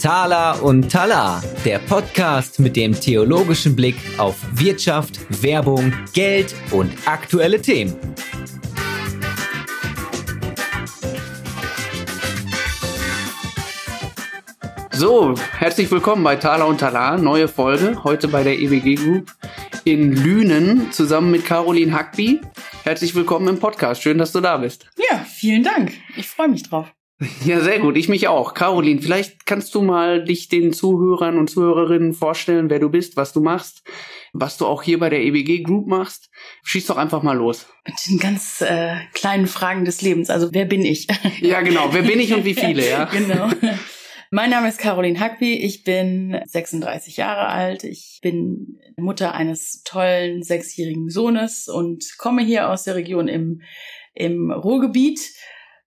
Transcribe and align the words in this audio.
Thala 0.00 0.52
und 0.52 0.90
Tala, 0.90 1.42
der 1.64 1.80
Podcast 1.80 2.60
mit 2.60 2.76
dem 2.76 2.98
theologischen 2.98 3.76
Blick 3.76 3.96
auf 4.16 4.36
Wirtschaft, 4.52 5.20
Werbung, 5.42 5.92
Geld 6.14 6.54
und 6.70 6.92
aktuelle 7.04 7.60
Themen. 7.60 7.94
So, 14.92 15.34
herzlich 15.58 15.90
willkommen 15.90 16.24
bei 16.24 16.36
Thala 16.36 16.64
und 16.64 16.78
Tala, 16.78 17.16
neue 17.18 17.46
Folge, 17.46 18.02
heute 18.02 18.28
bei 18.28 18.42
der 18.42 18.58
EWG 18.58 18.94
Group 18.94 19.32
in 19.84 20.12
Lünen 20.12 20.90
zusammen 20.90 21.30
mit 21.30 21.44
Caroline 21.44 21.92
Hackby. 21.92 22.40
Herzlich 22.88 23.14
willkommen 23.14 23.46
im 23.48 23.58
Podcast, 23.58 24.02
schön, 24.02 24.16
dass 24.16 24.32
du 24.32 24.40
da 24.40 24.56
bist. 24.56 24.88
Ja, 25.10 25.18
vielen 25.18 25.62
Dank, 25.62 25.92
ich 26.16 26.26
freue 26.26 26.48
mich 26.48 26.62
drauf. 26.62 26.90
Ja, 27.44 27.60
sehr 27.60 27.80
gut. 27.80 27.98
Ich 27.98 28.08
mich 28.08 28.28
auch. 28.28 28.54
Caroline, 28.54 29.02
vielleicht 29.02 29.44
kannst 29.44 29.74
du 29.74 29.82
mal 29.82 30.24
dich 30.24 30.48
den 30.48 30.72
Zuhörern 30.72 31.36
und 31.36 31.50
Zuhörerinnen 31.50 32.14
vorstellen, 32.14 32.70
wer 32.70 32.78
du 32.78 32.88
bist, 32.88 33.18
was 33.18 33.34
du 33.34 33.42
machst, 33.42 33.82
was 34.32 34.56
du 34.56 34.64
auch 34.64 34.82
hier 34.82 34.98
bei 34.98 35.10
der 35.10 35.20
EBG 35.20 35.64
Group 35.64 35.86
machst. 35.86 36.30
Schieß 36.64 36.86
doch 36.86 36.96
einfach 36.96 37.22
mal 37.22 37.36
los. 37.36 37.66
Mit 37.84 37.96
den 38.08 38.18
ganz 38.20 38.62
äh, 38.62 38.96
kleinen 39.12 39.48
Fragen 39.48 39.84
des 39.84 40.00
Lebens. 40.00 40.30
Also, 40.30 40.54
wer 40.54 40.64
bin 40.64 40.82
ich? 40.82 41.08
Ja, 41.42 41.60
genau. 41.60 41.90
Wer 41.92 42.04
bin 42.04 42.18
ich 42.18 42.32
und 42.32 42.46
wie 42.46 42.54
viele, 42.54 42.88
ja? 42.88 43.04
genau. 43.12 43.50
Mein 44.30 44.50
Name 44.50 44.68
ist 44.68 44.78
Caroline 44.78 45.18
Hackby. 45.18 45.54
Ich 45.54 45.84
bin 45.84 46.38
36 46.44 47.16
Jahre 47.16 47.48
alt. 47.48 47.82
Ich 47.82 48.18
bin 48.22 48.78
Mutter 48.98 49.34
eines 49.34 49.82
tollen 49.84 50.42
sechsjährigen 50.42 51.08
Sohnes 51.08 51.66
und 51.66 52.04
komme 52.18 52.42
hier 52.42 52.68
aus 52.68 52.84
der 52.84 52.94
Region 52.94 53.26
im, 53.26 53.62
im 54.12 54.50
Ruhrgebiet 54.50 55.20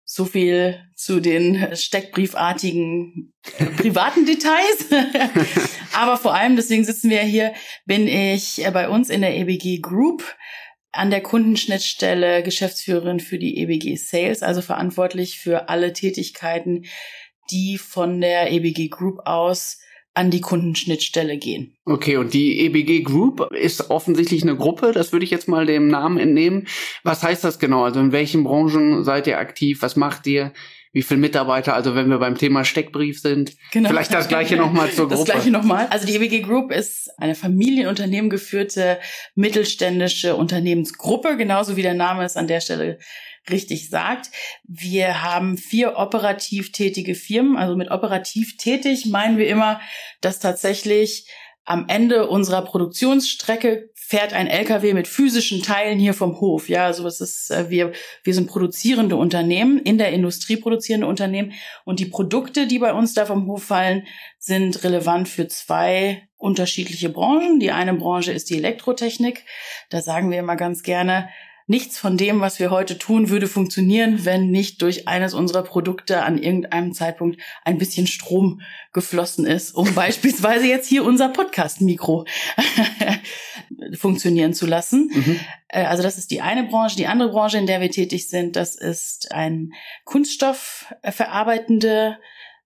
so 0.04 0.26
viel 0.26 0.80
zu 0.96 1.20
den 1.20 1.76
steckbriefartigen 1.76 3.32
privaten 3.78 4.26
Details. 4.26 4.88
Aber 5.94 6.18
vor 6.18 6.34
allem, 6.34 6.56
deswegen 6.56 6.84
sitzen 6.84 7.12
wir 7.12 7.22
hier, 7.22 7.54
bin 7.86 8.08
ich 8.08 8.64
bei 8.74 8.90
uns 8.90 9.12
in 9.12 9.22
der 9.22 9.38
EBG 9.38 9.82
Group 9.82 10.36
an 10.92 11.12
der 11.12 11.22
Kundenschnittstelle 11.22 12.44
Geschäftsführerin 12.44 13.20
für 13.20 13.38
die 13.38 13.60
EBG 13.60 13.96
Sales, 13.96 14.42
also 14.42 14.62
verantwortlich 14.62 15.40
für 15.40 15.70
alle 15.70 15.94
Tätigkeiten, 15.94 16.86
die 17.50 17.78
von 17.78 18.22
der 18.22 18.52
EBG 18.52 18.90
Group 18.90 19.20
aus 19.26 19.80
an 20.14 20.30
die 20.30 20.42
Kundenschnittstelle 20.42 21.38
gehen. 21.38 21.78
Okay, 21.86 22.18
und 22.18 22.34
die 22.34 22.60
EBG 22.60 23.02
Group 23.02 23.54
ist 23.54 23.90
offensichtlich 23.90 24.44
eine 24.44 24.58
Gruppe, 24.58 24.92
das 24.92 25.14
würde 25.14 25.24
ich 25.24 25.32
jetzt 25.32 25.48
mal 25.48 25.66
dem 25.66 25.88
Namen 25.88 26.18
entnehmen. 26.18 26.68
Was 27.04 27.24
heißt 27.24 27.44
das 27.44 27.60
genau? 27.60 27.86
Also 27.86 28.02
in 28.02 28.12
welchen 28.12 28.44
Branchen 28.44 29.04
seid 29.04 29.28
ihr 29.28 29.40
aktiv? 29.40 29.82
Was 29.82 29.96
macht 29.96 30.28
ihr? 30.28 30.52
Wie 30.94 31.04
viele 31.04 31.22
Mitarbeiter? 31.22 31.74
Also 31.74 31.96
wenn 31.96 32.10
wir 32.10 32.18
beim 32.18 32.38
Thema 32.38 32.66
Steckbrief 32.66 33.22
sind. 33.22 33.56
Genau. 33.72 33.88
Vielleicht 33.88 34.14
das 34.14 34.28
gleiche 34.28 34.56
nochmal 34.58 34.92
zur 34.92 35.08
Gruppe. 35.08 35.24
Das 35.24 35.34
gleiche 35.34 35.50
nochmal. 35.52 35.88
Also 35.90 36.06
die 36.06 36.16
EBG 36.16 36.42
Group 36.42 36.74
ist 36.74 37.10
eine 37.18 37.36
Familienunternehmen 37.36 38.30
geführte 38.30 39.00
mittelständische 39.36 40.36
Unternehmensgruppe, 40.36 41.38
genauso 41.38 41.78
wie 41.78 41.82
der 41.82 41.94
Name 41.94 42.26
es 42.26 42.36
an 42.36 42.48
der 42.48 42.60
Stelle 42.60 43.00
richtig 43.50 43.90
sagt. 43.90 44.30
Wir 44.64 45.24
haben 45.24 45.58
vier 45.58 45.98
operativ 45.98 46.72
tätige 46.72 47.16
Firmen. 47.16 47.58
Also 47.58 47.76
mit 47.76 47.92
operativ 47.92 48.58
tätig 48.58 49.06
meinen 49.08 49.38
wir 49.38 49.48
immer, 49.48 49.82
dass 50.22 50.40
tatsächlich 50.40 51.28
am 51.64 51.86
Ende 51.88 52.28
unserer 52.28 52.64
Produktionsstrecke 52.64 53.92
fährt 53.94 54.34
ein 54.34 54.48
LKW 54.48 54.94
mit 54.94 55.08
physischen 55.08 55.62
Teilen 55.62 56.00
hier 56.00 56.14
vom 56.14 56.42
Hof. 56.42 56.68
Ja, 56.68 56.86
also 56.86 57.08
es 57.08 57.22
ist, 57.22 57.50
äh, 57.52 57.70
wir, 57.70 57.94
wir 58.24 58.34
sind 58.34 58.48
produzierende 58.48 59.16
Unternehmen, 59.16 59.80
in 59.80 59.98
der 59.98 60.12
Industrie 60.12 60.58
produzierende 60.58 61.08
Unternehmen. 61.08 61.54
Und 61.86 62.00
die 62.00 62.08
Produkte, 62.08 62.68
die 62.68 62.80
bei 62.80 62.94
uns 62.94 63.14
da 63.14 63.26
vom 63.26 63.48
Hof 63.48 63.64
fallen, 63.64 64.06
sind 64.38 64.84
relevant 64.84 65.30
für 65.30 65.48
zwei 65.48 66.28
unterschiedliche 66.36 67.10
Branchen. 67.10 67.60
Die 67.60 67.72
eine 67.72 67.94
Branche 67.94 68.34
ist 68.34 68.50
die 68.50 68.58
Elektrotechnik. 68.58 69.46
Da 69.90 70.02
sagen 70.02 70.32
wir 70.32 70.40
immer 70.40 70.56
ganz 70.56 70.84
gerne, 70.84 71.30
Nichts 71.68 71.98
von 71.98 72.18
dem, 72.18 72.42
was 72.42 72.60
wir 72.60 72.70
heute 72.72 72.98
tun, 72.98 73.30
würde 73.30 73.48
funktionieren, 73.48 74.26
wenn 74.26 74.50
nicht 74.50 74.82
durch 74.82 75.08
eines 75.08 75.34
unserer 75.34 75.64
Produkte 75.64 76.24
an 76.24 76.38
irgendeinem 76.38 76.92
Zeitpunkt 76.94 77.40
ein 77.64 77.78
bisschen 77.78 78.08
Strom 78.08 78.60
geflossen 78.94 79.46
ist, 79.46 79.74
um 79.74 79.96
beispielsweise 79.96 80.68
jetzt 80.68 80.88
hier 80.88 81.06
unser 81.06 81.30
Podcast-Mikro 81.30 82.26
funktionieren 83.98 84.54
zu 84.54 84.66
lassen. 84.66 85.10
Mhm. 85.14 85.40
Äh, 85.68 85.86
also 85.86 86.04
das 86.04 86.18
ist 86.18 86.32
die 86.32 86.42
eine 86.42 86.64
Branche. 86.64 86.98
Die 86.98 87.08
andere 87.08 87.30
Branche, 87.30 87.58
in 87.58 87.68
der 87.68 87.82
wir 87.82 87.92
tätig 87.92 88.30
sind, 88.30 88.56
das 88.56 88.76
ist 88.76 89.32
ein 89.32 89.74
Kunststoffverarbeitende, 90.04 92.18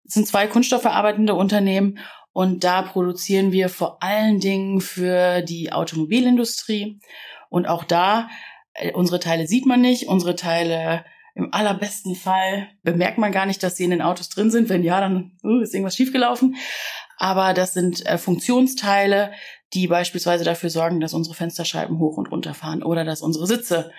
sind 0.06 0.28
zwei 0.28 0.48
kunststoffverarbeitende 0.48 1.34
Unternehmen 1.34 2.00
und 2.36 2.66
da 2.66 2.82
produzieren 2.82 3.54
wir 3.54 3.70
vor 3.70 4.04
allen 4.04 4.42
Dingen 4.42 4.82
für 4.82 5.42
die 5.42 5.72
Automobilindustrie. 5.72 7.00
Und 7.48 7.66
auch 7.66 7.86
da 7.86 8.28
unsere 8.94 9.20
Teile 9.20 9.48
sieht 9.48 9.66
man 9.66 9.82
nicht, 9.82 10.08
unsere 10.08 10.36
Teile 10.36 11.06
im 11.36 11.54
allerbesten 11.54 12.16
Fall 12.16 12.70
bemerkt 12.82 13.18
man 13.18 13.34
gar 13.34 13.46
nicht, 13.46 13.62
dass 13.62 13.76
sie 13.76 13.84
in 13.84 13.90
den 13.90 14.02
Autos 14.02 14.30
drin 14.30 14.50
sind. 14.50 14.70
Wenn 14.70 14.84
ja, 14.84 15.02
dann 15.02 15.34
uh, 15.44 15.60
ist 15.60 15.74
irgendwas 15.74 15.96
schiefgelaufen. 15.96 16.56
Aber 17.18 17.54
das 17.54 17.74
sind 17.74 18.06
äh, 18.06 18.18
Funktionsteile, 18.18 19.32
die 19.74 19.88
beispielsweise 19.88 20.46
dafür 20.46 20.70
sorgen, 20.70 21.02
dass 21.02 21.14
unsere 21.14 21.36
Fensterscheiben 21.36 22.00
hoch 22.00 22.18
und 22.18 22.32
runter 22.32 22.54
fahren 22.54 22.84
oder 22.84 23.04
dass 23.04 23.22
unsere 23.22 23.48
Sitze 23.48 23.92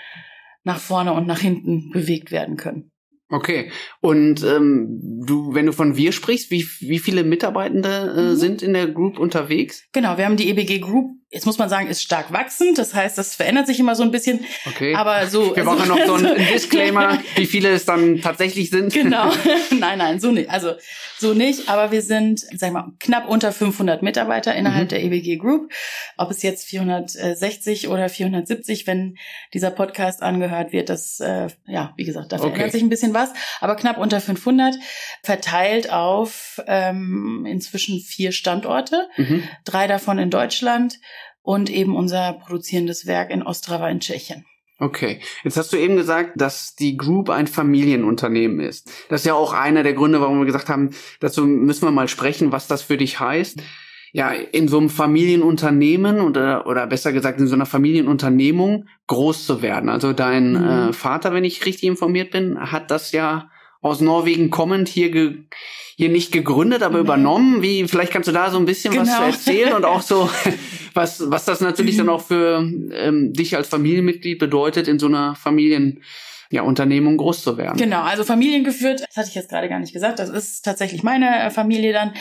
nach 0.64 0.78
vorne 0.78 1.12
und 1.12 1.26
nach 1.26 1.40
hinten 1.40 1.90
bewegt 1.90 2.30
werden 2.30 2.56
können. 2.56 2.90
Okay. 3.28 3.70
Und 4.00 4.44
ähm, 4.44 5.00
du, 5.26 5.52
wenn 5.52 5.66
du 5.66 5.72
von 5.72 5.96
wir 5.96 6.12
sprichst, 6.12 6.50
wie, 6.50 6.64
wie 6.80 6.98
viele 6.98 7.24
Mitarbeitende 7.24 8.14
äh, 8.16 8.22
mhm. 8.22 8.36
sind 8.36 8.62
in 8.62 8.72
der 8.72 8.86
Group 8.88 9.18
unterwegs? 9.18 9.84
Genau, 9.92 10.16
wir 10.16 10.24
haben 10.24 10.36
die 10.36 10.48
EBG 10.48 10.78
Group 10.78 11.10
jetzt 11.30 11.44
muss 11.44 11.58
man 11.58 11.68
sagen, 11.68 11.88
ist 11.88 12.02
stark 12.02 12.32
wachsend. 12.32 12.78
Das 12.78 12.94
heißt, 12.94 13.18
das 13.18 13.34
verändert 13.34 13.66
sich 13.66 13.80
immer 13.80 13.96
so 13.96 14.04
ein 14.04 14.10
bisschen. 14.10 14.44
Okay. 14.66 14.94
Aber 14.94 15.26
so. 15.26 15.56
Wir 15.56 15.64
brauchen 15.64 15.90
also, 15.90 15.94
noch 15.94 16.06
so 16.06 16.14
einen 16.14 16.36
Disclaimer, 16.52 17.18
wie 17.34 17.46
viele 17.46 17.70
es 17.70 17.84
dann 17.84 18.20
tatsächlich 18.20 18.70
sind. 18.70 18.92
Genau. 18.92 19.32
nein, 19.70 19.98
nein, 19.98 20.20
so 20.20 20.30
nicht. 20.30 20.50
Also, 20.50 20.74
so 21.18 21.34
nicht. 21.34 21.68
Aber 21.68 21.90
wir 21.90 22.02
sind, 22.02 22.40
sag 22.54 22.72
mal, 22.72 22.92
knapp 23.00 23.28
unter 23.28 23.50
500 23.50 24.02
Mitarbeiter 24.02 24.54
innerhalb 24.54 24.84
mhm. 24.84 24.88
der 24.88 25.02
EBG 25.02 25.36
Group. 25.36 25.72
Ob 26.16 26.30
es 26.30 26.42
jetzt 26.42 26.68
460 26.68 27.88
oder 27.88 28.08
470, 28.08 28.86
wenn 28.86 29.16
dieser 29.52 29.70
Podcast 29.70 30.22
angehört 30.22 30.72
wird, 30.72 30.88
das, 30.90 31.18
äh, 31.18 31.48
ja, 31.66 31.92
wie 31.96 32.04
gesagt, 32.04 32.30
da 32.32 32.38
verändert 32.38 32.62
okay. 32.62 32.70
sich 32.70 32.82
ein 32.82 32.88
bisschen 32.88 33.14
was. 33.14 33.32
Aber 33.60 33.74
knapp 33.74 33.98
unter 33.98 34.20
500, 34.20 34.76
verteilt 35.22 35.90
auf 35.90 36.62
ähm, 36.68 37.44
inzwischen 37.48 38.00
vier 38.00 38.30
Standorte. 38.30 39.08
Mhm. 39.16 39.42
Drei 39.64 39.88
davon 39.88 40.18
in 40.18 40.30
Deutschland 40.30 41.00
und 41.46 41.70
eben 41.70 41.94
unser 41.94 42.32
produzierendes 42.32 43.06
Werk 43.06 43.30
in 43.30 43.42
Ostrava 43.42 43.88
in 43.88 44.00
Tschechien. 44.00 44.44
Okay, 44.80 45.20
jetzt 45.44 45.56
hast 45.56 45.72
du 45.72 45.78
eben 45.78 45.96
gesagt, 45.96 46.32
dass 46.34 46.74
die 46.74 46.96
Group 46.96 47.30
ein 47.30 47.46
Familienunternehmen 47.46 48.60
ist. 48.60 48.90
Das 49.08 49.22
ist 49.22 49.26
ja 49.26 49.34
auch 49.34 49.52
einer 49.54 49.84
der 49.84 49.94
Gründe, 49.94 50.20
warum 50.20 50.40
wir 50.40 50.44
gesagt 50.44 50.68
haben, 50.68 50.90
dazu 51.20 51.46
müssen 51.46 51.86
wir 51.86 51.92
mal 51.92 52.08
sprechen, 52.08 52.52
was 52.52 52.66
das 52.66 52.82
für 52.82 52.96
dich 52.96 53.20
heißt. 53.20 53.62
Ja, 54.12 54.30
in 54.30 54.66
so 54.66 54.78
einem 54.78 54.90
Familienunternehmen 54.90 56.20
oder, 56.20 56.66
oder 56.66 56.86
besser 56.86 57.12
gesagt 57.12 57.38
in 57.38 57.46
so 57.46 57.54
einer 57.54 57.66
Familienunternehmung 57.66 58.86
groß 59.06 59.46
zu 59.46 59.62
werden. 59.62 59.88
Also 59.88 60.12
dein 60.12 60.52
mhm. 60.52 60.88
äh, 60.88 60.92
Vater, 60.92 61.32
wenn 61.32 61.44
ich 61.44 61.64
richtig 61.64 61.84
informiert 61.84 62.32
bin, 62.32 62.58
hat 62.58 62.90
das 62.90 63.12
ja 63.12 63.50
aus 63.86 64.00
Norwegen 64.00 64.50
kommend 64.50 64.88
hier 64.88 65.10
ge 65.10 65.44
hier 65.98 66.10
nicht 66.10 66.30
gegründet, 66.30 66.82
aber 66.82 66.98
mhm. 66.98 67.04
übernommen. 67.04 67.62
Wie, 67.62 67.88
vielleicht 67.88 68.12
kannst 68.12 68.28
du 68.28 68.32
da 68.32 68.50
so 68.50 68.58
ein 68.58 68.66
bisschen 68.66 68.92
genau. 68.92 69.04
was 69.04 69.18
erzählen 69.18 69.72
und 69.72 69.86
auch 69.86 70.02
so, 70.02 70.28
was, 70.94 71.30
was 71.30 71.46
das 71.46 71.62
natürlich 71.62 71.96
dann 71.96 72.10
auch 72.10 72.20
für 72.20 72.58
ähm, 72.92 73.32
dich 73.32 73.56
als 73.56 73.68
Familienmitglied 73.68 74.38
bedeutet, 74.38 74.88
in 74.88 74.98
so 74.98 75.06
einer 75.06 75.34
Familien, 75.36 76.02
ja, 76.50 76.62
Unternehmung 76.62 77.16
groß 77.16 77.42
zu 77.42 77.56
werden. 77.56 77.78
Genau, 77.78 78.02
also 78.02 78.24
familiengeführt, 78.24 79.00
das 79.08 79.16
hatte 79.16 79.28
ich 79.30 79.34
jetzt 79.34 79.48
gerade 79.48 79.70
gar 79.70 79.80
nicht 79.80 79.94
gesagt, 79.94 80.18
das 80.18 80.28
ist 80.28 80.66
tatsächlich 80.66 81.02
meine 81.02 81.44
äh, 81.44 81.50
Familie 81.50 81.94
dann. 81.94 82.12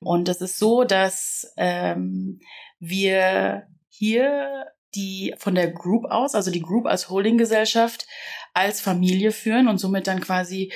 Und 0.00 0.28
es 0.28 0.40
ist 0.40 0.58
so, 0.58 0.82
dass 0.82 1.52
ähm, 1.56 2.40
wir 2.80 3.62
hier 3.88 4.66
die 4.96 5.34
von 5.38 5.54
der 5.54 5.70
Group 5.70 6.04
aus, 6.06 6.34
also 6.34 6.50
die 6.50 6.62
Group 6.62 6.86
als 6.86 7.08
Holdinggesellschaft, 7.10 8.06
als 8.54 8.80
Familie 8.80 9.30
führen 9.30 9.68
und 9.68 9.78
somit 9.78 10.08
dann 10.08 10.20
quasi 10.20 10.72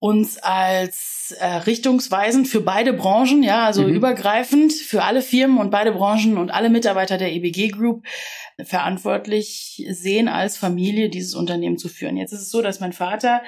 uns 0.00 0.38
als 0.38 1.34
äh, 1.38 1.44
richtungsweisend 1.44 2.46
für 2.46 2.60
beide 2.60 2.92
Branchen, 2.92 3.42
ja, 3.42 3.64
also 3.64 3.82
mhm. 3.82 3.94
übergreifend 3.94 4.72
für 4.72 5.02
alle 5.02 5.22
Firmen 5.22 5.58
und 5.58 5.70
beide 5.70 5.92
Branchen 5.92 6.38
und 6.38 6.50
alle 6.50 6.70
Mitarbeiter 6.70 7.18
der 7.18 7.32
EBG 7.32 7.68
Group 7.68 8.04
verantwortlich 8.62 9.84
sehen, 9.90 10.28
als 10.28 10.56
Familie 10.56 11.08
dieses 11.08 11.34
Unternehmen 11.34 11.78
zu 11.78 11.88
führen. 11.88 12.16
Jetzt 12.16 12.32
ist 12.32 12.42
es 12.42 12.50
so, 12.50 12.62
dass 12.62 12.80
mein 12.80 12.92
Vater 12.92 13.42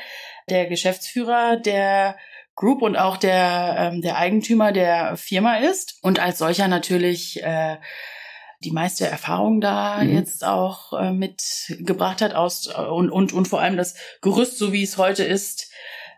der 0.48 0.66
Geschäftsführer 0.66 1.56
der 1.56 2.16
Group 2.56 2.82
und 2.82 2.96
auch 2.96 3.16
der, 3.16 3.76
ähm, 3.78 4.02
der 4.02 4.18
Eigentümer 4.18 4.72
der 4.72 5.16
Firma 5.16 5.58
ist 5.58 5.98
und 6.02 6.18
als 6.18 6.38
solcher 6.38 6.66
natürlich 6.66 7.42
äh, 7.42 7.76
die 8.62 8.72
meiste 8.72 9.06
Erfahrung 9.06 9.60
da 9.60 10.02
mhm. 10.02 10.14
jetzt 10.14 10.44
auch 10.44 10.92
äh, 10.92 11.12
mitgebracht 11.12 12.20
hat 12.20 12.34
aus 12.34 12.66
äh, 12.66 12.80
und, 12.80 13.08
und, 13.10 13.32
und 13.32 13.48
vor 13.48 13.60
allem 13.60 13.76
das 13.76 13.94
Gerüst, 14.20 14.58
so 14.58 14.72
wie 14.72 14.82
es 14.82 14.98
heute 14.98 15.24
ist, 15.24 15.70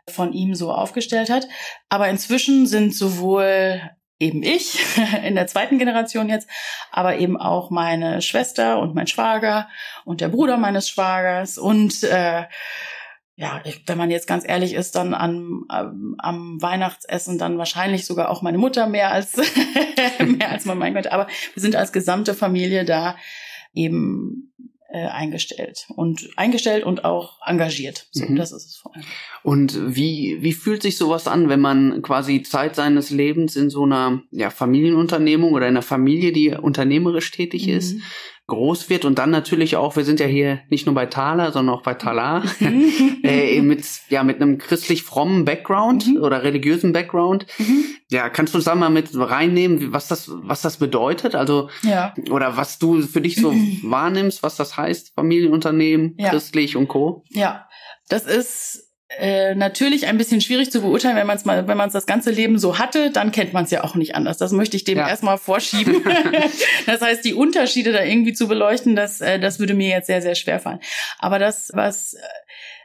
von 0.08 0.32
ihm 0.32 0.54
so 0.54 0.72
aufgestellt 0.72 1.30
hat. 1.30 1.48
Aber 1.88 2.08
inzwischen 2.08 2.66
sind 2.66 2.94
sowohl 2.94 3.80
eben 4.18 4.42
ich 4.42 4.78
in 5.24 5.34
der 5.34 5.46
zweiten 5.46 5.78
Generation 5.78 6.28
jetzt, 6.28 6.48
aber 6.90 7.16
eben 7.18 7.36
auch 7.36 7.70
meine 7.70 8.22
Schwester 8.22 8.78
und 8.78 8.94
mein 8.94 9.06
Schwager 9.06 9.68
und 10.04 10.20
der 10.20 10.28
Bruder 10.28 10.56
meines 10.56 10.88
Schwagers 10.88 11.58
und 11.58 12.02
äh, 12.04 12.44
ja, 13.34 13.62
wenn 13.86 13.98
man 13.98 14.10
jetzt 14.10 14.28
ganz 14.28 14.46
ehrlich 14.46 14.74
ist, 14.74 14.94
dann 14.94 15.14
am, 15.14 15.64
am, 15.68 16.14
am 16.18 16.60
Weihnachtsessen 16.60 17.38
dann 17.38 17.58
wahrscheinlich 17.58 18.04
sogar 18.04 18.28
auch 18.28 18.42
meine 18.42 18.58
Mutter 18.58 18.86
mehr 18.86 19.10
als 19.10 19.36
mehr 20.18 20.50
als 20.50 20.64
mein 20.66 20.78
Mann. 20.78 20.96
Aber 21.06 21.26
wir 21.26 21.60
sind 21.60 21.74
als 21.74 21.92
gesamte 21.92 22.34
Familie 22.34 22.84
da 22.84 23.16
eben 23.74 24.51
äh, 24.92 25.06
eingestellt 25.06 25.86
und 25.96 26.28
eingestellt 26.36 26.84
und 26.84 27.04
auch 27.04 27.38
engagiert. 27.46 28.06
So, 28.10 28.26
mhm. 28.26 28.36
das 28.36 28.52
ist 28.52 28.66
es 28.66 28.76
vor 28.76 28.94
allem. 28.94 29.04
Und 29.42 29.96
wie 29.96 30.38
wie 30.42 30.52
fühlt 30.52 30.82
sich 30.82 30.98
sowas 30.98 31.26
an, 31.26 31.48
wenn 31.48 31.60
man 31.60 32.02
quasi 32.02 32.42
Zeit 32.42 32.76
seines 32.76 33.10
Lebens 33.10 33.56
in 33.56 33.70
so 33.70 33.84
einer 33.84 34.22
ja, 34.30 34.50
Familienunternehmung 34.50 35.52
oder 35.52 35.66
in 35.66 35.72
einer 35.72 35.82
Familie, 35.82 36.32
die 36.32 36.50
unternehmerisch 36.50 37.30
tätig 37.30 37.66
mhm. 37.66 37.72
ist, 37.72 37.96
groß 38.48 38.90
wird 38.90 39.04
und 39.04 39.18
dann 39.18 39.30
natürlich 39.30 39.76
auch, 39.76 39.96
wir 39.96 40.04
sind 40.04 40.20
ja 40.20 40.26
hier 40.26 40.60
nicht 40.68 40.86
nur 40.86 40.94
bei 40.94 41.06
Thaler, 41.06 41.52
sondern 41.52 41.76
auch 41.76 41.82
bei 41.82 41.94
Talar, 41.94 42.44
äh, 43.22 43.60
mit, 43.62 43.84
ja, 44.08 44.24
mit 44.24 44.42
einem 44.42 44.58
christlich 44.58 45.04
frommen 45.04 45.44
Background 45.44 46.08
mhm. 46.08 46.22
oder 46.22 46.42
religiösen 46.42 46.92
Background. 46.92 47.46
Mhm. 47.58 47.84
Ja, 48.10 48.28
kannst 48.28 48.54
du 48.54 48.58
da 48.58 48.74
mal 48.74 48.90
mit 48.90 49.10
reinnehmen, 49.14 49.92
was 49.92 50.08
das, 50.08 50.30
was 50.32 50.60
das 50.60 50.76
bedeutet? 50.76 51.34
Also, 51.34 51.70
ja. 51.82 52.14
oder 52.30 52.56
was 52.56 52.78
du 52.78 53.02
für 53.02 53.20
dich 53.20 53.36
so 53.36 53.52
wahrnimmst, 53.82 54.42
was 54.42 54.56
das 54.56 54.76
heißt, 54.76 55.14
Familienunternehmen, 55.14 56.14
ja. 56.18 56.30
christlich 56.30 56.76
und 56.76 56.88
Co. 56.88 57.24
Ja, 57.30 57.68
das 58.08 58.26
ist 58.26 58.91
äh, 59.18 59.54
natürlich 59.54 60.06
ein 60.06 60.18
bisschen 60.18 60.40
schwierig 60.40 60.70
zu 60.70 60.80
beurteilen, 60.80 61.16
wenn 61.16 61.26
man 61.26 61.36
es 61.36 61.44
mal, 61.44 61.68
wenn 61.68 61.76
man 61.76 61.88
es 61.88 61.92
das 61.92 62.06
ganze 62.06 62.30
Leben 62.30 62.58
so 62.58 62.78
hatte, 62.78 63.10
dann 63.10 63.32
kennt 63.32 63.52
man 63.52 63.64
es 63.64 63.70
ja 63.70 63.84
auch 63.84 63.94
nicht 63.94 64.14
anders. 64.14 64.38
Das 64.38 64.52
möchte 64.52 64.76
ich 64.76 64.84
dem 64.84 64.98
ja. 64.98 65.08
erstmal 65.08 65.38
vorschieben. 65.38 66.02
das 66.86 67.00
heißt, 67.00 67.24
die 67.24 67.34
Unterschiede 67.34 67.92
da 67.92 68.02
irgendwie 68.02 68.32
zu 68.32 68.48
beleuchten, 68.48 68.96
das, 68.96 69.20
äh, 69.20 69.38
das 69.38 69.58
würde 69.58 69.74
mir 69.74 69.88
jetzt 69.88 70.06
sehr, 70.06 70.22
sehr 70.22 70.34
schwer 70.34 70.60
fallen. 70.60 70.80
Aber 71.18 71.38
das, 71.38 71.70
was 71.74 72.14
äh, 72.14 72.18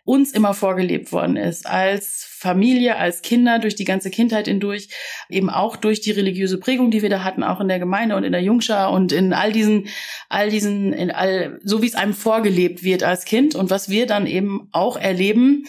uns 0.07 0.31
immer 0.31 0.53
vorgelebt 0.53 1.11
worden 1.11 1.35
ist, 1.35 1.67
als 1.67 2.25
Familie, 2.29 2.95
als 2.95 3.21
Kinder, 3.21 3.59
durch 3.59 3.75
die 3.75 3.83
ganze 3.83 4.09
Kindheit 4.09 4.47
hindurch, 4.47 4.87
eben 5.29 5.49
auch 5.49 5.75
durch 5.75 5.99
die 5.99 6.11
religiöse 6.11 6.57
Prägung, 6.59 6.91
die 6.91 7.01
wir 7.01 7.09
da 7.09 7.25
hatten, 7.25 7.43
auch 7.43 7.59
in 7.59 7.67
der 7.67 7.79
Gemeinde 7.79 8.15
und 8.15 8.23
in 8.23 8.31
der 8.31 8.41
Jungschar 8.41 8.93
und 8.93 9.11
in 9.11 9.33
all 9.33 9.51
diesen, 9.51 9.87
all 10.29 10.49
diesen, 10.49 10.93
in 10.93 11.11
all, 11.11 11.59
so 11.61 11.81
wie 11.81 11.87
es 11.87 11.95
einem 11.95 12.13
vorgelebt 12.13 12.83
wird 12.83 13.03
als 13.03 13.25
Kind 13.25 13.53
und 13.53 13.69
was 13.69 13.89
wir 13.89 14.07
dann 14.07 14.27
eben 14.27 14.69
auch 14.71 14.95
erleben, 14.95 15.65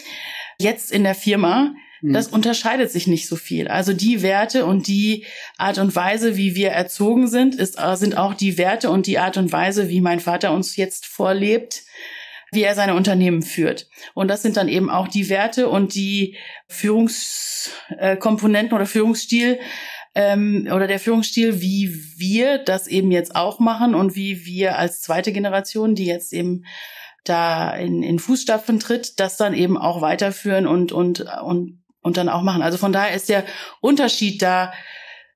jetzt 0.57 0.89
in 0.89 1.03
der 1.03 1.15
Firma, 1.15 1.73
hm. 1.99 2.13
das 2.13 2.29
unterscheidet 2.29 2.91
sich 2.91 3.07
nicht 3.07 3.27
so 3.27 3.35
viel. 3.35 3.67
Also 3.67 3.91
die 3.91 4.21
Werte 4.21 4.65
und 4.65 4.87
die 4.87 5.25
Art 5.57 5.79
und 5.79 5.93
Weise, 5.97 6.37
wie 6.37 6.55
wir 6.55 6.69
erzogen 6.69 7.27
sind, 7.27 7.55
ist, 7.55 7.77
sind 7.95 8.17
auch 8.17 8.33
die 8.33 8.57
Werte 8.57 8.89
und 8.89 9.05
die 9.05 9.19
Art 9.19 9.35
und 9.35 9.51
Weise, 9.51 9.89
wie 9.89 9.99
mein 9.99 10.21
Vater 10.21 10.53
uns 10.53 10.77
jetzt 10.77 11.05
vorlebt, 11.05 11.83
wie 12.51 12.63
er 12.63 12.75
seine 12.75 12.95
Unternehmen 12.95 13.41
führt. 13.41 13.87
Und 14.13 14.27
das 14.27 14.41
sind 14.41 14.57
dann 14.57 14.67
eben 14.67 14.89
auch 14.89 15.07
die 15.07 15.29
Werte 15.29 15.69
und 15.69 15.95
die 15.95 16.35
Führungskomponenten 16.67 18.75
oder 18.75 18.85
Führungsstil, 18.85 19.59
ähm, 20.15 20.67
oder 20.73 20.87
der 20.87 20.99
Führungsstil, 20.99 21.61
wie 21.61 21.93
wir 22.17 22.57
das 22.57 22.87
eben 22.87 23.11
jetzt 23.11 23.35
auch 23.35 23.59
machen 23.59 23.95
und 23.95 24.15
wie 24.15 24.45
wir 24.45 24.77
als 24.77 25.01
zweite 25.01 25.31
Generation, 25.31 25.95
die 25.95 26.05
jetzt 26.05 26.33
eben 26.33 26.65
da 27.23 27.73
in, 27.73 28.01
in 28.01 28.19
Fußstapfen 28.19 28.79
tritt, 28.79 29.19
das 29.19 29.37
dann 29.37 29.53
eben 29.53 29.77
auch 29.77 30.01
weiterführen 30.01 30.67
und, 30.67 30.91
und, 30.91 31.21
und, 31.21 31.79
und 32.01 32.17
dann 32.17 32.29
auch 32.29 32.41
machen. 32.41 32.61
Also 32.61 32.77
von 32.77 32.91
daher 32.91 33.15
ist 33.15 33.29
der 33.29 33.45
Unterschied 33.81 34.41
da 34.41 34.73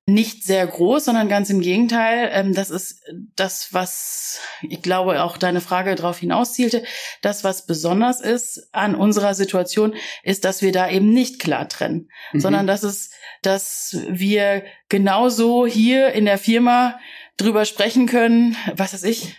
nicht 0.06 0.44
sehr 0.44 0.68
groß, 0.68 1.06
sondern 1.06 1.30
ganz 1.30 1.50
im 1.50 1.62
Gegenteil. 1.62 2.30
Ähm, 2.34 2.54
das 2.54 2.70
ist 2.70 3.02
das, 3.36 3.70
was 3.72 4.40
ich 4.62 4.82
glaube 4.82 5.24
auch 5.24 5.38
deine 5.38 5.62
Frage 5.62 5.96
darauf 5.96 6.20
hinauszielte. 6.20 6.84
Das, 7.22 7.44
was 7.44 7.66
besonders 7.66 8.20
ist 8.20 8.68
an 8.74 8.96
unserer 8.96 9.34
Situation, 9.34 9.96
ist, 10.24 10.44
dass 10.44 10.62
wir 10.62 10.74
da 10.74 10.90
eben 10.90 11.14
nicht 11.14 11.40
klar 11.40 11.70
trennen, 11.70 12.10
mhm. 12.34 12.40
sondern 12.42 12.68
dass 12.68 12.84
es, 12.84 13.12
dass 13.42 13.98
wir 14.10 14.64
genauso 14.90 15.66
hier 15.66 16.12
in 16.12 16.26
der 16.26 16.38
Firma 16.38 17.00
drüber 17.38 17.66
sprechen 17.66 18.06
können, 18.06 18.58
was 18.76 18.94
weiß 18.94 19.04
ich, 19.04 19.38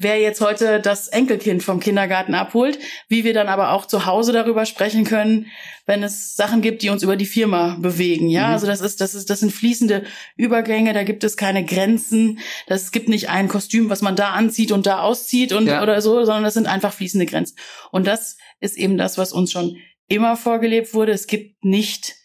wer 0.00 0.18
jetzt 0.18 0.40
heute 0.40 0.80
das 0.80 1.08
Enkelkind 1.08 1.62
vom 1.62 1.78
Kindergarten 1.78 2.34
abholt, 2.34 2.78
wie 3.08 3.22
wir 3.22 3.34
dann 3.34 3.48
aber 3.48 3.72
auch 3.72 3.84
zu 3.84 4.06
Hause 4.06 4.32
darüber 4.32 4.64
sprechen 4.64 5.04
können, 5.04 5.46
wenn 5.84 6.02
es 6.02 6.36
Sachen 6.36 6.62
gibt, 6.62 6.80
die 6.80 6.88
uns 6.88 7.02
über 7.02 7.16
die 7.16 7.26
Firma 7.26 7.76
bewegen. 7.78 8.28
Ja, 8.28 8.48
mhm. 8.48 8.52
also 8.54 8.66
das 8.66 8.80
ist, 8.80 9.02
das 9.02 9.14
ist, 9.14 9.28
das 9.28 9.40
sind 9.40 9.52
fließende 9.52 10.04
Übergänge, 10.36 10.94
da 10.94 11.04
gibt 11.04 11.22
es 11.22 11.36
keine 11.36 11.64
Grenzen. 11.64 12.38
Das 12.66 12.92
gibt 12.92 13.10
nicht 13.10 13.28
ein 13.28 13.48
Kostüm, 13.48 13.90
was 13.90 14.00
man 14.00 14.16
da 14.16 14.30
anzieht 14.30 14.72
und 14.72 14.86
da 14.86 15.00
auszieht 15.00 15.52
und 15.52 15.66
ja. 15.66 15.82
oder 15.82 16.00
so, 16.00 16.24
sondern 16.24 16.44
das 16.44 16.54
sind 16.54 16.66
einfach 16.66 16.94
fließende 16.94 17.26
Grenzen. 17.26 17.56
Und 17.90 18.06
das 18.06 18.38
ist 18.58 18.78
eben 18.78 18.96
das, 18.96 19.18
was 19.18 19.32
uns 19.32 19.52
schon 19.52 19.76
immer 20.08 20.36
vorgelebt 20.36 20.94
wurde. 20.94 21.12
Es 21.12 21.26
gibt 21.26 21.62
nicht 21.62 22.16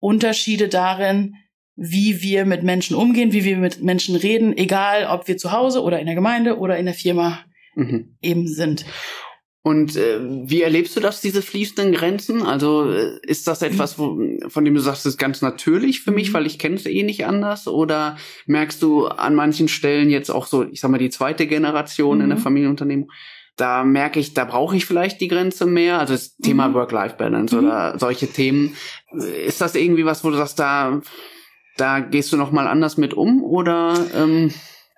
Unterschiede 0.00 0.68
darin, 0.68 1.36
wie 1.76 2.22
wir 2.22 2.44
mit 2.44 2.62
Menschen 2.62 2.96
umgehen, 2.96 3.32
wie 3.32 3.44
wir 3.44 3.56
mit 3.56 3.82
Menschen 3.82 4.16
reden, 4.16 4.56
egal 4.56 5.06
ob 5.10 5.26
wir 5.28 5.36
zu 5.36 5.52
Hause 5.52 5.82
oder 5.82 5.98
in 5.98 6.06
der 6.06 6.14
Gemeinde 6.14 6.58
oder 6.58 6.76
in 6.76 6.86
der 6.86 6.94
Firma 6.94 7.40
mhm. 7.74 8.16
eben 8.22 8.46
sind. 8.46 8.84
Und 9.66 9.96
äh, 9.96 10.20
wie 10.20 10.60
erlebst 10.60 10.94
du 10.94 11.00
das, 11.00 11.22
diese 11.22 11.40
fließenden 11.40 11.94
Grenzen? 11.94 12.42
Also 12.42 12.92
äh, 12.92 13.18
ist 13.22 13.46
das 13.46 13.62
etwas, 13.62 13.98
wo, 13.98 14.20
von 14.48 14.62
dem 14.62 14.74
du 14.74 14.80
sagst, 14.80 15.06
das 15.06 15.14
ist 15.14 15.18
ganz 15.18 15.40
natürlich 15.40 16.02
für 16.02 16.10
mich, 16.10 16.28
mhm. 16.28 16.34
weil 16.34 16.46
ich 16.46 16.58
kenne 16.58 16.74
es 16.74 16.84
eh 16.84 17.02
nicht 17.02 17.24
anders? 17.24 17.66
Oder 17.66 18.18
merkst 18.46 18.82
du 18.82 19.06
an 19.06 19.34
manchen 19.34 19.68
Stellen 19.68 20.10
jetzt 20.10 20.28
auch 20.28 20.46
so, 20.46 20.64
ich 20.64 20.80
sag 20.80 20.90
mal, 20.90 20.98
die 20.98 21.08
zweite 21.08 21.46
Generation 21.46 22.18
mhm. 22.18 22.24
in 22.24 22.28
der 22.28 22.38
mhm. 22.38 22.42
Familienunternehmung, 22.42 23.10
da 23.56 23.84
merke 23.84 24.20
ich, 24.20 24.34
da 24.34 24.44
brauche 24.44 24.76
ich 24.76 24.84
vielleicht 24.84 25.22
die 25.22 25.28
Grenze 25.28 25.64
mehr. 25.64 25.98
Also 25.98 26.12
das 26.12 26.36
Thema 26.36 26.68
mhm. 26.68 26.74
Work-Life-Balance 26.74 27.56
mhm. 27.56 27.64
oder 27.64 27.98
solche 27.98 28.26
Themen. 28.26 28.76
Ist 29.46 29.62
das 29.62 29.76
irgendwie 29.76 30.04
was, 30.04 30.24
wo 30.24 30.30
du 30.30 30.36
sagst, 30.36 30.58
da 30.58 31.00
da 31.76 32.00
gehst 32.00 32.32
du 32.32 32.36
noch 32.36 32.52
mal 32.52 32.66
anders 32.66 32.96
mit 32.96 33.14
um 33.14 33.42
oder 33.42 33.94
ähm, 34.14 34.52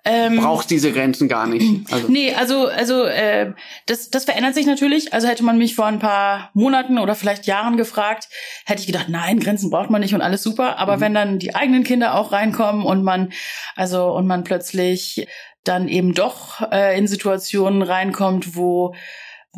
ähm, 0.07 0.37
brauchst 0.37 0.71
diese 0.71 0.93
Grenzen 0.93 1.27
gar 1.27 1.47
nicht? 1.47 1.91
Also. 1.91 2.07
Nee, 2.09 2.33
also 2.33 2.67
also 2.67 3.03
äh, 3.03 3.53
das 3.87 4.09
das 4.09 4.23
verändert 4.23 4.55
sich 4.55 4.65
natürlich. 4.65 5.13
Also 5.13 5.27
hätte 5.27 5.43
man 5.43 5.57
mich 5.57 5.75
vor 5.75 5.85
ein 5.85 5.99
paar 5.99 6.49
Monaten 6.53 6.97
oder 6.97 7.13
vielleicht 7.13 7.45
Jahren 7.45 7.75
gefragt, 7.75 8.29
hätte 8.65 8.79
ich 8.79 8.87
gedacht, 8.87 9.09
nein, 9.09 9.39
Grenzen 9.39 9.69
braucht 9.69 9.89
man 9.89 10.01
nicht 10.01 10.13
und 10.13 10.21
alles 10.21 10.43
super. 10.43 10.77
Aber 10.79 10.97
mhm. 10.97 11.01
wenn 11.01 11.13
dann 11.13 11.39
die 11.39 11.55
eigenen 11.55 11.83
Kinder 11.83 12.15
auch 12.15 12.31
reinkommen 12.31 12.85
und 12.85 13.03
man 13.03 13.33
also 13.75 14.13
und 14.13 14.27
man 14.27 14.45
plötzlich 14.45 15.27
dann 15.65 15.89
eben 15.89 16.13
doch 16.13 16.61
äh, 16.71 16.97
in 16.97 17.07
Situationen 17.07 17.81
reinkommt, 17.81 18.55
wo 18.55 18.95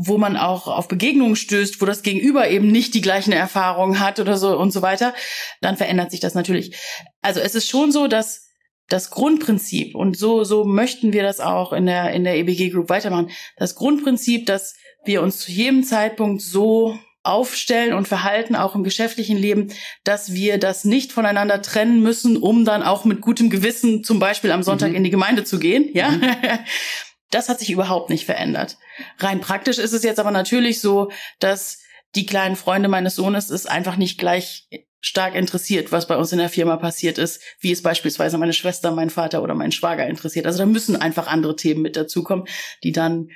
wo 0.02 0.18
man 0.18 0.38
auch 0.38 0.68
auf 0.68 0.88
Begegnungen 0.88 1.36
stößt, 1.36 1.82
wo 1.82 1.86
das 1.86 2.04
Gegenüber 2.04 2.50
eben 2.50 2.68
nicht 2.68 2.94
die 2.94 3.02
gleichen 3.02 3.34
Erfahrungen 3.34 4.00
hat 4.00 4.22
oder 4.22 4.38
so 4.38 4.58
und 4.58 4.72
so 4.72 4.82
weiter, 4.82 5.14
dann 5.60 5.76
verändert 5.76 6.10
sich 6.10 6.22
das 6.22 6.36
natürlich. 6.36 6.78
Also 7.22 7.42
es 7.42 7.54
ist 7.54 7.68
schon 7.68 7.92
so, 7.92 8.08
dass 8.08 8.48
das 8.88 9.12
Grundprinzip 9.12 9.96
und 9.96 10.18
so 10.18 10.46
so 10.46 10.64
möchten 10.64 11.12
wir 11.12 11.22
das 11.22 11.42
auch 11.42 11.74
in 11.74 11.86
der 11.86 12.12
in 12.12 12.24
der 12.24 12.38
EBG 12.38 12.70
Group 12.70 12.88
weitermachen. 12.90 13.30
Das 13.58 13.76
Grundprinzip, 13.76 14.46
dass 14.46 14.76
wir 15.04 15.22
uns 15.22 15.40
zu 15.40 15.52
jedem 15.52 15.84
Zeitpunkt 15.84 16.42
so 16.42 16.98
aufstellen 17.24 17.94
und 17.94 18.08
verhalten, 18.08 18.56
auch 18.56 18.76
im 18.76 18.86
geschäftlichen 18.86 19.38
Leben, 19.38 19.74
dass 20.06 20.34
wir 20.34 20.58
das 20.58 20.86
nicht 20.86 21.12
voneinander 21.12 21.62
trennen 21.62 22.02
müssen, 22.02 22.38
um 22.38 22.64
dann 22.64 22.84
auch 22.84 23.04
mit 23.04 23.20
gutem 23.20 23.50
Gewissen 23.50 24.06
zum 24.06 24.20
Beispiel 24.20 24.52
am 24.52 24.64
Sonntag 24.64 24.92
mhm. 24.92 24.96
in 24.96 25.04
die 25.04 25.10
Gemeinde 25.10 25.44
zu 25.44 25.60
gehen. 25.60 25.90
Ja, 25.94 26.10
mhm. 26.12 26.22
Das 27.32 27.50
hat 27.50 27.60
sich 27.60 27.70
überhaupt 27.70 28.10
nicht 28.10 28.26
verändert. 28.26 28.78
Rein 29.20 29.42
praktisch 29.42 29.78
ist 29.78 29.94
es 29.94 30.04
jetzt 30.04 30.20
aber 30.20 30.32
natürlich 30.32 30.82
so, 30.82 31.12
dass 31.40 31.80
die 32.16 32.26
kleinen 32.26 32.56
Freunde 32.56 32.90
meines 32.90 33.16
Sohnes 33.16 33.50
ist 33.50 33.70
einfach 33.70 33.96
nicht 33.96 34.18
gleich 34.18 34.68
stark 35.02 35.36
interessiert, 35.36 35.92
was 35.92 36.08
bei 36.08 36.18
uns 36.18 36.32
in 36.32 36.40
der 36.40 36.50
Firma 36.50 36.78
passiert 36.78 37.18
ist, 37.18 37.42
wie 37.60 37.72
es 37.72 37.82
beispielsweise 37.82 38.38
meine 38.38 38.54
Schwester, 38.54 38.92
mein 38.92 39.10
Vater 39.10 39.44
oder 39.44 39.56
mein 39.56 39.72
Schwager 39.72 40.08
interessiert. 40.08 40.46
Also 40.46 40.60
da 40.60 40.66
müssen 40.66 40.96
einfach 40.96 41.28
andere 41.28 41.56
Themen 41.56 41.82
mit 41.82 41.96
dazukommen, 41.96 42.48
die 42.84 42.92
dann 42.92 43.30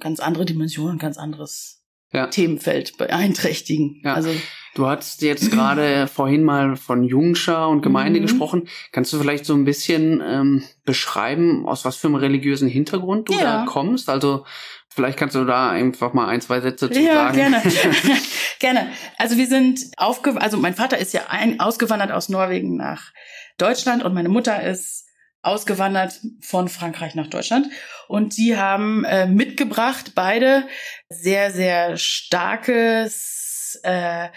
ganz 0.00 0.20
andere 0.20 0.44
Dimensionen, 0.44 0.98
ganz 0.98 1.18
anderes 1.18 1.81
ja. 2.12 2.26
Themenfeld 2.26 2.96
beeinträchtigen. 2.98 4.00
Ja. 4.04 4.14
Also 4.14 4.30
du 4.74 4.86
hast 4.86 5.22
jetzt 5.22 5.50
gerade 5.50 6.06
vorhin 6.12 6.44
mal 6.44 6.76
von 6.76 7.04
Jungschar 7.04 7.68
und 7.68 7.82
Gemeinde 7.82 8.20
mhm. 8.20 8.24
gesprochen. 8.24 8.68
Kannst 8.92 9.12
du 9.12 9.18
vielleicht 9.18 9.44
so 9.44 9.54
ein 9.54 9.64
bisschen 9.64 10.22
ähm, 10.24 10.62
beschreiben, 10.84 11.66
aus 11.66 11.84
was 11.84 11.96
für 11.96 12.08
einem 12.08 12.16
religiösen 12.16 12.68
Hintergrund 12.68 13.28
du 13.28 13.34
ja. 13.34 13.40
da 13.40 13.64
kommst? 13.66 14.08
Also 14.08 14.44
vielleicht 14.88 15.18
kannst 15.18 15.34
du 15.34 15.44
da 15.44 15.70
einfach 15.70 16.12
mal 16.12 16.28
ein, 16.28 16.40
zwei 16.40 16.60
Sätze 16.60 16.90
zu 16.90 17.00
ja, 17.00 17.14
sagen. 17.14 17.36
gerne. 17.36 17.62
gerne. 18.58 18.88
Also 19.18 19.36
wir 19.36 19.46
sind 19.46 19.80
aufge 19.96 20.40
also 20.40 20.58
mein 20.58 20.74
Vater 20.74 20.98
ist 20.98 21.14
ja 21.14 21.22
ein, 21.28 21.60
ausgewandert 21.60 22.12
aus 22.12 22.28
Norwegen 22.28 22.76
nach 22.76 23.12
Deutschland 23.58 24.04
und 24.04 24.14
meine 24.14 24.28
Mutter 24.28 24.62
ist 24.62 25.06
ausgewandert 25.42 26.20
von 26.40 26.68
Frankreich 26.68 27.14
nach 27.14 27.26
Deutschland. 27.26 27.66
Und 28.08 28.36
die 28.36 28.56
haben 28.56 29.04
äh, 29.04 29.26
mitgebracht 29.26 30.12
beide 30.14 30.66
sehr, 31.08 31.50
sehr 31.50 31.96
starkes 31.96 33.80
äh, 33.82 34.28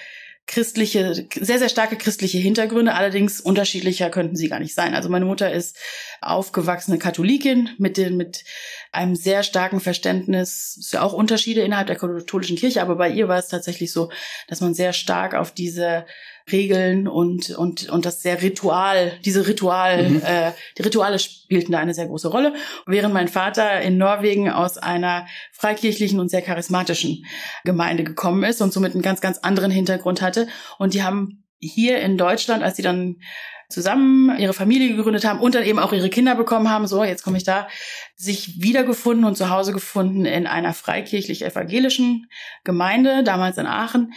christliche, 0.47 1.27
sehr, 1.33 1.59
sehr 1.59 1.69
starke 1.69 1.95
christliche 1.95 2.37
Hintergründe, 2.37 2.93
allerdings 2.93 3.41
unterschiedlicher 3.41 4.09
könnten 4.09 4.35
sie 4.35 4.47
gar 4.47 4.59
nicht 4.59 4.75
sein. 4.75 4.93
Also 4.93 5.09
meine 5.09 5.25
Mutter 5.25 5.51
ist 5.51 5.75
aufgewachsene 6.21 6.99
Katholikin 6.99 7.69
mit 7.79 7.97
den, 7.97 8.15
mit 8.15 8.43
einem 8.91 9.15
sehr 9.15 9.41
starken 9.41 9.79
Verständnis, 9.79 10.77
ist 10.79 10.93
ja 10.93 11.01
auch 11.01 11.13
Unterschiede 11.13 11.61
innerhalb 11.61 11.87
der 11.87 11.95
katholischen 11.95 12.57
Kirche, 12.57 12.81
aber 12.81 12.95
bei 12.95 13.09
ihr 13.09 13.27
war 13.27 13.39
es 13.39 13.47
tatsächlich 13.47 13.91
so, 13.91 14.11
dass 14.47 14.61
man 14.61 14.75
sehr 14.75 14.93
stark 14.93 15.33
auf 15.33 15.51
diese 15.51 16.05
Regeln 16.51 17.07
und 17.07 17.49
und 17.51 17.89
und 17.89 18.05
das 18.05 18.21
sehr 18.21 18.41
Ritual, 18.41 19.13
diese 19.25 19.47
Ritual, 19.47 20.09
mhm. 20.09 20.21
äh, 20.23 20.51
die 20.77 20.83
Rituale 20.83 21.17
spielten 21.17 21.71
da 21.71 21.79
eine 21.79 21.93
sehr 21.93 22.07
große 22.07 22.27
Rolle. 22.27 22.53
Während 22.85 23.13
mein 23.13 23.27
Vater 23.27 23.81
in 23.81 23.97
Norwegen 23.97 24.49
aus 24.51 24.77
einer 24.77 25.25
freikirchlichen 25.51 26.19
und 26.19 26.29
sehr 26.29 26.41
charismatischen 26.41 27.25
Gemeinde 27.63 28.03
gekommen 28.03 28.43
ist 28.43 28.61
und 28.61 28.73
somit 28.73 28.93
einen 28.93 29.01
ganz 29.01 29.21
ganz 29.21 29.39
anderen 29.39 29.71
Hintergrund 29.71 30.21
hatte 30.21 30.47
und 30.77 30.93
die 30.93 31.03
haben 31.03 31.43
hier 31.59 31.99
in 31.99 32.17
Deutschland, 32.17 32.63
als 32.63 32.75
sie 32.75 32.83
dann 32.83 33.17
zusammen 33.69 34.37
ihre 34.37 34.53
Familie 34.53 34.95
gegründet 34.95 35.25
haben 35.25 35.39
und 35.39 35.55
dann 35.55 35.63
eben 35.63 35.79
auch 35.79 35.91
ihre 35.91 36.09
Kinder 36.09 36.35
bekommen 36.35 36.69
haben, 36.69 36.87
so 36.87 37.03
jetzt 37.03 37.23
komme 37.23 37.37
ich 37.37 37.43
da, 37.43 37.67
sich 38.15 38.61
wiedergefunden 38.61 39.25
und 39.25 39.35
zu 39.35 39.49
Hause 39.49 39.73
gefunden 39.73 40.25
in 40.25 40.47
einer 40.47 40.73
freikirchlich-evangelischen 40.73 42.29
Gemeinde, 42.63 43.23
damals 43.23 43.57
in 43.57 43.65
Aachen, 43.65 44.13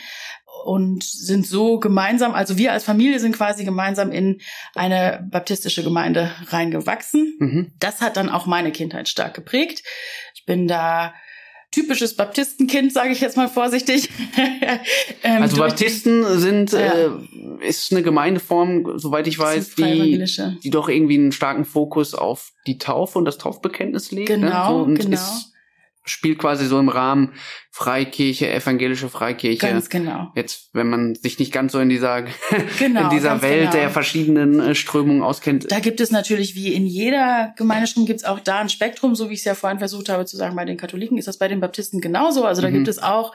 und 0.65 1.05
sind 1.05 1.47
so 1.47 1.79
gemeinsam, 1.81 2.35
also 2.35 2.59
wir 2.59 2.73
als 2.73 2.85
Familie 2.85 3.21
sind 3.21 3.37
quasi 3.37 3.65
gemeinsam 3.65 4.13
in 4.13 4.41
eine 4.75 5.27
baptistische 5.31 5.83
Gemeinde 5.83 6.31
reingewachsen. 6.47 7.37
Mhm. 7.39 7.73
Das 7.81 8.01
hat 8.01 8.17
dann 8.17 8.29
auch 8.29 8.47
meine 8.47 8.73
Kindheit 8.73 9.09
stark 9.09 9.35
geprägt. 9.35 9.83
Ich 10.35 10.45
bin 10.45 10.69
da 10.69 11.15
typisches 11.71 12.17
Baptistenkind, 12.17 12.93
sage 12.93 13.11
ich 13.11 13.21
jetzt 13.21 13.37
mal 13.37 13.49
vorsichtig. 13.49 14.09
ähm, 15.23 15.43
also 15.43 15.59
Baptisten 15.59 16.25
sind 16.39 16.73
ja. 16.73 16.79
äh, 16.79 17.11
ist 17.61 17.93
eine 17.93 18.03
Gemeindeform, 18.03 18.99
soweit 18.99 19.27
ich 19.27 19.39
weiß, 19.39 19.75
die, 19.75 20.25
die 20.63 20.71
doch 20.71 20.89
irgendwie 20.89 21.19
einen 21.19 21.33
starken 21.33 21.65
Fokus 21.65 22.15
auf 22.15 22.53
die 22.67 22.79
Taufe 22.79 23.19
und 23.19 23.25
das 23.25 23.39
Taufbekenntnis 23.39 24.11
legt. 24.13 24.29
Genau, 24.29 24.87
ne? 24.87 24.97
so, 24.97 25.03
genau. 25.03 25.15
Ist, 25.15 25.53
spielt 26.09 26.39
quasi 26.39 26.67
so 26.67 26.79
im 26.79 26.89
Rahmen 26.89 27.33
Freikirche, 27.71 28.51
evangelische 28.53 29.09
Freikirche. 29.09 29.59
Ganz 29.59 29.89
genau. 29.89 30.33
Jetzt, 30.35 30.71
wenn 30.73 30.89
man 30.89 31.15
sich 31.15 31.39
nicht 31.39 31.53
ganz 31.53 31.73
so 31.73 31.79
in 31.79 31.89
dieser, 31.89 32.23
genau, 32.79 33.05
in 33.05 33.11
dieser 33.11 33.41
Welt 33.43 33.71
genau. 33.71 33.73
der 33.73 33.91
verschiedenen 33.91 34.59
äh, 34.59 34.75
Strömungen 34.75 35.23
auskennt. 35.23 35.71
Da 35.71 35.79
gibt 35.79 36.01
es 36.01 36.11
natürlich, 36.11 36.55
wie 36.55 36.73
in 36.73 36.87
jeder 36.87 37.55
Gemeindeströmung, 37.57 38.07
gibt 38.07 38.21
es 38.21 38.27
auch 38.27 38.41
da 38.41 38.59
ein 38.59 38.69
Spektrum, 38.69 39.15
so 39.15 39.31
wie 39.31 39.35
ich 39.35 39.41
es 39.41 39.45
ja 39.45 39.55
vorhin 39.55 39.79
versucht 39.79 40.09
habe 40.09 40.27
zu 40.27 40.37
sagen, 40.37 40.57
bei 40.57 40.65
den 40.65 40.77
Katholiken 40.77 41.19
ist 41.19 41.29
das 41.29 41.39
bei 41.39 41.47
den 41.47 41.61
Baptisten 41.61 42.01
genauso. 42.01 42.45
Also 42.45 42.63
da 42.63 42.71
mhm. 42.71 42.75
gibt 42.75 42.89
es 42.89 42.99
auch 42.99 43.33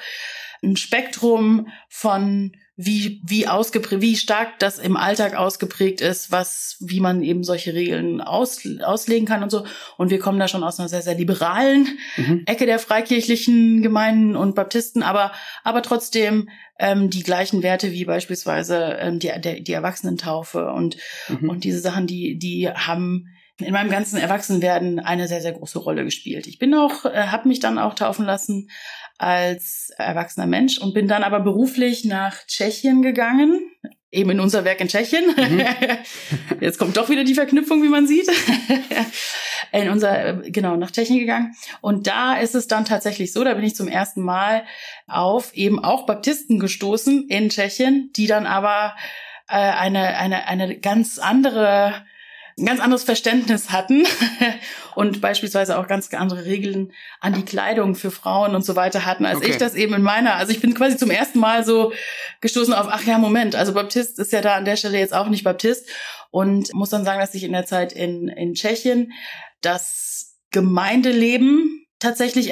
ein 0.64 0.78
Spektrum 0.78 1.68
von 1.90 2.54
wie 2.76 3.22
wie 3.24 3.48
ausgeprägt, 3.48 4.02
wie 4.02 4.16
stark 4.16 4.58
das 4.58 4.80
im 4.80 4.98
Alltag 4.98 5.36
ausgeprägt 5.36 6.02
ist, 6.02 6.32
was 6.32 6.78
wie 6.80 7.02
man 7.02 7.22
eben 7.22 7.44
solche 7.44 7.76
Regeln 7.76 8.20
aus, 8.20 8.62
auslegen 8.84 9.28
kann 9.28 9.44
und 9.44 9.52
so. 9.52 9.64
Und 9.98 10.10
wir 10.10 10.18
kommen 10.18 10.40
da 10.40 10.48
schon 10.48 10.64
aus 10.64 10.80
einer 10.80 10.90
sehr 10.90 11.04
sehr 11.04 11.14
liberalen 11.14 11.88
mhm. 12.18 12.44
Ecke 12.48 12.66
der 12.66 12.80
freikirchlichen 12.80 13.84
Gemeinden 13.84 14.36
und 14.36 14.56
Baptisten, 14.56 15.04
aber 15.04 15.34
aber 15.64 15.84
trotzdem 15.84 16.50
ähm, 16.80 17.12
die 17.12 17.22
gleichen 17.22 17.62
Werte 17.62 17.92
wie 17.92 18.06
beispielsweise 18.06 18.98
ähm, 19.00 19.20
die 19.20 19.32
der, 19.40 19.60
die 19.60 19.74
Erwachsenentaufe 19.74 20.72
und 20.72 20.98
mhm. 21.30 21.50
und 21.50 21.66
diese 21.66 21.80
Sachen, 21.80 22.08
die 22.08 22.40
die 22.40 22.70
haben 22.70 23.28
in 23.60 23.74
meinem 23.74 23.92
ganzen 23.92 24.18
Erwachsenwerden 24.18 25.00
eine 25.00 25.28
sehr, 25.28 25.42
sehr 25.42 25.54
große 25.54 25.78
Rolle 25.78 26.04
gespielt. 26.04 26.48
Ich 26.48 26.58
bin 26.58 26.74
auch, 26.74 27.06
äh, 27.06 27.28
habe 27.28 27.48
mich 27.48 27.60
dann 27.60 27.78
auch 27.78 27.94
taufen 27.94 28.26
lassen 28.26 28.70
als 29.24 29.90
erwachsener 29.98 30.48
Mensch 30.48 30.78
und 30.78 30.94
bin 30.94 31.08
dann 31.08 31.24
aber 31.24 31.40
beruflich 31.40 32.04
nach 32.04 32.46
Tschechien 32.46 33.02
gegangen, 33.02 33.72
eben 34.12 34.32
in 34.32 34.42
unser 34.42 34.66
Werk 34.66 34.82
in 34.82 34.90
Tschechien. 34.90 35.24
Mhm. 35.28 35.64
Jetzt 36.60 36.78
kommt 36.78 36.98
doch 36.98 37.10
wieder 37.10 37.24
die 37.24 37.34
Verknüpfung, 37.34 37.82
wie 37.84 37.88
man 37.88 38.06
sieht. 38.06 38.30
in 39.72 39.90
unser, 39.90 40.42
genau, 40.44 40.76
nach 40.76 40.92
Tschechien 40.92 41.20
gegangen. 41.20 41.56
Und 41.80 42.06
da 42.08 42.36
ist 42.36 42.54
es 42.54 42.68
dann 42.68 42.84
tatsächlich 42.84 43.32
so, 43.32 43.46
da 43.46 43.54
bin 43.54 43.64
ich 43.64 43.76
zum 43.76 43.88
ersten 43.88 44.22
Mal 44.22 44.66
auf 45.08 45.54
eben 45.54 45.82
auch 45.82 46.06
Baptisten 46.06 46.60
gestoßen 46.60 47.30
in 47.30 47.50
Tschechien, 47.50 48.12
die 48.18 48.28
dann 48.28 48.46
aber 48.46 48.94
äh, 49.48 49.56
eine, 49.56 50.18
eine, 50.18 50.48
eine 50.48 50.78
ganz 50.80 51.18
andere 51.18 52.06
ein 52.58 52.66
ganz 52.66 52.80
anderes 52.80 53.04
Verständnis 53.04 53.72
hatten 53.72 54.06
und 54.96 55.22
beispielsweise 55.22 55.78
auch 55.78 55.88
ganz 55.88 56.14
andere 56.14 56.46
Regeln 56.46 56.94
an 57.20 57.34
die 57.34 57.46
Kleidung 57.46 57.96
für 57.96 58.12
Frauen 58.12 58.56
und 58.56 58.64
so 58.64 58.76
weiter 58.76 59.06
hatten, 59.06 59.26
als 59.26 59.38
okay. 59.38 59.52
ich 59.52 59.58
das 59.58 59.76
eben 59.76 59.94
in 59.94 60.02
meiner. 60.02 60.36
Also 60.36 60.52
ich 60.52 60.62
bin 60.62 60.74
quasi 60.74 60.98
zum 60.98 61.10
ersten 61.10 61.40
Mal 61.40 61.66
so 61.66 61.94
gestoßen 62.42 62.74
auf, 62.74 62.88
ach 62.90 63.04
ja, 63.04 63.18
Moment, 63.18 63.56
also 63.56 63.74
Baptist 63.74 64.20
ist 64.20 64.32
ja 64.32 64.42
da 64.42 64.56
an 64.56 64.66
der 64.66 64.76
Stelle 64.76 65.00
jetzt 65.00 65.14
auch 65.14 65.30
nicht 65.30 65.44
Baptist 65.44 65.90
und 66.30 66.74
muss 66.74 66.90
dann 66.90 67.06
sagen, 67.06 67.20
dass 67.20 67.36
ich 67.36 67.44
in 67.44 67.54
der 67.54 67.66
Zeit 67.66 67.94
in, 67.94 68.28
in 68.28 68.54
Tschechien 68.54 69.14
das 69.62 70.38
Gemeindeleben 70.52 71.86
tatsächlich 72.00 72.52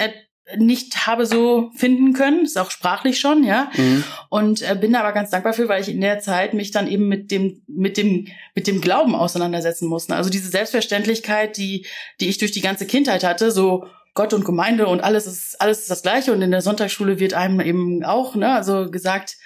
nicht 0.57 1.07
habe 1.07 1.25
so 1.25 1.71
finden 1.75 2.13
können, 2.13 2.43
ist 2.43 2.57
auch 2.57 2.71
sprachlich 2.71 3.19
schon, 3.19 3.43
ja. 3.43 3.69
Mhm. 3.75 4.03
Und 4.29 4.61
äh, 4.61 4.75
bin 4.79 4.95
aber 4.95 5.11
ganz 5.11 5.29
dankbar 5.29 5.53
für, 5.53 5.69
weil 5.69 5.81
ich 5.81 5.89
in 5.89 6.01
der 6.01 6.19
Zeit 6.19 6.53
mich 6.53 6.71
dann 6.71 6.87
eben 6.87 7.07
mit 7.07 7.31
dem 7.31 7.61
mit 7.67 7.97
dem 7.97 8.27
mit 8.55 8.67
dem 8.67 8.81
Glauben 8.81 9.15
auseinandersetzen 9.15 9.87
musste. 9.87 10.15
Also 10.15 10.29
diese 10.29 10.49
Selbstverständlichkeit, 10.49 11.57
die 11.57 11.85
die 12.19 12.29
ich 12.29 12.37
durch 12.37 12.51
die 12.51 12.61
ganze 12.61 12.85
Kindheit 12.85 13.23
hatte, 13.23 13.51
so 13.51 13.85
Gott 14.13 14.33
und 14.33 14.45
Gemeinde 14.45 14.87
und 14.87 15.01
alles 15.01 15.25
ist 15.27 15.59
alles 15.61 15.79
ist 15.79 15.91
das 15.91 16.03
gleiche 16.03 16.33
und 16.33 16.41
in 16.41 16.51
der 16.51 16.61
Sonntagsschule 16.61 17.19
wird 17.19 17.33
einem 17.33 17.61
eben 17.61 18.03
auch, 18.03 18.35
ne, 18.35 18.53
also 18.53 18.91
gesagt, 18.91 19.37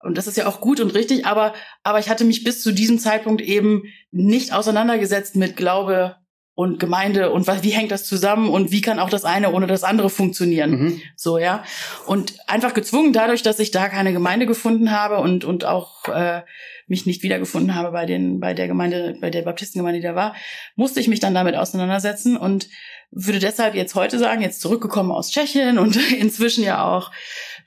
und 0.00 0.16
das 0.16 0.26
ist 0.26 0.36
ja 0.36 0.46
auch 0.46 0.60
gut 0.60 0.80
und 0.80 0.94
richtig, 0.94 1.26
aber 1.26 1.54
aber 1.82 1.98
ich 1.98 2.08
hatte 2.08 2.24
mich 2.24 2.44
bis 2.44 2.62
zu 2.62 2.72
diesem 2.72 2.98
Zeitpunkt 2.98 3.42
eben 3.42 3.82
nicht 4.12 4.52
auseinandergesetzt 4.52 5.36
mit 5.36 5.56
Glaube 5.56 6.16
und 6.56 6.80
Gemeinde 6.80 7.30
und 7.32 7.46
was, 7.46 7.62
wie 7.62 7.70
hängt 7.70 7.90
das 7.90 8.06
zusammen 8.06 8.48
und 8.48 8.70
wie 8.70 8.80
kann 8.80 8.98
auch 8.98 9.10
das 9.10 9.26
eine 9.26 9.52
ohne 9.52 9.66
das 9.66 9.84
andere 9.84 10.08
funktionieren. 10.08 10.70
Mhm. 10.70 11.02
So, 11.14 11.36
ja. 11.36 11.62
Und 12.06 12.38
einfach 12.48 12.72
gezwungen 12.72 13.12
dadurch, 13.12 13.42
dass 13.42 13.58
ich 13.58 13.72
da 13.72 13.90
keine 13.90 14.14
Gemeinde 14.14 14.46
gefunden 14.46 14.90
habe 14.90 15.18
und, 15.18 15.44
und 15.44 15.66
auch 15.66 16.08
äh, 16.08 16.40
mich 16.86 17.04
nicht 17.04 17.22
wiedergefunden 17.22 17.74
habe 17.74 17.92
bei 17.92 18.06
den, 18.06 18.40
bei 18.40 18.54
der 18.54 18.68
Gemeinde, 18.68 19.18
bei 19.20 19.28
der 19.28 19.42
Baptistengemeinde, 19.42 20.00
die 20.00 20.06
da 20.06 20.14
war, 20.14 20.34
musste 20.76 20.98
ich 20.98 21.08
mich 21.08 21.20
dann 21.20 21.34
damit 21.34 21.56
auseinandersetzen 21.56 22.38
und 22.38 22.70
würde 23.10 23.38
deshalb 23.38 23.74
jetzt 23.74 23.94
heute 23.94 24.18
sagen, 24.18 24.40
jetzt 24.40 24.62
zurückgekommen 24.62 25.12
aus 25.12 25.30
Tschechien 25.30 25.78
und 25.78 25.98
inzwischen 26.18 26.64
ja 26.64 26.86
auch, 26.86 27.12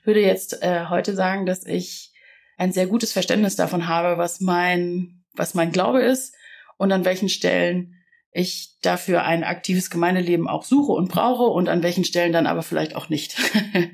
würde 0.02 0.20
jetzt 0.20 0.64
äh, 0.64 0.86
heute 0.88 1.14
sagen, 1.14 1.46
dass 1.46 1.64
ich 1.64 2.10
ein 2.56 2.72
sehr 2.72 2.88
gutes 2.88 3.12
Verständnis 3.12 3.54
davon 3.54 3.86
habe, 3.86 4.18
was 4.18 4.40
mein, 4.40 5.22
was 5.34 5.54
mein 5.54 5.70
Glaube 5.70 6.02
ist 6.02 6.34
und 6.76 6.90
an 6.90 7.04
welchen 7.04 7.28
Stellen 7.28 7.94
ich 8.32 8.76
dafür 8.82 9.24
ein 9.24 9.44
aktives 9.44 9.90
Gemeindeleben 9.90 10.48
auch 10.48 10.64
suche 10.64 10.92
und 10.92 11.08
brauche 11.08 11.44
und 11.44 11.68
an 11.68 11.82
welchen 11.82 12.04
Stellen 12.04 12.32
dann 12.32 12.46
aber 12.46 12.62
vielleicht 12.62 12.94
auch 12.94 13.08
nicht. 13.08 13.36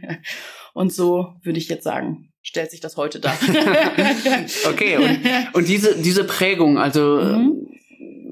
und 0.75 0.93
so 0.93 1.35
würde 1.43 1.59
ich 1.59 1.69
jetzt 1.69 1.85
sagen, 1.85 2.33
stellt 2.43 2.71
sich 2.71 2.81
das 2.81 2.97
heute 2.97 3.19
dar. 3.19 3.37
okay, 4.71 4.97
und, 4.99 5.55
und 5.55 5.69
diese, 5.69 6.01
diese 6.01 6.25
Prägung, 6.25 6.79
also 6.79 7.21
mhm. 7.21 7.67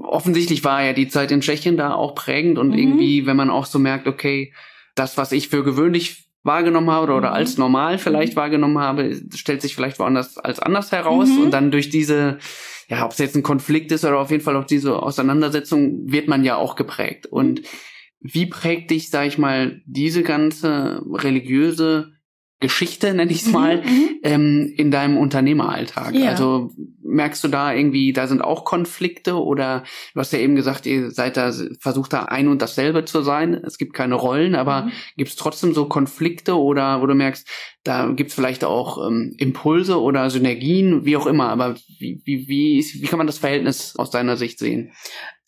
offensichtlich 0.04 0.62
war 0.62 0.84
ja 0.84 0.92
die 0.92 1.08
Zeit 1.08 1.30
in 1.30 1.40
Tschechien 1.40 1.76
da 1.76 1.94
auch 1.94 2.14
prägend 2.14 2.58
und 2.58 2.68
mhm. 2.68 2.78
irgendwie, 2.78 3.26
wenn 3.26 3.36
man 3.36 3.50
auch 3.50 3.66
so 3.66 3.78
merkt, 3.78 4.06
okay, 4.06 4.52
das, 4.94 5.16
was 5.16 5.32
ich 5.32 5.48
für 5.48 5.64
gewöhnlich 5.64 6.23
wahrgenommen 6.44 6.90
habe 6.90 7.12
oder, 7.12 7.30
mhm. 7.30 7.34
als 7.34 7.58
normal 7.58 7.98
vielleicht 7.98 8.34
mhm. 8.34 8.40
wahrgenommen 8.40 8.78
habe, 8.78 9.20
stellt 9.34 9.62
sich 9.62 9.74
vielleicht 9.74 9.98
woanders 9.98 10.38
als 10.38 10.60
anders 10.60 10.92
heraus 10.92 11.28
mhm. 11.28 11.44
und 11.44 11.50
dann 11.50 11.70
durch 11.70 11.90
diese 11.90 12.38
ja, 12.88 13.04
ob 13.04 13.12
es 13.12 13.18
jetzt 13.18 13.36
ein 13.36 13.42
Konflikt 13.42 13.92
ist 13.92 14.04
oder 14.04 14.18
auf 14.18 14.30
jeden 14.30 14.42
Fall 14.42 14.56
auch 14.56 14.64
diese 14.64 15.02
Auseinandersetzung, 15.02 16.10
wird 16.10 16.28
man 16.28 16.44
ja 16.44 16.56
auch 16.56 16.76
geprägt. 16.76 17.26
Und 17.26 17.62
wie 18.20 18.46
prägt 18.46 18.90
dich, 18.90 19.10
sag 19.10 19.26
ich 19.26 19.38
mal, 19.38 19.80
diese 19.86 20.22
ganze 20.22 21.02
religiöse 21.12 22.13
Geschichte, 22.64 23.12
nenne 23.12 23.30
ich 23.30 23.42
es 23.42 23.46
mhm, 23.46 23.52
mal, 23.52 23.76
mhm. 23.82 24.08
ähm, 24.22 24.72
in 24.76 24.90
deinem 24.90 25.18
Unternehmeralltag? 25.18 26.14
Ja. 26.14 26.30
Also 26.30 26.70
merkst 27.02 27.44
du 27.44 27.48
da 27.48 27.72
irgendwie, 27.72 28.12
da 28.12 28.26
sind 28.26 28.42
auch 28.42 28.64
Konflikte 28.64 29.34
oder 29.34 29.84
du 30.14 30.20
hast 30.20 30.32
ja 30.32 30.38
eben 30.38 30.56
gesagt, 30.56 30.86
ihr 30.86 31.10
seid 31.10 31.36
da, 31.36 31.52
versucht 31.78 32.12
da 32.14 32.24
ein 32.24 32.48
und 32.48 32.62
dasselbe 32.62 33.04
zu 33.04 33.22
sein. 33.22 33.54
Es 33.54 33.76
gibt 33.76 33.92
keine 33.92 34.14
Rollen, 34.14 34.54
aber 34.54 34.82
mhm. 34.82 34.92
gibt 35.16 35.30
es 35.30 35.36
trotzdem 35.36 35.74
so 35.74 35.86
Konflikte 35.86 36.58
oder 36.58 37.02
wo 37.02 37.06
du 37.06 37.14
merkst, 37.14 37.46
da 37.84 38.08
gibt 38.08 38.30
es 38.30 38.34
vielleicht 38.34 38.64
auch 38.64 39.06
ähm, 39.06 39.34
Impulse 39.36 40.00
oder 40.00 40.30
Synergien, 40.30 41.04
wie 41.04 41.18
auch 41.18 41.26
immer, 41.26 41.50
aber 41.50 41.76
wie, 41.98 42.22
wie, 42.24 42.48
wie, 42.48 42.84
wie 42.94 43.06
kann 43.06 43.18
man 43.18 43.26
das 43.26 43.38
Verhältnis 43.38 43.94
aus 43.96 44.10
deiner 44.10 44.38
Sicht 44.38 44.58
sehen? 44.58 44.92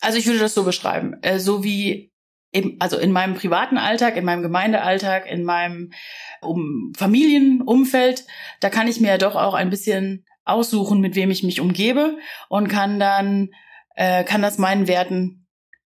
Also 0.00 0.18
ich 0.18 0.26
würde 0.26 0.40
das 0.40 0.54
so 0.54 0.62
beschreiben, 0.62 1.14
äh, 1.22 1.38
so 1.38 1.64
wie 1.64 2.12
eben, 2.56 2.76
also 2.80 2.98
in 2.98 3.12
meinem 3.12 3.34
privaten 3.34 3.78
Alltag, 3.78 4.16
in 4.16 4.24
meinem 4.24 4.42
Gemeindealltag, 4.42 5.30
in 5.30 5.44
meinem 5.44 5.92
um 6.40 6.92
Familienumfeld, 6.96 8.24
da 8.60 8.70
kann 8.70 8.88
ich 8.88 9.00
mir 9.00 9.08
ja 9.08 9.18
doch 9.18 9.36
auch 9.36 9.54
ein 9.54 9.70
bisschen 9.70 10.24
aussuchen, 10.44 11.00
mit 11.00 11.14
wem 11.14 11.30
ich 11.30 11.42
mich 11.42 11.60
umgebe 11.60 12.18
und 12.48 12.68
kann 12.68 12.98
dann 12.98 13.50
äh, 13.94 14.24
kann 14.24 14.42
das 14.42 14.58
meinen 14.58 14.88
Werten 14.88 15.46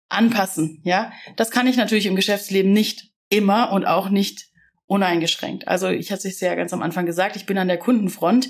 anpassen, 0.09 0.81
ja. 0.83 1.11
Das 1.35 1.51
kann 1.51 1.67
ich 1.67 1.77
natürlich 1.77 2.05
im 2.05 2.15
Geschäftsleben 2.15 2.71
nicht 2.71 3.11
immer 3.29 3.71
und 3.71 3.85
auch 3.85 4.09
nicht 4.09 4.47
uneingeschränkt. 4.85 5.67
Also 5.67 5.89
ich 5.89 6.11
hatte 6.11 6.29
es 6.29 6.39
ja 6.39 6.55
ganz 6.55 6.71
am 6.71 6.81
Anfang 6.81 7.05
gesagt, 7.05 7.35
ich 7.35 7.45
bin 7.45 7.57
an 7.57 7.67
der 7.67 7.77
Kundenfront. 7.77 8.47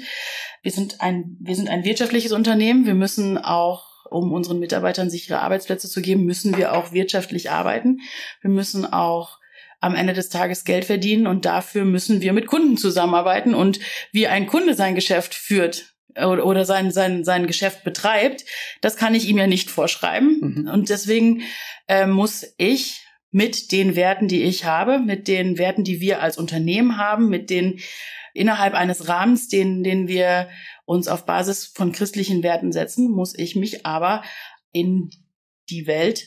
Wir 0.62 0.72
sind 0.72 1.02
ein, 1.02 1.36
wir 1.40 1.56
sind 1.56 1.68
ein 1.68 1.84
wirtschaftliches 1.84 2.32
Unternehmen. 2.32 2.86
Wir 2.86 2.94
müssen 2.94 3.40
auch 3.40 3.97
um 4.10 4.32
unseren 4.32 4.60
Mitarbeitern 4.60 5.10
sichere 5.10 5.40
Arbeitsplätze 5.40 5.90
zu 5.90 6.02
geben, 6.02 6.26
müssen 6.26 6.58
wir 6.58 6.74
auch 6.74 6.92
wirtschaftlich 6.92 7.52
arbeiten. 7.52 8.00
Wir 8.42 8.50
müssen 8.50 8.86
auch 8.86 9.40
am 9.80 9.96
Ende 9.96 10.14
des 10.14 10.30
Tages 10.30 10.64
Geld 10.64 10.86
verdienen 10.86 11.28
und 11.28 11.46
dafür 11.46 11.86
müssen 11.86 12.22
wir 12.22 12.34
mit 12.34 12.48
Kunden 12.48 12.78
zusammenarbeiten 12.78 13.54
und 13.54 13.80
wie 14.12 14.28
ein 14.28 14.48
Kunde 14.48 14.74
sein 14.74 14.96
Geschäft 14.96 15.36
führt 15.36 15.94
oder 16.16 16.66
sein, 16.66 16.92
sein, 16.92 17.24
sein 17.24 17.46
Geschäft 17.46 17.84
betreibt, 17.84 18.44
das 18.82 18.96
kann 18.96 19.14
ich 19.14 19.28
ihm 19.28 19.38
ja 19.38 19.46
nicht 19.46 19.70
vorschreiben. 19.70 20.64
Mhm. 20.66 20.68
Und 20.68 20.90
deswegen 20.90 21.44
äh, 21.88 22.08
muss 22.08 22.56
ich 22.58 23.04
mit 23.32 23.72
den 23.72 23.96
Werten, 23.96 24.28
die 24.28 24.44
ich 24.44 24.66
habe, 24.66 25.00
mit 25.00 25.28
den 25.28 25.60
Werten, 25.60 25.84
die 25.84 26.02
wir 26.02 26.24
als 26.24 26.38
Unternehmen 26.38 26.98
haben, 26.98 27.30
mit 27.30 27.50
den 27.52 27.80
innerhalb 28.34 28.74
eines 28.74 29.08
Rahmens, 29.08 29.48
den, 29.48 29.84
den 29.84 30.08
wir 30.08 30.50
uns 30.88 31.10
auf 31.10 31.26
Basis 31.26 31.66
von 31.66 31.92
christlichen 31.92 32.44
Werten 32.44 32.72
setzen, 32.72 33.12
muss 33.12 33.38
ich 33.38 33.56
mich 33.58 33.86
aber 33.86 34.24
in 34.72 35.12
die 35.70 35.86
Welt 35.86 36.26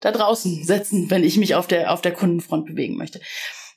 da 0.00 0.12
draußen 0.12 0.64
setzen, 0.64 1.10
wenn 1.10 1.24
ich 1.24 1.38
mich 1.38 1.54
auf 1.54 1.66
der, 1.66 1.90
auf 1.92 2.02
der 2.02 2.12
Kundenfront 2.12 2.66
bewegen 2.66 2.96
möchte. 2.96 3.20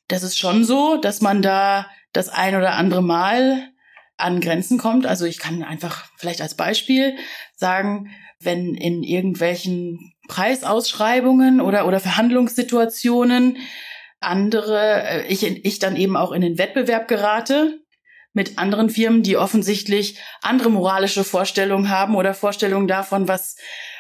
Das 0.08 0.22
ist 0.22 0.38
schon 0.38 0.66
so, 0.66 0.98
dass 0.98 1.22
man 1.22 1.42
da 1.42 1.88
das 2.12 2.30
ein 2.30 2.56
oder 2.56 2.74
andere 2.74 3.02
Mal 3.02 3.70
an 4.18 4.42
Grenzen 4.42 4.78
kommt. 4.78 5.06
Also 5.06 5.26
ich 5.26 5.40
kann 5.40 5.64
einfach 5.64 6.06
vielleicht 6.18 6.42
als 6.42 6.56
Beispiel 6.56 7.16
sagen, 7.56 8.12
wenn 8.40 8.76
in 8.76 9.04
irgendwelchen 9.04 10.14
Preisausschreibungen 10.28 11.62
oder, 11.62 11.88
oder 11.88 12.02
Verhandlungssituationen 12.02 13.58
andere, 14.20 15.04
äh, 15.04 15.28
ich, 15.28 15.44
ich 15.44 15.80
dann 15.80 15.96
eben 15.96 16.18
auch 16.18 16.34
in 16.34 16.42
den 16.42 16.58
Wettbewerb 16.58 17.08
gerate 17.08 17.85
mit 18.36 18.60
anderen 18.60 18.90
Firmen, 18.90 19.24
die 19.24 19.38
offensichtlich 19.38 20.20
andere 20.42 20.70
moralische 20.70 21.24
Vorstellungen 21.24 21.90
haben 21.90 22.16
oder 22.16 22.34
Vorstellungen 22.34 22.88
davon, 22.88 23.28
was, 23.28 23.56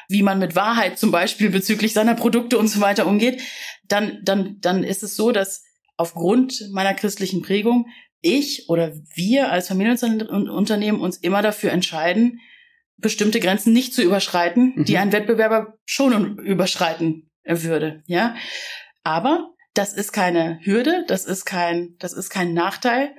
wie 0.09 0.23
man 0.23 0.39
mit 0.39 0.55
Wahrheit 0.55 0.99
zum 0.99 1.09
Beispiel 1.09 1.49
bezüglich 1.49 1.93
seiner 1.93 2.15
Produkte 2.15 2.57
und 2.57 2.67
so 2.67 2.81
weiter 2.81 3.07
umgeht, 3.07 3.41
dann, 3.87 4.19
dann, 4.23 4.57
dann 4.59 4.83
ist 4.83 5.03
es 5.03 5.15
so, 5.15 5.31
dass 5.31 5.63
aufgrund 5.95 6.69
meiner 6.71 6.93
christlichen 6.93 7.41
Prägung 7.41 7.87
ich 8.21 8.67
oder 8.69 8.91
wir 9.13 9.51
als 9.51 9.69
Familienunternehmen 9.69 10.99
uns 10.99 11.17
immer 11.17 11.41
dafür 11.41 11.71
entscheiden, 11.71 12.41
bestimmte 12.97 13.39
Grenzen 13.39 13.71
nicht 13.71 13.93
zu 13.93 14.01
überschreiten, 14.01 14.73
mhm. 14.75 14.85
die 14.85 14.97
ein 14.97 15.13
Wettbewerber 15.13 15.77
schon 15.85 16.39
überschreiten 16.39 17.29
würde, 17.45 18.03
ja. 18.07 18.35
Aber 19.03 19.51
das 19.73 19.93
ist 19.93 20.11
keine 20.11 20.59
Hürde, 20.63 21.05
das 21.07 21.25
ist 21.25 21.45
kein, 21.45 21.95
das 21.99 22.11
ist 22.11 22.29
kein 22.29 22.53
Nachteil, 22.53 23.13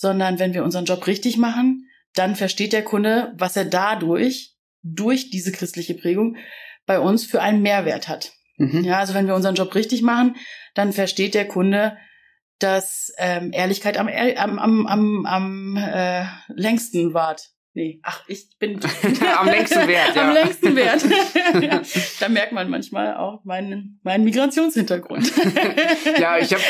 sondern 0.00 0.38
wenn 0.38 0.54
wir 0.54 0.64
unseren 0.64 0.86
Job 0.86 1.06
richtig 1.06 1.36
machen, 1.36 1.86
dann 2.14 2.34
versteht 2.34 2.72
der 2.72 2.82
Kunde, 2.82 3.34
was 3.36 3.54
er 3.54 3.66
dadurch, 3.66 4.56
durch 4.82 5.28
diese 5.28 5.52
christliche 5.52 5.94
Prägung, 5.94 6.38
bei 6.86 6.98
uns 6.98 7.26
für 7.26 7.42
einen 7.42 7.60
Mehrwert 7.60 8.08
hat. 8.08 8.32
Mhm. 8.56 8.82
Ja, 8.82 8.98
also 8.98 9.12
wenn 9.12 9.26
wir 9.26 9.34
unseren 9.34 9.56
Job 9.56 9.74
richtig 9.74 10.00
machen, 10.00 10.36
dann 10.74 10.94
versteht 10.94 11.34
der 11.34 11.46
Kunde, 11.46 11.98
dass 12.58 13.12
ähm, 13.18 13.52
Ehrlichkeit 13.52 13.98
am, 13.98 14.08
am, 14.08 14.58
am, 14.86 15.26
am, 15.26 15.76
äh, 15.76 16.24
längsten 16.48 17.12
wart. 17.12 17.50
Nee, 17.72 18.00
ach, 18.02 18.24
ich 18.26 18.48
bin 18.58 18.80
am 19.38 19.46
längsten 19.46 19.86
Wert. 19.86 20.16
Ja. 20.16 20.28
Am 20.28 20.34
längsten 20.34 20.74
Wert. 20.74 21.04
ja, 21.62 21.80
da 22.20 22.28
merkt 22.28 22.50
man 22.50 22.68
manchmal 22.68 23.14
auch 23.14 23.44
meinen, 23.44 24.00
meinen 24.02 24.24
Migrationshintergrund. 24.24 25.32
ja, 26.18 26.38
ich 26.38 26.52
habe, 26.52 26.62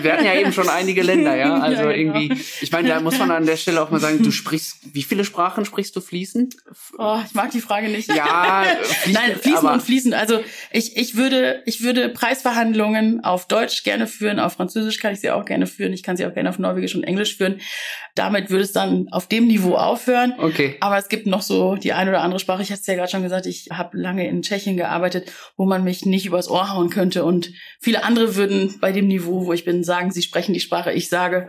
wir 0.00 0.14
hatten 0.14 0.24
ja 0.24 0.34
eben 0.34 0.54
schon 0.54 0.70
einige 0.70 1.02
Länder, 1.02 1.36
ja. 1.36 1.58
Also 1.58 1.82
ja, 1.82 1.92
genau. 1.92 2.18
irgendwie, 2.18 2.42
ich 2.62 2.72
meine, 2.72 2.88
da 2.88 3.00
muss 3.00 3.18
man 3.18 3.30
an 3.30 3.44
der 3.44 3.58
Stelle 3.58 3.82
auch 3.82 3.90
mal 3.90 4.00
sagen, 4.00 4.22
du 4.22 4.30
sprichst, 4.30 4.94
wie 4.94 5.02
viele 5.02 5.26
Sprachen 5.26 5.66
sprichst 5.66 5.94
du 5.94 6.00
fließend? 6.00 6.56
Oh, 6.96 7.18
ich 7.26 7.34
mag 7.34 7.50
die 7.50 7.60
Frage 7.60 7.88
nicht. 7.88 8.08
Ja, 8.08 8.64
fließend, 8.82 9.12
nein, 9.12 9.36
fließend 9.36 9.70
und 9.70 9.82
fließend. 9.82 10.14
Also 10.14 10.40
ich, 10.70 10.96
ich 10.96 11.16
würde, 11.16 11.62
ich 11.66 11.82
würde 11.82 12.08
Preisverhandlungen 12.08 13.22
auf 13.22 13.46
Deutsch 13.46 13.84
gerne 13.84 14.06
führen, 14.06 14.40
auf 14.40 14.54
Französisch 14.54 15.00
kann 15.00 15.12
ich 15.12 15.20
sie 15.20 15.30
auch 15.30 15.44
gerne 15.44 15.66
führen, 15.66 15.92
ich 15.92 16.02
kann 16.02 16.16
sie 16.16 16.24
auch 16.24 16.32
gerne 16.32 16.48
auf 16.48 16.58
Norwegisch 16.58 16.94
und 16.94 17.04
Englisch 17.04 17.36
führen. 17.36 17.60
Damit 18.14 18.48
würde 18.48 18.64
es 18.64 18.72
dann 18.72 19.08
auf 19.10 19.26
dem 19.28 19.46
Niveau 19.46 19.74
aufhören. 19.74 20.32
Okay. 20.38 20.45
Aber 20.80 20.98
es 20.98 21.08
gibt 21.08 21.26
noch 21.26 21.42
so 21.42 21.76
die 21.76 21.92
eine 21.92 22.10
oder 22.10 22.22
andere 22.22 22.40
Sprache. 22.40 22.62
Ich 22.62 22.70
hatte 22.70 22.80
es 22.80 22.86
ja 22.86 22.94
gerade 22.94 23.10
schon 23.10 23.22
gesagt, 23.22 23.46
ich 23.46 23.68
habe 23.72 23.96
lange 23.96 24.28
in 24.28 24.42
Tschechien 24.42 24.76
gearbeitet, 24.76 25.30
wo 25.56 25.66
man 25.66 25.84
mich 25.84 26.06
nicht 26.06 26.26
übers 26.26 26.48
Ohr 26.48 26.72
hauen 26.72 26.90
könnte. 26.90 27.24
Und 27.24 27.52
viele 27.80 28.04
andere 28.04 28.36
würden 28.36 28.74
bei 28.80 28.92
dem 28.92 29.08
Niveau, 29.08 29.46
wo 29.46 29.52
ich 29.52 29.64
bin, 29.64 29.84
sagen, 29.84 30.10
sie 30.10 30.22
sprechen 30.22 30.52
die 30.52 30.60
Sprache. 30.60 30.92
Ich 30.92 31.08
sage, 31.08 31.48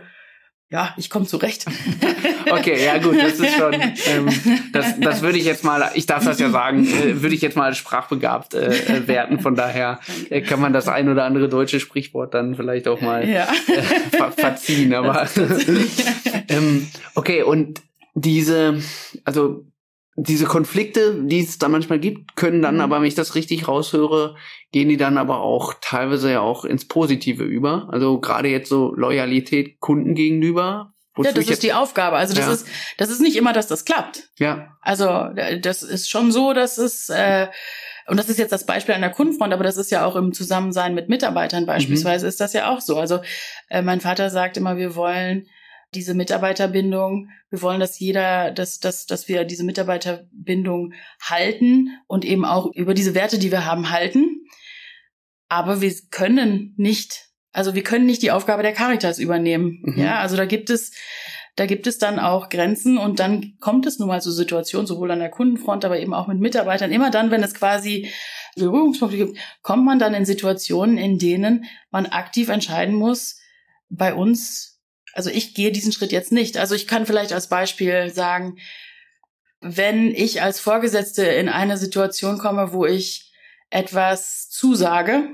ja, 0.70 0.92
ich 0.98 1.08
komme 1.08 1.24
zurecht. 1.24 1.64
okay, 2.50 2.84
ja 2.84 2.98
gut, 2.98 3.16
das 3.16 3.40
ist 3.40 3.54
schon, 3.56 3.72
ähm, 3.72 4.28
das, 4.72 5.00
das 5.00 5.22
würde 5.22 5.38
ich 5.38 5.46
jetzt 5.46 5.64
mal, 5.64 5.90
ich 5.94 6.04
darf 6.04 6.24
das 6.24 6.38
ja 6.38 6.50
sagen, 6.50 6.86
äh, 6.86 7.22
würde 7.22 7.34
ich 7.34 7.40
jetzt 7.40 7.56
mal 7.56 7.64
als 7.64 7.78
sprachbegabt 7.78 8.52
äh, 8.52 8.66
äh, 8.68 9.08
werten. 9.08 9.40
Von 9.40 9.54
daher 9.54 9.98
äh, 10.28 10.42
kann 10.42 10.60
man 10.60 10.74
das 10.74 10.86
ein 10.86 11.08
oder 11.08 11.24
andere 11.24 11.48
deutsche 11.48 11.80
Sprichwort 11.80 12.34
dann 12.34 12.54
vielleicht 12.54 12.86
auch 12.86 13.00
mal 13.00 13.26
ja. 13.26 13.48
äh, 13.68 13.82
ver 13.82 14.30
verziehen. 14.32 14.92
Aber 14.92 15.26
ähm, 16.48 16.88
okay, 17.14 17.42
und 17.42 17.80
diese, 18.14 18.82
also 19.24 19.64
diese 20.20 20.46
Konflikte, 20.46 21.22
die 21.22 21.40
es 21.40 21.58
da 21.58 21.68
manchmal 21.68 22.00
gibt, 22.00 22.34
können 22.34 22.60
dann 22.60 22.76
mhm. 22.76 22.80
aber, 22.80 23.00
wenn 23.00 23.06
ich 23.06 23.14
das 23.14 23.36
richtig 23.36 23.68
raushöre, 23.68 24.34
gehen 24.72 24.88
die 24.88 24.96
dann 24.96 25.16
aber 25.16 25.40
auch 25.40 25.74
teilweise 25.80 26.32
ja 26.32 26.40
auch 26.40 26.64
ins 26.64 26.88
Positive 26.88 27.44
über. 27.44 27.88
Also 27.92 28.20
gerade 28.20 28.48
jetzt 28.48 28.68
so 28.68 28.92
Loyalität 28.96 29.78
Kunden 29.78 30.14
gegenüber. 30.14 30.92
Ja, 31.16 31.32
das 31.32 31.48
ist 31.48 31.62
die 31.62 31.72
Aufgabe. 31.72 32.16
Also 32.16 32.34
das 32.34 32.46
ja. 32.46 32.52
ist, 32.52 32.66
das 32.96 33.10
ist 33.10 33.20
nicht 33.20 33.36
immer, 33.36 33.52
dass 33.52 33.68
das 33.68 33.84
klappt. 33.84 34.28
Ja. 34.38 34.76
Also 34.80 35.28
das 35.60 35.82
ist 35.82 36.10
schon 36.10 36.32
so, 36.32 36.52
dass 36.52 36.78
es 36.78 37.08
äh, 37.08 37.48
und 38.08 38.18
das 38.18 38.28
ist 38.28 38.38
jetzt 38.38 38.52
das 38.52 38.64
Beispiel 38.64 38.94
an 38.94 39.02
der 39.02 39.10
Kundenfront, 39.10 39.52
aber 39.52 39.64
das 39.64 39.76
ist 39.76 39.90
ja 39.90 40.04
auch 40.04 40.16
im 40.16 40.32
Zusammensein 40.32 40.94
mit 40.94 41.08
Mitarbeitern 41.08 41.66
beispielsweise 41.66 42.24
mhm. 42.24 42.30
ist 42.30 42.40
das 42.40 42.54
ja 42.54 42.70
auch 42.72 42.80
so. 42.80 42.98
Also 42.98 43.20
äh, 43.68 43.82
mein 43.82 44.00
Vater 44.00 44.30
sagt 44.30 44.56
immer, 44.56 44.76
wir 44.76 44.96
wollen 44.96 45.46
diese 45.94 46.14
Mitarbeiterbindung. 46.14 47.30
Wir 47.50 47.62
wollen, 47.62 47.80
dass 47.80 47.98
jeder, 47.98 48.50
dass, 48.50 48.78
dass, 48.78 49.06
dass 49.06 49.28
wir 49.28 49.44
diese 49.44 49.64
Mitarbeiterbindung 49.64 50.92
halten 51.20 51.90
und 52.06 52.24
eben 52.24 52.44
auch 52.44 52.66
über 52.74 52.94
diese 52.94 53.14
Werte, 53.14 53.38
die 53.38 53.50
wir 53.50 53.64
haben, 53.64 53.90
halten. 53.90 54.44
Aber 55.48 55.80
wir 55.80 55.92
können 56.10 56.74
nicht, 56.76 57.30
also 57.52 57.74
wir 57.74 57.82
können 57.82 58.06
nicht 58.06 58.22
die 58.22 58.30
Aufgabe 58.30 58.62
der 58.62 58.74
Caritas 58.74 59.18
übernehmen. 59.18 59.82
Mhm. 59.82 59.98
Ja, 59.98 60.18
also 60.20 60.36
da 60.36 60.44
gibt 60.44 60.68
es, 60.68 60.92
da 61.56 61.64
gibt 61.64 61.86
es 61.86 61.98
dann 61.98 62.18
auch 62.18 62.50
Grenzen 62.50 62.98
und 62.98 63.18
dann 63.18 63.56
kommt 63.58 63.86
es 63.86 63.98
nun 63.98 64.08
mal 64.08 64.20
zu 64.20 64.30
Situationen, 64.30 64.86
sowohl 64.86 65.10
an 65.10 65.20
der 65.20 65.30
Kundenfront, 65.30 65.84
aber 65.84 65.98
eben 65.98 66.12
auch 66.12 66.28
mit 66.28 66.38
Mitarbeitern. 66.38 66.92
Immer 66.92 67.10
dann, 67.10 67.30
wenn 67.30 67.42
es 67.42 67.54
quasi 67.54 68.10
Berührungspunkte 68.56 69.16
gibt, 69.16 69.38
kommt 69.62 69.84
man 69.84 69.98
dann 69.98 70.14
in 70.14 70.26
Situationen, 70.26 70.98
in 70.98 71.18
denen 71.18 71.64
man 71.90 72.06
aktiv 72.06 72.48
entscheiden 72.50 72.94
muss, 72.94 73.40
bei 73.88 74.12
uns 74.14 74.77
also 75.12 75.30
ich 75.30 75.54
gehe 75.54 75.72
diesen 75.72 75.92
Schritt 75.92 76.12
jetzt 76.12 76.32
nicht. 76.32 76.56
Also 76.56 76.74
ich 76.74 76.86
kann 76.86 77.06
vielleicht 77.06 77.32
als 77.32 77.48
Beispiel 77.48 78.10
sagen, 78.10 78.58
wenn 79.60 80.14
ich 80.14 80.42
als 80.42 80.60
Vorgesetzte 80.60 81.24
in 81.24 81.48
eine 81.48 81.76
Situation 81.76 82.38
komme, 82.38 82.72
wo 82.72 82.86
ich 82.86 83.32
etwas 83.70 84.48
zusage, 84.48 85.28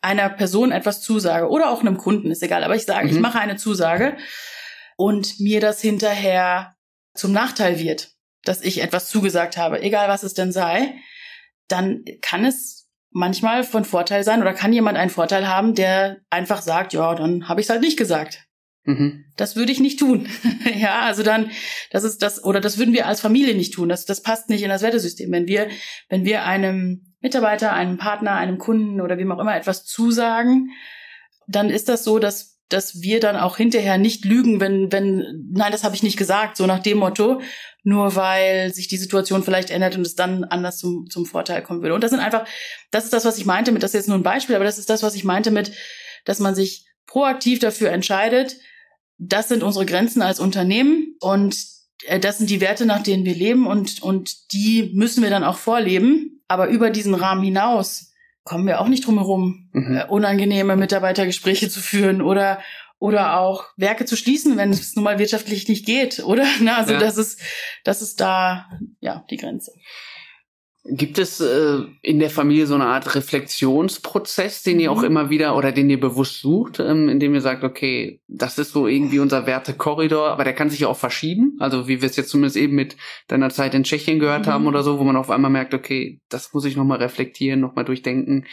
einer 0.00 0.28
Person 0.28 0.72
etwas 0.72 1.00
zusage 1.00 1.48
oder 1.48 1.70
auch 1.70 1.80
einem 1.80 1.96
Kunden, 1.96 2.30
ist 2.30 2.42
egal, 2.42 2.62
aber 2.62 2.74
ich 2.74 2.84
sage, 2.84 3.06
mhm. 3.06 3.14
ich 3.14 3.20
mache 3.20 3.38
eine 3.38 3.56
Zusage 3.56 4.16
und 4.96 5.40
mir 5.40 5.60
das 5.60 5.80
hinterher 5.80 6.74
zum 7.14 7.32
Nachteil 7.32 7.78
wird, 7.78 8.10
dass 8.44 8.60
ich 8.60 8.82
etwas 8.82 9.08
zugesagt 9.08 9.56
habe, 9.56 9.80
egal 9.80 10.08
was 10.08 10.22
es 10.22 10.34
denn 10.34 10.52
sei, 10.52 10.94
dann 11.68 12.04
kann 12.20 12.44
es 12.44 12.90
manchmal 13.10 13.64
von 13.64 13.84
Vorteil 13.84 14.24
sein 14.24 14.42
oder 14.42 14.52
kann 14.52 14.72
jemand 14.72 14.98
einen 14.98 15.10
Vorteil 15.10 15.48
haben, 15.48 15.74
der 15.74 16.18
einfach 16.28 16.60
sagt, 16.60 16.92
ja, 16.92 17.14
dann 17.14 17.48
habe 17.48 17.60
ich 17.60 17.66
es 17.66 17.70
halt 17.70 17.80
nicht 17.80 17.96
gesagt. 17.96 18.43
Mhm. 18.84 19.24
Das 19.36 19.56
würde 19.56 19.72
ich 19.72 19.80
nicht 19.80 19.98
tun. 19.98 20.28
ja, 20.78 21.00
also 21.00 21.22
dann, 21.22 21.50
das 21.90 22.04
ist 22.04 22.22
das, 22.22 22.44
oder 22.44 22.60
das 22.60 22.78
würden 22.78 22.94
wir 22.94 23.06
als 23.06 23.20
Familie 23.20 23.54
nicht 23.54 23.74
tun. 23.74 23.88
Das, 23.88 24.04
das 24.04 24.22
passt 24.22 24.50
nicht 24.50 24.62
in 24.62 24.68
das 24.68 24.82
Wertesystem. 24.82 25.30
Wenn 25.32 25.46
wir, 25.46 25.68
wenn 26.08 26.24
wir 26.24 26.44
einem 26.44 27.14
Mitarbeiter, 27.20 27.72
einem 27.72 27.96
Partner, 27.96 28.32
einem 28.32 28.58
Kunden 28.58 29.00
oder 29.00 29.16
wem 29.16 29.32
auch 29.32 29.38
immer 29.38 29.56
etwas 29.56 29.84
zusagen, 29.84 30.70
dann 31.46 31.70
ist 31.70 31.88
das 31.88 32.04
so, 32.04 32.18
dass 32.18 32.54
dass 32.70 33.02
wir 33.02 33.20
dann 33.20 33.36
auch 33.36 33.56
hinterher 33.56 33.98
nicht 33.98 34.24
lügen, 34.24 34.58
wenn, 34.58 34.90
wenn, 34.90 35.48
nein, 35.52 35.70
das 35.70 35.84
habe 35.84 35.94
ich 35.94 36.02
nicht 36.02 36.16
gesagt, 36.16 36.56
so 36.56 36.66
nach 36.66 36.78
dem 36.78 36.98
Motto, 36.98 37.40
nur 37.82 38.16
weil 38.16 38.72
sich 38.72 38.88
die 38.88 38.96
Situation 38.96 39.42
vielleicht 39.42 39.70
ändert 39.70 39.96
und 39.96 40.06
es 40.06 40.14
dann 40.14 40.44
anders 40.44 40.78
zum, 40.78 41.08
zum 41.10 41.26
Vorteil 41.26 41.62
kommen 41.62 41.82
würde. 41.82 41.94
Und 41.94 42.02
das 42.02 42.10
sind 42.10 42.20
einfach, 42.20 42.46
das 42.90 43.04
ist 43.04 43.12
das, 43.12 43.24
was 43.24 43.38
ich 43.38 43.44
meinte 43.44 43.70
mit, 43.70 43.82
das 43.82 43.90
ist 43.90 44.00
jetzt 44.00 44.08
nur 44.08 44.16
ein 44.16 44.22
Beispiel, 44.22 44.56
aber 44.56 44.64
das 44.64 44.78
ist 44.78 44.88
das, 44.88 45.02
was 45.02 45.14
ich 45.14 45.24
meinte 45.24 45.50
mit, 45.50 45.72
dass 46.24 46.40
man 46.40 46.54
sich 46.54 46.86
proaktiv 47.06 47.58
dafür 47.58 47.90
entscheidet, 47.90 48.56
das 49.18 49.48
sind 49.48 49.62
unsere 49.62 49.86
Grenzen 49.86 50.22
als 50.22 50.40
Unternehmen 50.40 51.16
und 51.20 51.56
äh, 52.06 52.18
das 52.18 52.38
sind 52.38 52.50
die 52.50 52.60
Werte, 52.60 52.86
nach 52.86 53.02
denen 53.02 53.24
wir 53.24 53.34
leben 53.34 53.66
und, 53.66 54.02
und 54.02 54.52
die 54.52 54.90
müssen 54.94 55.22
wir 55.22 55.30
dann 55.30 55.44
auch 55.44 55.58
vorleben. 55.58 56.42
Aber 56.48 56.68
über 56.68 56.90
diesen 56.90 57.14
Rahmen 57.14 57.42
hinaus 57.42 58.12
kommen 58.44 58.66
wir 58.66 58.80
auch 58.80 58.88
nicht 58.88 59.06
drum 59.06 59.18
herum, 59.18 59.70
mhm. 59.72 59.96
äh, 59.96 60.06
unangenehme 60.06 60.76
Mitarbeitergespräche 60.76 61.68
zu 61.68 61.80
führen 61.80 62.22
oder 62.22 62.60
oder 63.00 63.38
auch 63.38 63.66
Werke 63.76 64.06
zu 64.06 64.16
schließen, 64.16 64.56
wenn 64.56 64.70
es 64.70 64.94
nun 64.94 65.04
mal 65.04 65.18
wirtschaftlich 65.18 65.68
nicht 65.68 65.84
geht, 65.84 66.20
oder? 66.24 66.46
Na, 66.60 66.76
also 66.78 66.92
ja. 66.92 66.98
das 66.98 67.16
ist 67.16 67.40
das 67.84 68.02
ist 68.02 68.20
da 68.20 68.66
ja 69.00 69.24
die 69.30 69.36
Grenze. 69.36 69.72
Gibt 70.86 71.18
es 71.18 71.40
äh, 71.40 71.78
in 72.02 72.18
der 72.18 72.28
Familie 72.28 72.66
so 72.66 72.74
eine 72.74 72.84
Art 72.84 73.14
Reflexionsprozess, 73.14 74.62
den 74.62 74.78
ihr 74.80 74.92
auch 74.92 74.98
mhm. 74.98 75.04
immer 75.04 75.30
wieder 75.30 75.56
oder 75.56 75.72
den 75.72 75.88
ihr 75.88 75.98
bewusst 75.98 76.40
sucht, 76.40 76.78
ähm, 76.78 77.08
indem 77.08 77.34
ihr 77.34 77.40
sagt, 77.40 77.64
okay, 77.64 78.20
das 78.28 78.58
ist 78.58 78.72
so 78.72 78.86
irgendwie 78.86 79.18
unser 79.18 79.46
Wertekorridor, 79.46 80.28
aber 80.28 80.44
der 80.44 80.52
kann 80.52 80.68
sich 80.68 80.80
ja 80.80 80.88
auch 80.88 80.98
verschieben. 80.98 81.56
Also 81.58 81.88
wie 81.88 82.02
wir 82.02 82.10
es 82.10 82.16
jetzt 82.16 82.28
zumindest 82.28 82.58
eben 82.58 82.74
mit 82.74 82.98
deiner 83.28 83.48
Zeit 83.48 83.72
in 83.72 83.84
Tschechien 83.84 84.18
gehört 84.18 84.44
mhm. 84.44 84.50
haben 84.50 84.66
oder 84.66 84.82
so, 84.82 84.98
wo 84.98 85.04
man 85.04 85.16
auf 85.16 85.30
einmal 85.30 85.50
merkt, 85.50 85.72
okay, 85.72 86.20
das 86.28 86.52
muss 86.52 86.66
ich 86.66 86.76
nochmal 86.76 86.98
reflektieren, 86.98 87.60
nochmal 87.60 87.86
durchdenken. 87.86 88.44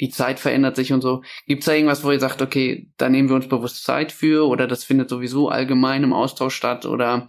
Die 0.00 0.10
Zeit 0.10 0.38
verändert 0.38 0.76
sich 0.76 0.92
und 0.92 1.00
so. 1.00 1.22
Gibt 1.48 1.62
es 1.62 1.66
da 1.66 1.74
irgendwas, 1.74 2.04
wo 2.04 2.12
ihr 2.12 2.20
sagt, 2.20 2.40
okay, 2.40 2.88
da 2.98 3.08
nehmen 3.08 3.28
wir 3.28 3.34
uns 3.34 3.48
bewusst 3.48 3.82
Zeit 3.82 4.12
für 4.12 4.46
oder 4.46 4.68
das 4.68 4.84
findet 4.84 5.08
sowieso 5.08 5.48
allgemein 5.48 6.04
im 6.04 6.12
Austausch 6.12 6.54
statt 6.54 6.86
oder 6.86 7.26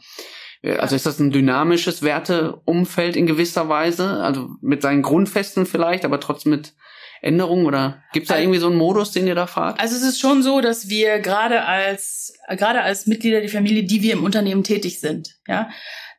also 0.63 0.95
ist 0.95 1.05
das 1.05 1.19
ein 1.19 1.31
dynamisches 1.31 2.03
Werteumfeld 2.03 3.15
in 3.15 3.25
gewisser 3.25 3.67
Weise, 3.67 4.21
also 4.21 4.49
mit 4.61 4.81
seinen 4.81 5.01
Grundfesten 5.01 5.65
vielleicht, 5.65 6.05
aber 6.05 6.19
trotzdem 6.19 6.51
mit 6.51 6.73
Änderungen 7.21 7.65
oder 7.65 8.03
gibt 8.13 8.25
es 8.25 8.29
da 8.29 8.39
irgendwie 8.39 8.59
so 8.59 8.67
einen 8.67 8.77
Modus, 8.77 9.11
den 9.11 9.27
ihr 9.27 9.35
da 9.35 9.47
fahrt? 9.47 9.79
Also 9.79 9.95
es 9.95 10.03
ist 10.03 10.19
schon 10.19 10.41
so, 10.41 10.61
dass 10.61 10.89
wir 10.89 11.19
gerade 11.19 11.65
als 11.65 12.33
gerade 12.49 12.81
als 12.81 13.05
Mitglieder 13.07 13.41
der 13.41 13.49
Familie, 13.49 13.83
die 13.83 14.01
wir 14.01 14.13
im 14.13 14.23
Unternehmen 14.23 14.63
tätig 14.63 14.99
sind, 14.99 15.37
ja, 15.47 15.69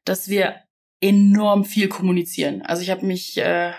dass 0.05 0.29
wir 0.29 0.57
enorm 1.01 1.65
viel 1.65 1.89
kommunizieren. 1.89 2.63
Also 2.63 2.83
ich 2.83 2.91
habe 2.91 3.05
mich 3.05 3.37
äh, 3.39 3.73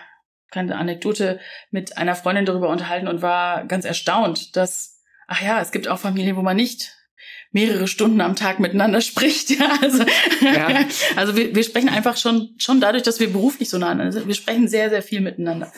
keine 0.51 0.75
Anekdote 0.75 1.39
mit 1.71 1.97
einer 1.97 2.15
Freundin 2.15 2.45
darüber 2.45 2.69
unterhalten 2.69 3.07
und 3.07 3.21
war 3.21 3.65
ganz 3.65 3.85
erstaunt, 3.85 4.55
dass 4.55 5.01
ach 5.27 5.41
ja, 5.41 5.61
es 5.61 5.71
gibt 5.71 5.87
auch 5.87 5.99
Familien, 5.99 6.35
wo 6.35 6.41
man 6.41 6.57
nicht 6.57 6.93
mehrere 7.53 7.87
Stunden 7.87 8.19
am 8.19 8.35
Tag 8.35 8.59
miteinander 8.59 9.01
spricht. 9.01 9.49
Ja, 9.53 9.77
also, 9.81 10.03
ja. 10.41 10.85
also 11.15 11.35
wir, 11.35 11.53
wir 11.53 11.63
sprechen 11.63 11.89
einfach 11.89 12.17
schon, 12.17 12.55
schon 12.57 12.81
dadurch, 12.81 13.03
dass 13.03 13.19
wir 13.19 13.31
beruflich 13.31 13.69
so 13.69 13.77
nah 13.77 14.11
sind. 14.11 14.27
Wir 14.27 14.33
sprechen 14.33 14.67
sehr, 14.67 14.89
sehr 14.89 15.03
viel 15.03 15.21
miteinander. 15.21 15.71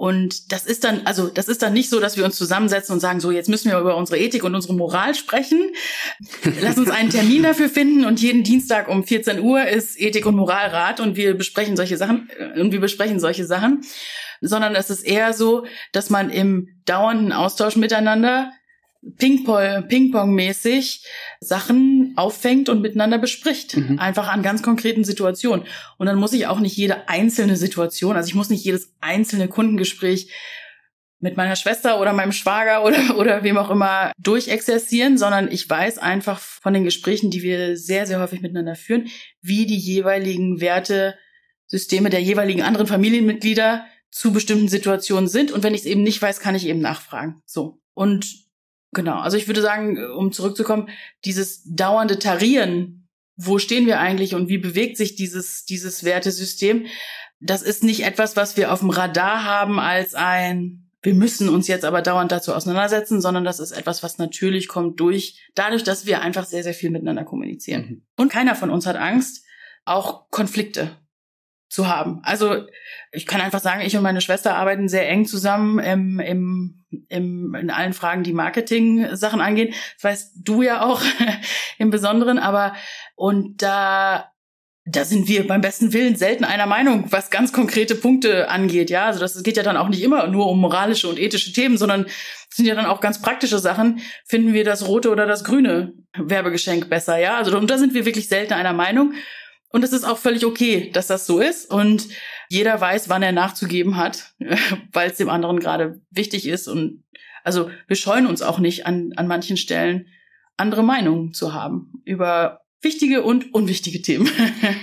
Und 0.00 0.50
das 0.50 0.64
ist 0.64 0.84
dann, 0.84 1.02
also 1.04 1.28
das 1.28 1.48
ist 1.48 1.60
dann 1.60 1.74
nicht 1.74 1.90
so, 1.90 2.00
dass 2.00 2.16
wir 2.16 2.24
uns 2.24 2.36
zusammensetzen 2.36 2.94
und 2.94 3.00
sagen, 3.00 3.20
so 3.20 3.30
jetzt 3.30 3.50
müssen 3.50 3.70
wir 3.70 3.78
über 3.78 3.96
unsere 3.96 4.18
Ethik 4.18 4.44
und 4.44 4.54
unsere 4.54 4.72
Moral 4.72 5.14
sprechen. 5.14 5.72
Lass 6.62 6.78
uns 6.78 6.88
einen 6.88 7.10
Termin 7.10 7.42
dafür 7.42 7.68
finden 7.68 8.06
und 8.06 8.22
jeden 8.22 8.42
Dienstag 8.42 8.88
um 8.88 9.04
14 9.04 9.40
Uhr 9.40 9.66
ist 9.66 10.00
Ethik 10.00 10.24
und 10.24 10.36
Moralrat 10.36 11.00
und 11.00 11.16
wir 11.16 11.34
besprechen 11.34 11.76
solche 11.76 11.98
Sachen 11.98 12.30
äh, 12.38 12.58
und 12.58 12.72
wir 12.72 12.80
besprechen 12.80 13.20
solche 13.20 13.44
Sachen. 13.44 13.82
Sondern 14.40 14.74
es 14.74 14.88
ist 14.88 15.02
eher 15.02 15.34
so, 15.34 15.66
dass 15.92 16.08
man 16.08 16.30
im 16.30 16.68
dauernden 16.86 17.32
Austausch 17.32 17.76
miteinander 17.76 18.52
Ping-Pong-mäßig 19.16 21.06
Sachen 21.40 22.12
auffängt 22.16 22.68
und 22.68 22.82
miteinander 22.82 23.18
bespricht. 23.18 23.76
Mhm. 23.76 23.98
Einfach 23.98 24.28
an 24.28 24.42
ganz 24.42 24.62
konkreten 24.62 25.04
Situationen. 25.04 25.66
Und 25.96 26.06
dann 26.06 26.18
muss 26.18 26.32
ich 26.34 26.46
auch 26.46 26.60
nicht 26.60 26.76
jede 26.76 27.08
einzelne 27.08 27.56
Situation, 27.56 28.16
also 28.16 28.28
ich 28.28 28.34
muss 28.34 28.50
nicht 28.50 28.64
jedes 28.64 28.92
einzelne 29.00 29.48
Kundengespräch 29.48 30.30
mit 31.22 31.36
meiner 31.36 31.56
Schwester 31.56 32.00
oder 32.00 32.12
meinem 32.12 32.32
Schwager 32.32 32.84
oder, 32.86 33.16
oder 33.16 33.42
wem 33.42 33.56
auch 33.58 33.70
immer 33.70 34.12
durchexerzieren, 34.18 35.16
sondern 35.18 35.50
ich 35.50 35.68
weiß 35.68 35.98
einfach 35.98 36.38
von 36.38 36.74
den 36.74 36.84
Gesprächen, 36.84 37.30
die 37.30 37.42
wir 37.42 37.76
sehr, 37.76 38.06
sehr 38.06 38.20
häufig 38.20 38.42
miteinander 38.42 38.74
führen, 38.74 39.08
wie 39.40 39.66
die 39.66 39.78
jeweiligen 39.78 40.60
Wertesysteme 40.60 42.10
der 42.10 42.20
jeweiligen 42.20 42.62
anderen 42.62 42.86
Familienmitglieder 42.86 43.86
zu 44.10 44.32
bestimmten 44.32 44.68
Situationen 44.68 45.28
sind. 45.28 45.52
Und 45.52 45.62
wenn 45.62 45.74
ich 45.74 45.82
es 45.82 45.86
eben 45.86 46.02
nicht 46.02 46.20
weiß, 46.20 46.40
kann 46.40 46.54
ich 46.54 46.66
eben 46.66 46.80
nachfragen. 46.80 47.40
So. 47.46 47.78
Und 47.94 48.49
Genau, 48.92 49.18
also 49.20 49.36
ich 49.36 49.46
würde 49.46 49.62
sagen, 49.62 49.98
um 50.12 50.32
zurückzukommen, 50.32 50.88
dieses 51.24 51.62
dauernde 51.64 52.18
Tarieren, 52.18 53.08
wo 53.36 53.58
stehen 53.58 53.86
wir 53.86 54.00
eigentlich 54.00 54.34
und 54.34 54.48
wie 54.48 54.58
bewegt 54.58 54.96
sich 54.96 55.14
dieses, 55.14 55.64
dieses 55.64 56.04
Wertesystem, 56.04 56.86
das 57.40 57.62
ist 57.62 57.84
nicht 57.84 58.04
etwas, 58.04 58.36
was 58.36 58.56
wir 58.56 58.72
auf 58.72 58.80
dem 58.80 58.90
Radar 58.90 59.44
haben 59.44 59.78
als 59.78 60.14
ein, 60.14 60.90
wir 61.02 61.14
müssen 61.14 61.48
uns 61.48 61.66
jetzt 61.66 61.84
aber 61.84 62.02
dauernd 62.02 62.30
dazu 62.30 62.54
auseinandersetzen, 62.54 63.20
sondern 63.20 63.44
das 63.44 63.58
ist 63.58 63.72
etwas, 63.72 64.02
was 64.02 64.18
natürlich 64.18 64.68
kommt 64.68 65.00
durch, 65.00 65.48
dadurch, 65.54 65.82
dass 65.82 66.04
wir 66.04 66.20
einfach 66.20 66.44
sehr, 66.44 66.62
sehr 66.62 66.74
viel 66.74 66.90
miteinander 66.90 67.24
kommunizieren. 67.24 67.82
Mhm. 67.82 68.02
Und 68.16 68.30
keiner 68.30 68.54
von 68.54 68.70
uns 68.70 68.86
hat 68.86 68.96
Angst, 68.96 69.44
auch 69.86 70.28
Konflikte 70.30 70.98
zu 71.70 71.88
haben. 71.88 72.20
Also 72.24 72.66
ich 73.12 73.26
kann 73.26 73.40
einfach 73.40 73.60
sagen, 73.60 73.80
ich 73.80 73.96
und 73.96 74.02
meine 74.02 74.20
Schwester 74.20 74.56
arbeiten 74.56 74.88
sehr 74.88 75.08
eng 75.08 75.24
zusammen 75.24 75.78
im, 75.78 76.20
im, 76.20 76.84
im, 77.08 77.54
in 77.54 77.70
allen 77.70 77.92
Fragen, 77.92 78.24
die 78.24 78.32
Marketing-Sachen 78.32 79.40
angehen. 79.40 79.72
Das 79.94 80.04
weißt 80.04 80.32
du 80.36 80.62
ja 80.62 80.82
auch 80.82 81.00
im 81.78 81.90
Besonderen, 81.90 82.38
aber 82.38 82.74
und 83.14 83.62
da 83.62 84.32
da 84.86 85.04
sind 85.04 85.28
wir 85.28 85.46
beim 85.46 85.60
besten 85.60 85.92
Willen 85.92 86.16
selten 86.16 86.42
einer 86.42 86.66
Meinung, 86.66 87.04
was 87.10 87.30
ganz 87.30 87.52
konkrete 87.52 87.94
Punkte 87.94 88.48
angeht. 88.48 88.90
Ja, 88.90 89.06
also 89.06 89.20
das 89.20 89.40
geht 89.42 89.56
ja 89.56 89.62
dann 89.62 89.76
auch 89.76 89.88
nicht 89.88 90.02
immer 90.02 90.26
nur 90.26 90.48
um 90.48 90.58
moralische 90.58 91.06
und 91.06 91.18
ethische 91.18 91.52
Themen, 91.52 91.76
sondern 91.76 92.06
sind 92.48 92.66
ja 92.66 92.74
dann 92.74 92.86
auch 92.86 93.00
ganz 93.00 93.20
praktische 93.22 93.58
Sachen. 93.58 94.00
Finden 94.24 94.52
wir 94.54 94.64
das 94.64 94.88
rote 94.88 95.10
oder 95.10 95.26
das 95.26 95.44
grüne 95.44 95.92
Werbegeschenk 96.16 96.88
besser? 96.88 97.18
Ja, 97.18 97.36
also 97.36 97.58
da 97.60 97.78
sind 97.78 97.94
wir 97.94 98.06
wirklich 98.06 98.28
selten 98.28 98.54
einer 98.54 98.72
Meinung. 98.72 99.12
Und 99.70 99.84
es 99.84 99.92
ist 99.92 100.04
auch 100.04 100.18
völlig 100.18 100.44
okay, 100.44 100.90
dass 100.92 101.06
das 101.06 101.26
so 101.26 101.38
ist. 101.38 101.70
Und 101.70 102.08
jeder 102.48 102.80
weiß, 102.80 103.08
wann 103.08 103.22
er 103.22 103.32
nachzugeben 103.32 103.96
hat, 103.96 104.34
weil 104.92 105.10
es 105.10 105.16
dem 105.16 105.28
anderen 105.28 105.60
gerade 105.60 106.00
wichtig 106.10 106.46
ist. 106.46 106.68
Und 106.68 107.04
also 107.44 107.70
wir 107.86 107.96
scheuen 107.96 108.26
uns 108.26 108.42
auch 108.42 108.58
nicht 108.58 108.86
an, 108.86 109.12
an 109.16 109.28
manchen 109.28 109.56
Stellen 109.56 110.06
andere 110.56 110.82
Meinungen 110.82 111.32
zu 111.32 111.54
haben 111.54 112.02
über 112.04 112.60
wichtige 112.82 113.22
und 113.22 113.52
unwichtige 113.52 114.00
Themen. 114.00 114.28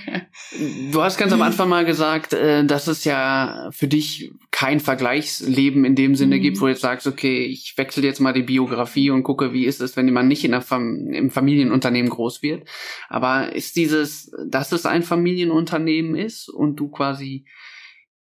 du 0.91 1.01
hast 1.01 1.17
ganz 1.17 1.33
am 1.33 1.41
Anfang 1.41 1.67
mal 1.67 1.85
gesagt, 1.85 2.33
äh, 2.33 2.63
dass 2.63 2.87
es 2.87 3.03
ja 3.05 3.69
für 3.71 3.87
dich 3.87 4.31
kein 4.51 4.79
Vergleichsleben 4.79 5.83
in 5.83 5.95
dem 5.95 6.15
Sinne 6.15 6.37
mhm. 6.37 6.41
gibt, 6.41 6.61
wo 6.61 6.65
du 6.65 6.71
jetzt 6.71 6.81
sagst, 6.81 7.07
okay, 7.07 7.45
ich 7.45 7.73
wechsle 7.77 8.03
jetzt 8.03 8.19
mal 8.19 8.33
die 8.33 8.43
Biografie 8.43 9.09
und 9.09 9.23
gucke, 9.23 9.51
wie 9.51 9.65
ist 9.65 9.81
es, 9.81 9.97
wenn 9.97 10.11
man 10.13 10.27
nicht 10.27 10.45
in 10.45 10.51
der 10.51 10.61
Fam 10.61 11.11
im 11.11 11.31
Familienunternehmen 11.31 12.09
groß 12.09 12.43
wird. 12.43 12.67
Aber 13.09 13.55
ist 13.55 13.75
dieses, 13.75 14.31
dass 14.47 14.71
es 14.71 14.85
ein 14.85 15.03
Familienunternehmen 15.03 16.15
ist 16.15 16.49
und 16.49 16.75
du 16.75 16.89
quasi, 16.89 17.45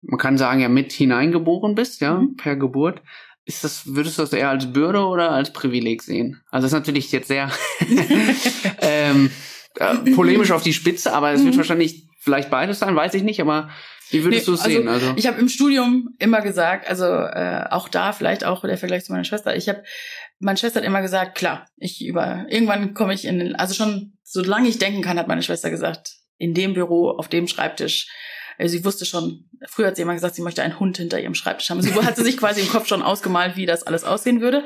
man 0.02 0.18
kann 0.18 0.38
sagen, 0.38 0.60
ja 0.60 0.68
mit 0.68 0.92
hineingeboren 0.92 1.74
bist, 1.74 2.00
ja, 2.00 2.20
mhm. 2.20 2.36
per 2.36 2.54
Geburt, 2.54 3.02
ist 3.46 3.62
das, 3.62 3.94
würdest 3.94 4.18
du 4.18 4.22
das 4.22 4.32
eher 4.32 4.48
als 4.48 4.72
Bürde 4.72 5.00
oder 5.00 5.32
als 5.32 5.52
Privileg 5.52 6.02
sehen? 6.02 6.40
Also 6.50 6.64
das 6.64 6.72
ist 6.72 6.78
natürlich 6.78 7.12
jetzt 7.12 7.28
sehr 7.28 7.50
ähm, 8.80 9.30
äh, 9.78 10.10
polemisch 10.12 10.52
auf 10.52 10.62
die 10.62 10.72
Spitze, 10.72 11.12
aber 11.12 11.32
es 11.32 11.44
wird 11.44 11.54
mhm. 11.54 11.58
wahrscheinlich 11.58 12.06
vielleicht 12.18 12.50
beides 12.50 12.78
sein, 12.78 12.96
weiß 12.96 13.14
ich 13.14 13.22
nicht, 13.22 13.40
aber 13.40 13.70
wie 14.10 14.24
würdest 14.24 14.46
nee, 14.46 14.52
du 14.52 14.54
es 14.54 14.62
sehen? 14.62 14.88
Also, 14.88 15.06
also 15.08 15.18
ich 15.18 15.26
habe 15.26 15.40
im 15.40 15.48
Studium 15.48 16.14
immer 16.18 16.40
gesagt, 16.40 16.88
also 16.88 17.04
äh, 17.04 17.64
auch 17.70 17.88
da 17.88 18.12
vielleicht 18.12 18.44
auch 18.44 18.62
der 18.62 18.78
Vergleich 18.78 19.04
zu 19.04 19.12
meiner 19.12 19.24
Schwester. 19.24 19.56
Ich 19.56 19.68
habe, 19.68 19.82
meine 20.38 20.56
Schwester 20.56 20.80
hat 20.80 20.86
immer 20.86 21.02
gesagt, 21.02 21.34
klar, 21.34 21.66
ich 21.76 22.04
über 22.04 22.46
irgendwann 22.48 22.94
komme 22.94 23.14
ich 23.14 23.24
in, 23.24 23.56
also 23.56 23.74
schon 23.74 24.14
solange 24.22 24.68
ich 24.68 24.78
denken 24.78 25.02
kann, 25.02 25.18
hat 25.18 25.28
meine 25.28 25.42
Schwester 25.42 25.70
gesagt, 25.70 26.14
in 26.38 26.54
dem 26.54 26.74
Büro, 26.74 27.10
auf 27.10 27.28
dem 27.28 27.46
Schreibtisch. 27.46 28.08
Also 28.58 28.76
sie 28.76 28.84
wusste 28.84 29.04
schon, 29.04 29.44
früher 29.66 29.88
hat 29.88 29.96
sie 29.96 30.02
immer 30.02 30.14
gesagt, 30.14 30.34
sie 30.34 30.42
möchte 30.42 30.62
einen 30.62 30.78
Hund 30.78 30.96
hinter 30.96 31.20
ihrem 31.20 31.34
Schreibtisch 31.34 31.70
haben. 31.70 31.82
So 31.82 32.04
hat 32.04 32.16
sie 32.16 32.24
sich 32.24 32.36
quasi 32.36 32.60
im 32.60 32.68
Kopf 32.68 32.86
schon 32.86 33.02
ausgemalt, 33.02 33.56
wie 33.56 33.66
das 33.66 33.82
alles 33.82 34.04
aussehen 34.04 34.40
würde. 34.40 34.64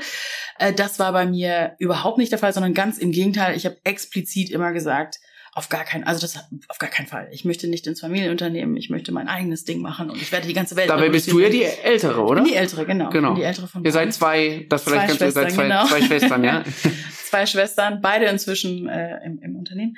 Äh, 0.58 0.72
das 0.72 0.98
war 0.98 1.12
bei 1.12 1.26
mir 1.26 1.74
überhaupt 1.78 2.18
nicht 2.18 2.32
der 2.32 2.38
Fall, 2.38 2.52
sondern 2.52 2.74
ganz 2.74 2.98
im 2.98 3.12
Gegenteil. 3.12 3.56
Ich 3.56 3.64
habe 3.64 3.76
explizit 3.84 4.50
immer 4.50 4.72
gesagt, 4.72 5.18
auf 5.58 5.68
gar 5.68 5.84
keinen, 5.84 6.04
also 6.04 6.20
das 6.20 6.38
auf 6.68 6.78
gar 6.78 6.88
keinen 6.88 7.06
Fall. 7.06 7.28
Ich 7.32 7.44
möchte 7.44 7.66
nicht 7.66 7.86
ins 7.86 8.00
Familienunternehmen, 8.00 8.76
ich 8.76 8.90
möchte 8.90 9.10
mein 9.10 9.26
eigenes 9.26 9.64
Ding 9.64 9.80
machen 9.80 10.08
und 10.08 10.22
ich 10.22 10.30
werde 10.30 10.46
die 10.46 10.54
ganze 10.54 10.76
Welt. 10.76 10.88
Dabei 10.88 11.08
bist 11.08 11.30
du 11.32 11.40
ja 11.40 11.48
die 11.48 11.64
Ältere, 11.64 12.22
oder? 12.22 12.44
die 12.44 12.54
Ältere, 12.54 12.86
genau. 12.86 13.10
Genau. 13.10 13.34
Die 13.34 13.42
Ältere 13.42 13.66
von 13.66 13.84
Ihr 13.84 13.90
seid 13.90 14.12
zwei, 14.14 14.66
das 14.68 14.84
vielleicht 14.84 15.02
zwei 15.02 15.18
kannst 15.18 15.22
du, 15.22 15.30
seid 15.32 15.52
zwei, 15.52 15.62
genau. 15.64 15.86
zwei 15.86 16.02
Schwestern, 16.02 16.44
ja. 16.44 16.64
zwei 17.28 17.46
Schwestern, 17.46 18.00
beide 18.00 18.26
inzwischen 18.26 18.88
äh, 18.88 19.24
im, 19.24 19.40
im 19.42 19.56
Unternehmen. 19.56 19.96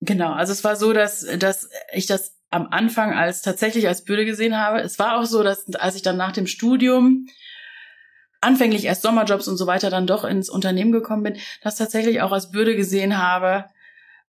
Genau. 0.00 0.32
Also 0.32 0.52
es 0.52 0.64
war 0.64 0.76
so, 0.76 0.94
dass 0.94 1.26
dass 1.38 1.68
ich 1.92 2.06
das 2.06 2.38
am 2.52 2.68
Anfang 2.70 3.14
als 3.14 3.40
tatsächlich 3.40 3.88
als 3.88 4.04
Bürde 4.04 4.26
gesehen 4.26 4.56
habe. 4.56 4.80
Es 4.80 4.98
war 4.98 5.18
auch 5.18 5.24
so, 5.24 5.42
dass 5.42 5.74
als 5.74 5.96
ich 5.96 6.02
dann 6.02 6.18
nach 6.18 6.32
dem 6.32 6.46
Studium 6.46 7.26
anfänglich 8.42 8.84
erst 8.84 9.02
Sommerjobs 9.02 9.48
und 9.48 9.56
so 9.56 9.66
weiter 9.66 9.88
dann 9.88 10.06
doch 10.06 10.24
ins 10.24 10.50
Unternehmen 10.50 10.92
gekommen 10.92 11.22
bin, 11.22 11.36
das 11.62 11.76
tatsächlich 11.76 12.20
auch 12.20 12.30
als 12.30 12.50
Bürde 12.50 12.76
gesehen 12.76 13.16
habe 13.16 13.64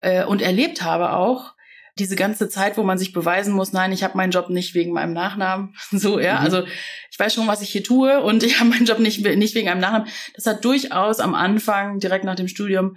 äh, 0.02 0.24
und 0.24 0.42
erlebt 0.42 0.82
habe 0.82 1.14
auch 1.14 1.54
diese 1.98 2.16
ganze 2.16 2.48
Zeit, 2.48 2.76
wo 2.76 2.82
man 2.82 2.98
sich 2.98 3.12
beweisen 3.12 3.52
muss, 3.54 3.72
nein, 3.72 3.92
ich 3.92 4.02
habe 4.02 4.16
meinen 4.16 4.30
Job 4.30 4.48
nicht 4.50 4.74
wegen 4.74 4.92
meinem 4.92 5.12
Nachnamen, 5.12 5.74
so 5.90 6.20
ja, 6.20 6.40
mhm. 6.40 6.44
also 6.44 6.64
ich 7.10 7.18
weiß 7.18 7.32
schon, 7.32 7.46
was 7.46 7.62
ich 7.62 7.70
hier 7.70 7.84
tue 7.84 8.20
und 8.20 8.42
ich 8.42 8.60
habe 8.60 8.68
meinen 8.70 8.86
Job 8.86 8.98
nicht 8.98 9.24
nicht 9.24 9.54
wegen 9.54 9.70
einem 9.70 9.80
Nachnamen. 9.80 10.08
Das 10.34 10.44
hat 10.44 10.64
durchaus 10.66 11.18
am 11.18 11.34
Anfang 11.34 11.98
direkt 11.98 12.24
nach 12.24 12.36
dem 12.36 12.48
Studium 12.48 12.96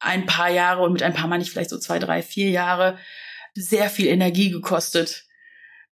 ein 0.00 0.24
paar 0.24 0.50
Jahre 0.50 0.82
und 0.82 0.92
mit 0.94 1.02
ein 1.02 1.14
paar 1.14 1.28
meine 1.28 1.42
ich 1.42 1.50
vielleicht 1.50 1.70
so 1.70 1.78
zwei, 1.78 1.98
drei, 1.98 2.22
vier 2.22 2.48
Jahre 2.48 2.96
sehr 3.54 3.88
viel 3.90 4.06
Energie 4.06 4.50
gekostet, 4.50 5.24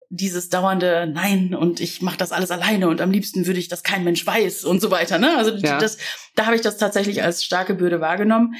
dieses 0.08 0.48
dauernde 0.48 1.10
Nein 1.12 1.54
und 1.54 1.80
ich 1.80 2.00
mache 2.00 2.16
das 2.16 2.32
alles 2.32 2.50
alleine 2.50 2.88
und 2.88 3.00
am 3.00 3.10
liebsten 3.10 3.46
würde 3.46 3.58
ich, 3.58 3.68
dass 3.68 3.82
kein 3.82 4.04
Mensch 4.04 4.24
weiß 4.24 4.64
und 4.64 4.80
so 4.80 4.90
weiter. 4.90 5.18
Ne? 5.18 5.36
Also 5.36 5.52
ja. 5.56 5.78
das, 5.78 5.98
da 6.34 6.46
habe 6.46 6.54
ich 6.54 6.62
das 6.62 6.76
tatsächlich 6.76 7.22
als 7.22 7.44
starke 7.44 7.74
Bürde 7.74 8.00
wahrgenommen. 8.00 8.54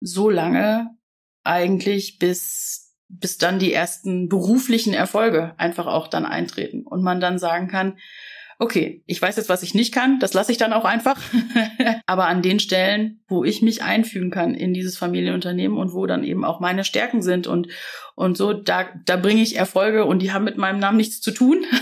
So 0.00 0.28
lange 0.28 0.90
eigentlich, 1.44 2.18
bis, 2.18 2.94
bis 3.08 3.38
dann 3.38 3.58
die 3.58 3.72
ersten 3.72 4.28
beruflichen 4.28 4.92
Erfolge 4.92 5.54
einfach 5.56 5.86
auch 5.86 6.08
dann 6.08 6.26
eintreten 6.26 6.86
und 6.86 7.02
man 7.02 7.20
dann 7.20 7.38
sagen 7.38 7.68
kann, 7.68 7.98
okay, 8.62 9.02
ich 9.06 9.20
weiß 9.20 9.36
jetzt, 9.36 9.48
was 9.48 9.64
ich 9.64 9.74
nicht 9.74 9.92
kann, 9.92 10.20
das 10.20 10.34
lasse 10.34 10.52
ich 10.52 10.56
dann 10.56 10.72
auch 10.72 10.84
einfach. 10.84 11.20
Aber 12.06 12.26
an 12.26 12.42
den 12.42 12.60
Stellen, 12.60 13.20
wo 13.26 13.42
ich 13.42 13.60
mich 13.60 13.82
einfügen 13.82 14.30
kann 14.30 14.54
in 14.54 14.72
dieses 14.72 14.96
Familienunternehmen 14.96 15.76
und 15.76 15.92
wo 15.94 16.06
dann 16.06 16.22
eben 16.22 16.44
auch 16.44 16.60
meine 16.60 16.84
Stärken 16.84 17.22
sind 17.22 17.48
und, 17.48 17.66
und 18.14 18.36
so, 18.36 18.52
da, 18.52 18.88
da 19.04 19.16
bringe 19.16 19.42
ich 19.42 19.56
Erfolge 19.56 20.04
und 20.04 20.20
die 20.20 20.30
haben 20.30 20.44
mit 20.44 20.58
meinem 20.58 20.78
Namen 20.78 20.96
nichts 20.96 21.20
zu 21.20 21.32
tun. 21.32 21.64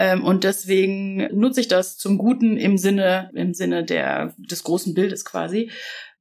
Ähm, 0.00 0.22
und 0.22 0.44
deswegen 0.44 1.28
nutze 1.36 1.60
ich 1.60 1.66
das 1.66 1.98
zum 1.98 2.18
Guten 2.18 2.56
im 2.56 2.78
Sinne, 2.78 3.32
im 3.34 3.52
Sinne 3.52 3.82
der, 3.84 4.32
des 4.38 4.62
großen 4.62 4.94
Bildes 4.94 5.24
quasi. 5.24 5.72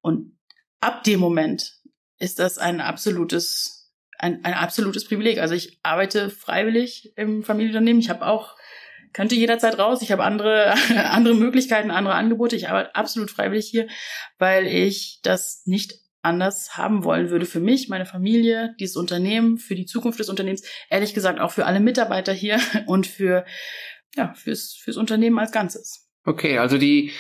Und 0.02 0.36
ab 0.80 1.04
dem 1.04 1.20
Moment 1.20 1.74
ist 2.18 2.40
das 2.40 2.58
ein 2.58 2.82
absolutes, 2.82 3.94
ein, 4.18 4.44
ein 4.44 4.56
absolutes 4.56 5.06
Privileg. 5.06 5.38
Also 5.38 5.54
ich 5.54 5.80
arbeite 5.84 6.32
freiwillig 6.32 7.14
im 7.18 7.44
Familienunternehmen. 7.44 8.02
Ich 8.02 8.10
habe 8.10 8.26
auch 8.26 8.57
könnte 9.14 9.36
jederzeit 9.36 9.78
raus. 9.78 10.02
Ich 10.02 10.12
habe 10.12 10.24
andere, 10.24 10.74
andere 10.96 11.36
Möglichkeiten, 11.36 11.92
andere 11.92 12.16
Angebote. 12.16 12.56
Ich 12.56 12.70
arbeite 12.70 12.96
absolut 12.96 13.32
freiwillig 13.32 13.68
hier, 13.68 13.88
weil 14.38 14.68
ich 14.68 15.20
das 15.24 15.64
nicht 15.66 15.94
anders 16.22 16.78
haben 16.78 17.04
wollen 17.04 17.30
würde 17.30 17.46
für 17.46 17.60
mich, 17.60 17.90
meine 17.90 18.06
Familie, 18.06 18.76
dieses 18.80 18.98
Unternehmen, 18.98 19.58
für 19.58 19.76
die 19.76 19.86
Zukunft 19.86 20.20
des 20.20 20.30
Unternehmens, 20.30 20.64
ehrlich 20.90 21.14
gesagt 21.14 21.40
auch 21.40 21.52
für 21.52 21.66
alle 21.66 21.80
Mitarbeiter 21.80 22.34
hier 22.34 22.60
und 22.88 23.08
für, 23.08 23.46
ja, 24.16 24.34
fürs, 24.34 24.74
fürs 24.74 24.98
Unternehmen 24.98 25.40
als 25.40 25.52
Ganzes. 25.52 26.08
Okay, 26.26 26.58
also 26.58 26.78
die, 26.78 27.12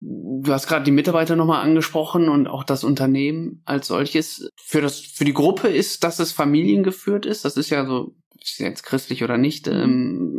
du 0.00 0.52
hast 0.52 0.68
gerade 0.68 0.84
die 0.84 0.92
Mitarbeiter 0.92 1.34
nochmal 1.34 1.64
angesprochen 1.64 2.28
und 2.28 2.46
auch 2.46 2.62
das 2.62 2.84
Unternehmen 2.84 3.62
als 3.64 3.88
solches. 3.88 4.48
Für 4.56 4.80
das, 4.80 5.00
für 5.00 5.24
die 5.24 5.34
Gruppe 5.34 5.68
ist, 5.68 6.04
dass 6.04 6.20
es 6.20 6.30
familiengeführt 6.30 7.26
ist. 7.26 7.44
Das 7.44 7.56
ist 7.56 7.70
ja 7.70 7.84
so, 7.84 8.14
ist 8.40 8.60
jetzt 8.60 8.84
christlich 8.84 9.24
oder 9.24 9.38
nicht, 9.38 9.66
mhm. 9.66 9.72
ähm, 9.72 10.37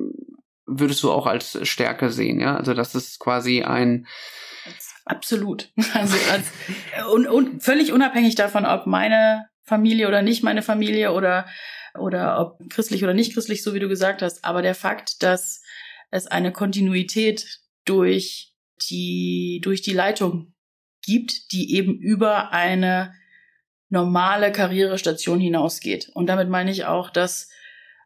würdest 0.70 1.04
du 1.04 1.12
auch 1.12 1.26
als 1.26 1.58
Stärke 1.68 2.12
sehen, 2.12 2.40
ja? 2.40 2.58
Also 2.58 2.74
das 2.74 2.96
ist 2.96 3.20
quasi 3.20 3.64
ein 3.64 4.08
Absolut. 5.06 5.72
Also 5.94 6.16
als, 6.32 6.52
und, 7.12 7.28
und 7.28 7.64
völlig 7.64 7.92
unabhängig 7.92 8.36
davon, 8.36 8.66
ob 8.66 8.86
meine 8.86 9.48
Familie 9.64 10.08
oder 10.08 10.22
nicht 10.22 10.44
meine 10.44 10.62
Familie 10.62 11.12
oder 11.14 11.48
oder 11.98 12.40
ob 12.40 12.70
christlich 12.70 13.04
oder 13.04 13.16
nicht 13.16 13.34
christlich, 13.34 13.64
so 13.64 13.74
wie 13.74 13.80
du 13.80 13.88
gesagt 13.88 14.22
hast. 14.22 14.46
Aber 14.46 14.62
der 14.62 14.76
Fakt, 14.76 15.24
dass 15.24 15.64
es 16.12 16.28
eine 16.28 16.52
Kontinuität 16.52 17.60
durch 17.86 18.54
die 18.90 19.60
durch 19.64 19.82
die 19.82 19.94
Leitung 19.94 20.54
gibt, 21.02 21.52
die 21.52 21.76
eben 21.76 21.98
über 21.98 22.52
eine 22.52 23.14
normale 23.90 24.52
Karrierestation 24.52 25.40
hinausgeht. 25.40 26.12
Und 26.14 26.28
damit 26.28 26.50
meine 26.50 26.70
ich 26.70 26.86
auch, 26.86 27.10
dass 27.10 27.50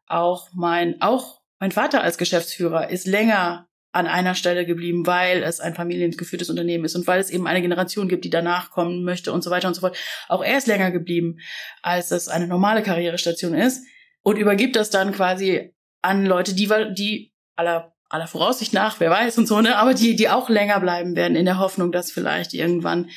auch 0.07 0.49
mein 0.53 1.01
auch 1.01 1.42
mein 1.63 1.71
Vater 1.71 2.03
als 2.03 2.17
Geschäftsführer 2.17 2.89
ist 2.89 3.07
länger 3.07 3.69
an 3.93 4.05
einer 4.05 4.35
Stelle 4.35 4.65
geblieben, 4.65 5.07
weil 5.07 5.43
es 5.43 5.61
ein 5.61 5.75
familiengeführtes 5.75 6.49
Unternehmen 6.49 6.83
ist 6.83 6.93
und 6.93 7.07
weil 7.07 7.21
es 7.21 7.29
eben 7.29 7.47
eine 7.47 7.61
Generation 7.61 8.09
gibt, 8.09 8.25
die 8.25 8.29
danach 8.29 8.69
kommen 8.69 9.05
möchte 9.05 9.31
und 9.31 9.45
so 9.45 9.49
weiter 9.49 9.69
und 9.69 9.73
so 9.73 9.79
fort. 9.79 9.95
Auch 10.27 10.43
er 10.43 10.57
ist 10.57 10.67
länger 10.67 10.91
geblieben, 10.91 11.37
als 11.81 12.11
es 12.11 12.27
eine 12.27 12.47
normale 12.47 12.83
Karrierestation 12.83 13.53
ist 13.53 13.81
und 14.23 14.37
übergibt 14.37 14.75
das 14.75 14.89
dann 14.89 15.13
quasi 15.13 15.73
an 16.01 16.25
Leute, 16.25 16.53
die, 16.53 16.67
die 16.97 17.33
aller, 17.55 17.93
aller 18.09 18.27
Voraussicht 18.27 18.73
nach, 18.73 18.99
wer 18.99 19.09
weiß 19.09 19.37
und 19.37 19.47
so, 19.47 19.61
ne, 19.61 19.77
aber 19.77 19.93
die, 19.93 20.17
die 20.17 20.27
auch 20.27 20.49
länger 20.49 20.81
bleiben 20.81 21.15
werden 21.15 21.37
in 21.37 21.45
der 21.45 21.59
Hoffnung, 21.59 21.93
dass 21.93 22.11
vielleicht 22.11 22.53
irgendwann 22.53 23.09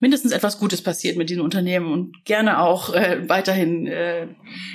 mindestens 0.00 0.32
etwas 0.32 0.58
Gutes 0.58 0.82
passiert 0.82 1.16
mit 1.16 1.28
diesem 1.28 1.44
Unternehmen 1.44 1.92
und 1.92 2.24
gerne 2.24 2.58
auch 2.58 2.94
äh, 2.94 3.28
weiterhin 3.28 3.86
äh, 3.86 4.26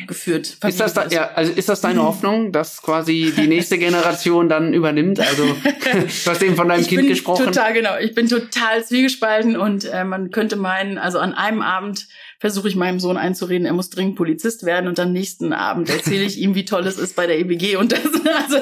geführt. 0.08 0.58
Ist 0.66 0.80
das 0.80 0.94
da, 0.94 1.08
ja, 1.08 1.32
also 1.32 1.52
ist 1.52 1.68
das 1.68 1.82
deine 1.82 2.04
Hoffnung, 2.04 2.52
dass 2.52 2.82
quasi 2.82 3.34
die 3.36 3.48
nächste 3.48 3.80
Generation 3.80 4.48
dann 4.48 4.74
übernimmt? 4.74 5.20
Also 5.20 5.44
du 5.94 6.30
hast 6.30 6.44
eben 6.44 6.56
von 6.56 6.70
deinem 6.70 6.82
ich 6.82 6.88
Kind 6.88 7.02
bin 7.02 7.10
gesprochen. 7.10 7.46
Total 7.46 7.74
genau. 7.74 7.98
Ich 8.00 8.14
bin 8.14 8.30
total 8.30 8.86
zwiegespalten 8.86 9.58
und 9.58 9.86
äh, 9.86 10.04
man 10.04 10.30
könnte 10.30 10.56
meinen, 10.56 11.00
also 11.00 11.18
an 11.18 11.34
einem 11.34 11.64
Abend 11.64 12.08
versuche 12.40 12.68
ich 12.68 12.76
meinem 12.76 13.00
Sohn 13.00 13.18
einzureden, 13.18 13.66
er 13.66 13.74
muss 13.74 13.90
dringend 13.90 14.18
Polizist 14.18 14.66
werden 14.66 14.88
und 14.88 15.00
am 15.00 15.12
nächsten 15.12 15.54
Abend 15.54 15.90
erzähle 15.90 16.24
ich 16.24 16.38
ihm, 16.38 16.54
wie 16.54 16.66
toll 16.66 16.86
es 16.86 17.00
ist 17.00 17.16
bei 17.16 17.26
der 17.26 17.40
EBG 17.40 17.78
und 17.78 17.92
das. 17.92 18.02
Also, 18.36 18.58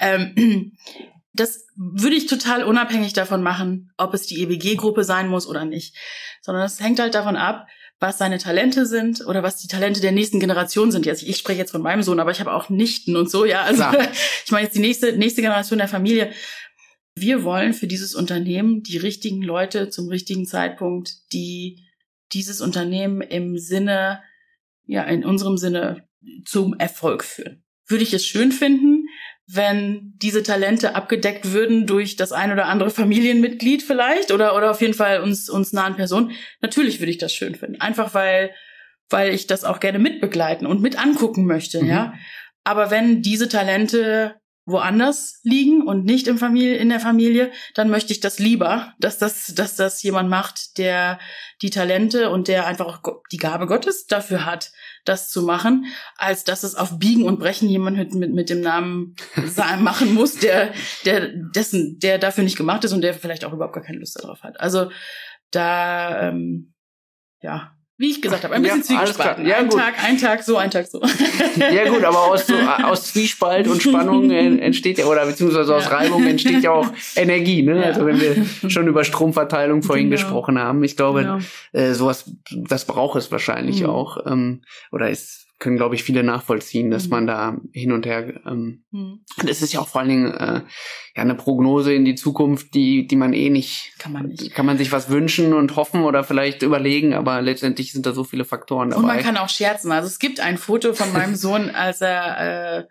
ähm, 0.00 0.72
das 1.34 1.66
würde 1.76 2.14
ich 2.14 2.26
total 2.26 2.62
unabhängig 2.62 3.12
davon 3.12 3.42
machen, 3.42 3.92
ob 3.96 4.14
es 4.14 4.26
die 4.26 4.40
EBG-Gruppe 4.42 5.02
sein 5.02 5.28
muss 5.28 5.48
oder 5.48 5.64
nicht. 5.64 5.96
Sondern 6.40 6.64
es 6.64 6.80
hängt 6.80 7.00
halt 7.00 7.14
davon 7.14 7.36
ab, 7.36 7.66
was 7.98 8.18
seine 8.18 8.38
Talente 8.38 8.86
sind 8.86 9.26
oder 9.26 9.42
was 9.42 9.56
die 9.56 9.66
Talente 9.66 10.00
der 10.00 10.12
nächsten 10.12 10.38
Generation 10.38 10.92
sind. 10.92 11.06
Jetzt, 11.06 11.22
ich 11.22 11.36
spreche 11.36 11.58
jetzt 11.58 11.72
von 11.72 11.82
meinem 11.82 12.02
Sohn, 12.02 12.20
aber 12.20 12.30
ich 12.30 12.40
habe 12.40 12.52
auch 12.52 12.68
Nichten 12.68 13.16
und 13.16 13.30
so, 13.30 13.44
ja. 13.44 13.62
Also 13.62 13.84
ich 14.44 14.52
meine 14.52 14.66
jetzt 14.66 14.76
die 14.76 14.80
nächste, 14.80 15.16
nächste 15.16 15.42
Generation 15.42 15.78
der 15.78 15.88
Familie. 15.88 16.32
Wir 17.16 17.42
wollen 17.44 17.74
für 17.74 17.86
dieses 17.86 18.14
Unternehmen 18.14 18.82
die 18.82 18.98
richtigen 18.98 19.42
Leute 19.42 19.88
zum 19.88 20.08
richtigen 20.08 20.46
Zeitpunkt, 20.46 21.14
die 21.32 21.84
dieses 22.32 22.60
Unternehmen 22.60 23.20
im 23.22 23.58
Sinne, 23.58 24.22
ja, 24.86 25.02
in 25.04 25.24
unserem 25.24 25.56
Sinne 25.56 26.08
zum 26.44 26.74
Erfolg 26.74 27.24
führen. 27.24 27.64
Würde 27.86 28.04
ich 28.04 28.14
es 28.14 28.24
schön 28.26 28.52
finden, 28.52 29.03
wenn 29.46 30.14
diese 30.16 30.42
Talente 30.42 30.94
abgedeckt 30.94 31.52
würden 31.52 31.86
durch 31.86 32.16
das 32.16 32.32
ein 32.32 32.52
oder 32.52 32.66
andere 32.66 32.90
Familienmitglied 32.90 33.82
vielleicht 33.82 34.32
oder 34.32 34.56
oder 34.56 34.70
auf 34.70 34.80
jeden 34.80 34.94
Fall 34.94 35.20
uns 35.20 35.50
uns 35.50 35.72
nahen 35.72 35.96
Personen. 35.96 36.32
Natürlich 36.62 37.00
würde 37.00 37.10
ich 37.10 37.18
das 37.18 37.34
schön 37.34 37.54
finden, 37.54 37.80
einfach 37.80 38.14
weil 38.14 38.54
weil 39.10 39.34
ich 39.34 39.46
das 39.46 39.64
auch 39.64 39.80
gerne 39.80 39.98
mitbegleiten 39.98 40.66
und 40.66 40.80
mit 40.80 40.98
angucken 40.98 41.44
möchte, 41.44 41.82
mhm. 41.82 41.88
ja. 41.88 42.14
Aber 42.64 42.90
wenn 42.90 43.20
diese 43.20 43.48
Talente 43.48 44.36
woanders 44.66 45.40
liegen 45.42 45.82
und 45.82 46.06
nicht 46.06 46.26
im 46.26 46.38
Familie, 46.38 46.76
in 46.76 46.88
der 46.88 47.00
Familie, 47.00 47.52
dann 47.74 47.90
möchte 47.90 48.12
ich 48.12 48.20
das 48.20 48.38
lieber, 48.38 48.94
dass 48.98 49.18
das, 49.18 49.52
dass 49.54 49.76
das 49.76 50.02
jemand 50.02 50.30
macht, 50.30 50.78
der 50.78 51.18
die 51.60 51.68
Talente 51.68 52.30
und 52.30 52.48
der 52.48 52.66
einfach 52.66 52.86
auch 52.86 53.20
die 53.30 53.36
Gabe 53.36 53.66
Gottes 53.66 54.06
dafür 54.06 54.46
hat, 54.46 54.72
das 55.04 55.30
zu 55.30 55.42
machen, 55.42 55.86
als 56.16 56.44
dass 56.44 56.62
es 56.62 56.74
auf 56.74 56.98
Biegen 56.98 57.24
und 57.24 57.38
Brechen 57.38 57.68
jemand 57.68 57.96
mit, 57.96 58.14
mit, 58.14 58.32
mit 58.32 58.50
dem 58.50 58.60
Namen 58.60 59.14
machen 59.80 60.14
muss, 60.14 60.36
der, 60.36 60.72
der, 61.04 61.28
dessen, 61.28 61.98
der 61.98 62.18
dafür 62.18 62.44
nicht 62.44 62.56
gemacht 62.56 62.84
ist 62.84 62.92
und 62.92 63.02
der 63.02 63.14
vielleicht 63.14 63.44
auch 63.44 63.52
überhaupt 63.52 63.74
gar 63.74 63.84
keine 63.84 63.98
Lust 63.98 64.22
darauf 64.22 64.42
hat. 64.42 64.58
Also 64.60 64.90
da, 65.50 66.28
ähm, 66.28 66.74
ja, 67.40 67.73
wie 67.96 68.10
ich 68.10 68.20
gesagt 68.20 68.42
habe, 68.42 68.54
ein 68.54 68.62
bisschen 68.62 68.80
ja, 68.80 69.04
Zwiespalt. 69.04 69.46
Ja, 69.46 69.58
ein 69.58 69.68
gut. 69.68 69.78
Tag, 69.78 69.94
ein 70.02 70.18
Tag 70.18 70.42
so, 70.42 70.56
ein 70.56 70.70
Tag 70.70 70.86
so. 70.86 71.00
Ja 71.56 71.88
gut, 71.88 72.02
aber 72.02 72.22
aus, 72.22 72.46
so, 72.46 72.54
aus 72.56 73.12
Zwiespalt 73.12 73.68
und 73.68 73.80
Spannung 73.80 74.30
entsteht 74.32 74.98
ja, 74.98 75.06
oder 75.06 75.24
beziehungsweise 75.24 75.74
aus 75.76 75.84
ja. 75.84 75.90
Reibung 75.90 76.26
entsteht 76.26 76.62
ja 76.64 76.72
auch 76.72 76.88
Energie. 77.16 77.62
Ne? 77.62 77.76
Ja. 77.76 77.82
Also 77.82 78.04
wenn 78.04 78.20
wir 78.20 78.44
schon 78.68 78.88
über 78.88 79.04
Stromverteilung 79.04 79.82
vorhin 79.84 80.10
genau. 80.10 80.20
gesprochen 80.20 80.58
haben, 80.58 80.82
ich 80.82 80.96
glaube, 80.96 81.20
genau. 81.20 81.38
äh, 81.72 81.94
sowas, 81.94 82.32
das 82.50 82.84
braucht 82.84 83.16
es 83.16 83.30
wahrscheinlich 83.30 83.82
mhm. 83.82 83.90
auch. 83.90 84.26
Ähm, 84.26 84.62
oder 84.90 85.10
ist 85.10 85.43
können, 85.64 85.78
glaube 85.78 85.94
ich, 85.94 86.04
viele 86.04 86.22
nachvollziehen, 86.22 86.90
dass 86.90 87.04
mhm. 87.04 87.10
man 87.10 87.26
da 87.26 87.56
hin 87.72 87.92
und 87.92 88.04
her. 88.04 88.34
Ähm, 88.46 88.84
mhm. 88.90 89.24
Das 89.46 89.62
ist 89.62 89.72
ja 89.72 89.80
auch 89.80 89.88
vor 89.88 90.02
allen 90.02 90.10
Dingen 90.10 90.30
äh, 90.34 90.60
ja 91.16 91.22
eine 91.22 91.34
Prognose 91.34 91.94
in 91.94 92.04
die 92.04 92.16
Zukunft, 92.16 92.74
die 92.74 93.06
die 93.06 93.16
man 93.16 93.32
eh 93.32 93.48
nicht 93.48 93.94
kann 93.98 94.12
man 94.12 94.26
nicht 94.26 94.54
kann 94.54 94.66
man 94.66 94.76
sich 94.76 94.92
was 94.92 95.08
wünschen 95.08 95.54
und 95.54 95.74
hoffen 95.74 96.02
oder 96.02 96.22
vielleicht 96.22 96.60
überlegen, 96.60 97.14
aber 97.14 97.40
letztendlich 97.40 97.92
sind 97.92 98.04
da 98.04 98.12
so 98.12 98.24
viele 98.24 98.44
Faktoren 98.44 98.90
dabei. 98.90 99.00
Und 99.00 99.06
man 99.06 99.20
kann 99.20 99.38
auch 99.38 99.48
scherzen. 99.48 99.90
Also 99.90 100.06
es 100.06 100.18
gibt 100.18 100.38
ein 100.38 100.58
Foto 100.58 100.92
von 100.92 101.10
meinem 101.14 101.34
Sohn, 101.34 101.70
als 101.70 102.02
er 102.02 102.80
äh, 102.80 102.84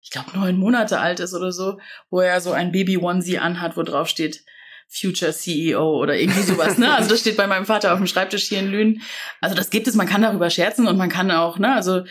ich 0.00 0.10
glaube 0.10 0.30
neun 0.32 0.56
Monate 0.56 1.00
alt 1.00 1.18
ist 1.18 1.34
oder 1.34 1.50
so, 1.50 1.78
wo 2.10 2.20
er 2.20 2.40
so 2.40 2.52
ein 2.52 2.70
Baby 2.70 2.96
Onesie 2.96 3.38
anhat, 3.38 3.76
wo 3.76 3.82
drauf 3.82 4.06
steht 4.06 4.44
Future 4.92 5.32
CEO 5.32 5.98
oder 6.00 6.18
irgendwie 6.18 6.42
sowas, 6.42 6.76
ne? 6.76 6.92
Also 6.92 7.10
das 7.10 7.20
steht 7.20 7.36
bei 7.36 7.46
meinem 7.46 7.64
Vater 7.64 7.92
auf 7.92 7.98
dem 7.98 8.08
Schreibtisch 8.08 8.48
hier 8.48 8.58
in 8.58 8.70
Lünen. 8.70 9.02
Also 9.40 9.54
das 9.54 9.70
gibt 9.70 9.86
es, 9.86 9.94
man 9.94 10.08
kann 10.08 10.22
darüber 10.22 10.50
scherzen 10.50 10.88
und 10.88 10.96
man 10.96 11.08
kann 11.08 11.30
auch, 11.30 11.58
ne, 11.58 11.74
also 11.74 12.02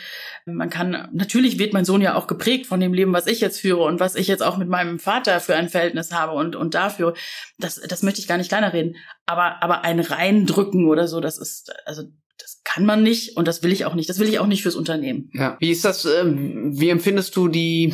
man 0.46 0.70
kann, 0.70 1.10
natürlich 1.12 1.60
wird 1.60 1.74
mein 1.74 1.84
Sohn 1.84 2.02
ja 2.02 2.15
auch 2.15 2.26
geprägt 2.26 2.68
von 2.68 2.80
dem 2.80 2.94
Leben, 2.94 3.12
was 3.12 3.28
ich 3.28 3.42
jetzt 3.42 3.60
führe 3.60 3.84
und 3.84 4.00
was 4.00 4.15
ich 4.15 4.28
jetzt 4.28 4.42
auch 4.42 4.58
mit 4.58 4.70
meinem 4.70 4.98
Vater 4.98 5.42
für 5.42 5.56
ein 5.56 5.68
Verhältnis 5.68 6.13
habe 6.13 6.32
und, 6.32 6.56
und 6.56 6.74
dafür, 6.74 7.13
das, 7.58 7.82
das 7.82 8.02
möchte 8.02 8.22
ich 8.22 8.28
gar 8.28 8.38
nicht 8.38 8.50
kleiner 8.50 8.72
reden. 8.72 8.96
Aber, 9.26 9.62
aber 9.62 9.84
ein 9.84 10.00
reindrücken 10.00 10.88
oder 10.88 11.08
so, 11.08 11.20
das 11.20 11.38
ist, 11.38 11.74
also 11.86 12.04
das 12.38 12.62
kann 12.63 12.86
man 12.86 13.04
nicht 13.04 13.36
und 13.36 13.48
das 13.48 13.62
will 13.62 13.74
ich 13.74 13.86
auch 13.86 13.96
nicht. 13.96 14.10
Das 14.10 14.20
will 14.20 14.30
ich 14.30 14.39
auch 14.39 14.48
nicht 14.48 14.63
fürs 14.63 14.76
Unternehmen. 14.76 15.30
Ja. 15.34 15.58
Wie 15.60 15.72
ist 15.72 15.84
das, 15.84 16.06
äh, 16.06 16.24
wie 16.26 16.89
empfindest 16.89 17.36
du 17.36 17.50
die, 17.50 17.94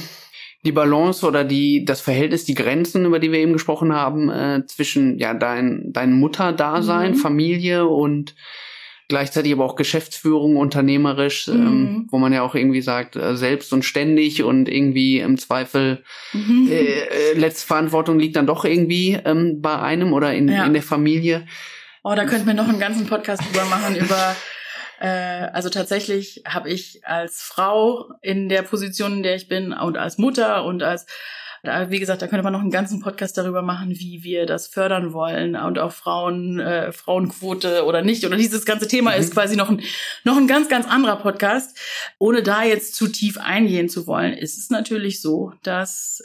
die 0.66 0.72
Balance 0.72 1.26
oder 1.26 1.44
die 1.44 1.86
das 1.86 2.02
Verhältnis, 2.02 2.44
die 2.44 2.56
Grenzen, 2.56 3.06
über 3.06 3.20
die 3.20 3.32
wir 3.32 3.40
eben 3.40 3.54
gesprochen 3.54 3.94
haben, 3.94 4.30
äh, 4.30 4.66
zwischen 4.66 5.20
ja 5.20 5.34
dein 5.34 5.94
dein 5.94 6.14
Mutterdasein, 6.14 7.12
mhm. 7.12 7.16
Familie 7.16 7.88
und 7.88 8.36
gleichzeitig 9.08 9.54
aber 9.54 9.66
auch 9.66 9.76
Geschäftsführung, 9.76 10.58
unternehmerisch, 10.58 11.48
ähm, 11.48 11.56
mhm. 11.56 11.68
ähm, 11.68 12.08
wo 12.10 12.18
man 12.18 12.34
ja 12.34 12.42
auch 12.42 12.56
irgendwie 12.56 12.82
sagt, 12.82 13.16
äh, 13.16 13.36
selbst 13.36 13.72
und 13.74 13.86
ständig 13.86 14.44
und 14.44 14.68
irgendwie 14.68 15.20
im 15.20 15.38
Zweifel 15.38 16.04
mhm. 16.34 16.68
äh, 16.72 16.74
äh, 16.74 17.34
letzte 17.38 17.68
Verantwortung 17.68 18.18
liegt 18.18 18.36
dann 18.36 18.48
doch 18.48 18.66
irgendwie 18.66 19.20
ähm, 19.24 19.62
bei 19.62 19.80
einem 19.80 20.14
oder 20.14 20.34
in, 20.34 20.48
ja. 20.48 20.66
in 20.66 20.74
der 20.74 20.82
Familie. 20.82 21.46
Oh, 22.04 22.14
da 22.16 22.26
könnten 22.26 22.48
wir 22.48 22.54
noch 22.54 22.68
einen 22.68 22.80
ganzen 22.80 23.06
Podcast 23.06 23.44
drüber 23.48 23.66
machen, 23.66 23.96
über 23.96 24.36
also 25.04 25.70
tatsächlich 25.70 26.44
habe 26.48 26.70
ich 26.70 27.06
als 27.06 27.42
Frau 27.42 28.12
in 28.22 28.50
der 28.50 28.62
Position, 28.62 29.14
in 29.14 29.24
der 29.24 29.36
ich 29.36 29.48
bin 29.48 29.74
und 29.74 29.98
als 29.98 30.18
Mutter 30.18 30.64
und 30.66 30.84
als 30.84 31.06
wie 31.88 32.00
gesagt, 32.00 32.22
da 32.22 32.28
könnte 32.28 32.44
man 32.44 32.54
noch 32.54 32.62
einen 32.62 32.72
ganzen 32.72 33.00
Podcast 33.00 33.38
darüber 33.38 33.62
machen, 33.62 33.90
wie 33.90 34.24
wir 34.24 34.46
das 34.46 34.68
fördern 34.68 35.14
wollen 35.14 35.56
und 35.56 35.80
auch 35.80 35.92
Frauen, 35.92 36.60
äh, 36.60 36.92
Frauenquote 36.92 37.86
oder 37.86 38.02
nicht. 38.02 38.26
Oder 38.26 38.38
dieses 38.38 38.66
ganze 38.66 38.88
Thema 38.88 39.12
mhm. 39.12 39.20
ist 39.20 39.34
quasi 39.34 39.56
noch 39.56 39.70
ein, 39.70 39.82
noch 40.24 40.38
ein 40.38 40.48
ganz, 40.48 40.70
ganz 40.70 40.88
anderer 40.88 41.18
Podcast. 41.18 41.78
Ohne 42.20 42.44
da 42.44 42.64
jetzt 42.64 42.96
zu 42.96 43.08
tief 43.08 43.38
eingehen 43.38 43.90
zu 43.90 44.08
wollen, 44.08 44.34
ist 44.34 44.58
es 44.58 44.70
natürlich 44.70 45.22
so, 45.22 45.54
dass 45.64 46.22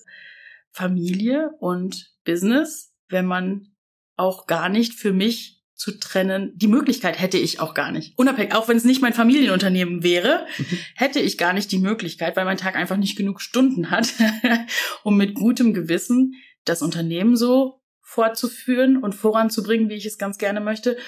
Familie 0.72 1.50
und 1.58 2.12
Business, 2.24 2.92
wenn 3.08 3.26
man 3.26 3.68
auch 4.16 4.46
gar 4.46 4.68
nicht 4.68 4.94
für 4.94 5.12
mich 5.12 5.59
zu 5.80 5.98
trennen. 5.98 6.52
Die 6.56 6.68
Möglichkeit 6.68 7.18
hätte 7.18 7.38
ich 7.38 7.58
auch 7.58 7.72
gar 7.72 7.90
nicht. 7.90 8.12
Unabhängig, 8.18 8.54
auch 8.54 8.68
wenn 8.68 8.76
es 8.76 8.84
nicht 8.84 9.00
mein 9.00 9.14
Familienunternehmen 9.14 10.02
wäre, 10.02 10.46
mhm. 10.58 10.78
hätte 10.94 11.20
ich 11.20 11.38
gar 11.38 11.54
nicht 11.54 11.72
die 11.72 11.78
Möglichkeit, 11.78 12.36
weil 12.36 12.44
mein 12.44 12.58
Tag 12.58 12.76
einfach 12.76 12.98
nicht 12.98 13.16
genug 13.16 13.40
Stunden 13.40 13.90
hat, 13.90 14.12
um 15.04 15.16
mit 15.16 15.34
gutem 15.34 15.72
Gewissen 15.72 16.34
das 16.66 16.82
Unternehmen 16.82 17.34
so 17.34 17.80
fortzuführen 18.02 18.98
und 18.98 19.14
voranzubringen, 19.14 19.88
wie 19.88 19.94
ich 19.94 20.04
es 20.04 20.18
ganz 20.18 20.36
gerne 20.36 20.60
möchte 20.60 20.98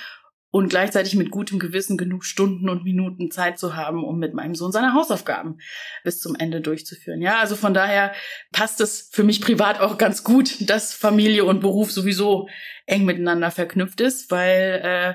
und 0.52 0.68
gleichzeitig 0.68 1.16
mit 1.16 1.30
gutem 1.30 1.58
Gewissen 1.58 1.96
genug 1.96 2.24
Stunden 2.24 2.68
und 2.68 2.84
Minuten 2.84 3.30
Zeit 3.30 3.58
zu 3.58 3.74
haben, 3.74 4.04
um 4.04 4.18
mit 4.18 4.34
meinem 4.34 4.54
Sohn 4.54 4.70
seine 4.70 4.92
Hausaufgaben 4.92 5.58
bis 6.04 6.20
zum 6.20 6.36
Ende 6.36 6.60
durchzuführen. 6.60 7.22
Ja, 7.22 7.40
also 7.40 7.56
von 7.56 7.72
daher 7.72 8.12
passt 8.52 8.82
es 8.82 9.08
für 9.10 9.24
mich 9.24 9.40
privat 9.40 9.80
auch 9.80 9.96
ganz 9.96 10.24
gut, 10.24 10.68
dass 10.68 10.92
Familie 10.92 11.46
und 11.46 11.60
Beruf 11.60 11.90
sowieso 11.90 12.48
eng 12.84 13.06
miteinander 13.06 13.50
verknüpft 13.50 14.02
ist, 14.02 14.30
weil 14.30 14.80
äh, 14.84 15.14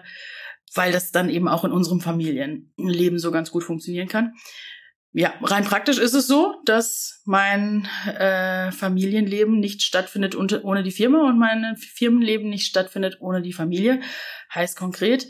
weil 0.73 0.91
das 0.91 1.11
dann 1.11 1.29
eben 1.29 1.47
auch 1.47 1.63
in 1.63 1.71
unserem 1.71 2.01
Familienleben 2.01 3.19
so 3.19 3.31
ganz 3.31 3.51
gut 3.51 3.63
funktionieren 3.63 4.07
kann. 4.09 4.33
Ja, 5.19 5.33
rein 5.41 5.63
praktisch 5.63 5.97
ist 5.97 6.13
es 6.13 6.27
so, 6.27 6.53
dass 6.65 7.23
mein 7.25 7.87
äh, 8.05 8.71
Familienleben 8.71 9.59
nicht 9.59 9.81
stattfindet 9.81 10.35
unter, 10.35 10.63
ohne 10.63 10.83
die 10.83 10.91
Firma 10.91 11.27
und 11.27 11.39
mein 11.39 11.75
Firmenleben 11.75 12.51
nicht 12.51 12.67
stattfindet 12.67 13.17
ohne 13.19 13.41
die 13.41 13.51
Familie. 13.51 13.99
Heißt 14.53 14.77
konkret, 14.77 15.27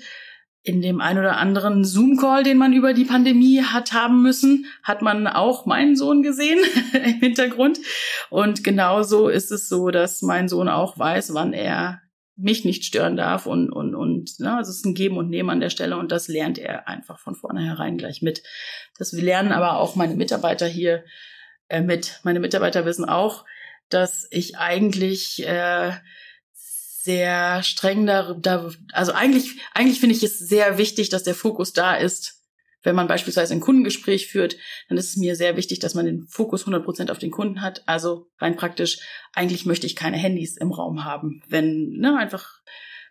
in 0.62 0.82
dem 0.82 1.00
ein 1.00 1.18
oder 1.18 1.38
anderen 1.38 1.86
Zoom-Call, 1.86 2.44
den 2.44 2.58
man 2.58 2.74
über 2.74 2.94
die 2.94 3.06
Pandemie 3.06 3.62
hat 3.62 3.94
haben 3.94 4.22
müssen, 4.22 4.66
hat 4.84 5.02
man 5.02 5.26
auch 5.26 5.66
meinen 5.66 5.96
Sohn 5.96 6.22
gesehen 6.22 6.60
im 6.94 7.22
Hintergrund. 7.22 7.80
Und 8.30 8.66
genauso 8.66 9.30
ist 9.30 9.54
es 9.54 9.70
so, 9.70 9.90
dass 9.90 10.22
mein 10.22 10.50
Sohn 10.50 10.68
auch 10.68 11.00
weiß, 11.00 11.34
wann 11.34 11.54
er 11.54 12.02
mich 12.36 12.66
nicht 12.66 12.84
stören 12.84 13.16
darf 13.16 13.46
und 13.46 13.72
und 13.72 13.96
und 13.96 14.07
ne, 14.40 14.58
also 14.58 14.72
es 14.72 14.78
ist 14.78 14.86
ein 14.86 14.94
Geben 14.94 15.18
und 15.18 15.30
Nehmen 15.30 15.50
an 15.50 15.60
der 15.60 15.70
Stelle 15.70 15.98
und 15.98 16.12
das 16.12 16.28
lernt 16.28 16.58
er 16.58 16.88
einfach 16.88 17.20
von 17.20 17.36
vornherein 17.36 17.98
gleich 17.98 18.22
mit. 18.22 18.44
Das 18.98 19.12
lernen 19.12 19.52
aber 19.52 19.78
auch 19.78 19.96
meine 19.96 20.16
Mitarbeiter 20.16 20.68
hier 20.68 21.04
äh, 21.70 21.82
mit. 21.82 22.20
Meine 22.24 22.40
Mitarbeiter 22.40 22.86
wissen 22.86 23.06
auch, 23.06 23.46
dass 23.90 24.28
ich 24.32 24.58
eigentlich 24.58 25.46
äh, 25.48 25.92
sehr 26.54 27.64
streng 27.64 28.06
da, 28.06 28.34
da 28.34 28.70
also 28.92 29.14
eigentlich 29.14 29.62
eigentlich 29.74 30.00
finde 30.00 30.16
ich 30.16 30.24
es 30.24 30.40
sehr 30.40 30.78
wichtig, 30.78 31.10
dass 31.10 31.24
der 31.24 31.36
Fokus 31.36 31.74
da 31.74 31.96
ist 31.96 32.38
wenn 32.88 32.96
man 32.96 33.08
beispielsweise 33.08 33.54
ein 33.54 33.60
Kundengespräch 33.60 34.28
führt, 34.28 34.56
dann 34.88 34.98
ist 34.98 35.10
es 35.10 35.18
mir 35.18 35.36
sehr 35.36 35.58
wichtig, 35.58 35.80
dass 35.80 35.94
man 35.94 36.06
den 36.06 36.26
Fokus 36.28 36.62
100 36.62 36.86
Prozent 36.86 37.12
auf 37.12 37.20
den 37.20 37.32
Kunden 37.32 37.62
hat. 37.62 37.84
Also 37.86 38.30
rein 38.40 38.56
praktisch, 38.56 39.00
eigentlich 39.34 39.66
möchte 39.66 39.86
ich 39.86 39.96
keine 39.96 40.16
Handys 40.16 40.56
im 40.56 40.72
Raum 40.72 41.04
haben, 41.04 41.42
wenn, 41.50 41.92
ne, 41.98 42.18
einfach, 42.18 42.62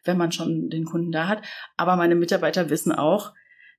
wenn 0.07 0.17
man 0.17 0.33
schon 0.33 0.71
den 0.71 0.85
Kunden 0.85 1.13
da 1.13 1.29
hat. 1.29 1.43
Aber 1.77 1.97
meine 1.97 2.15
Mitarbeiter 2.15 2.71
wissen 2.71 2.93
auch, 2.93 3.33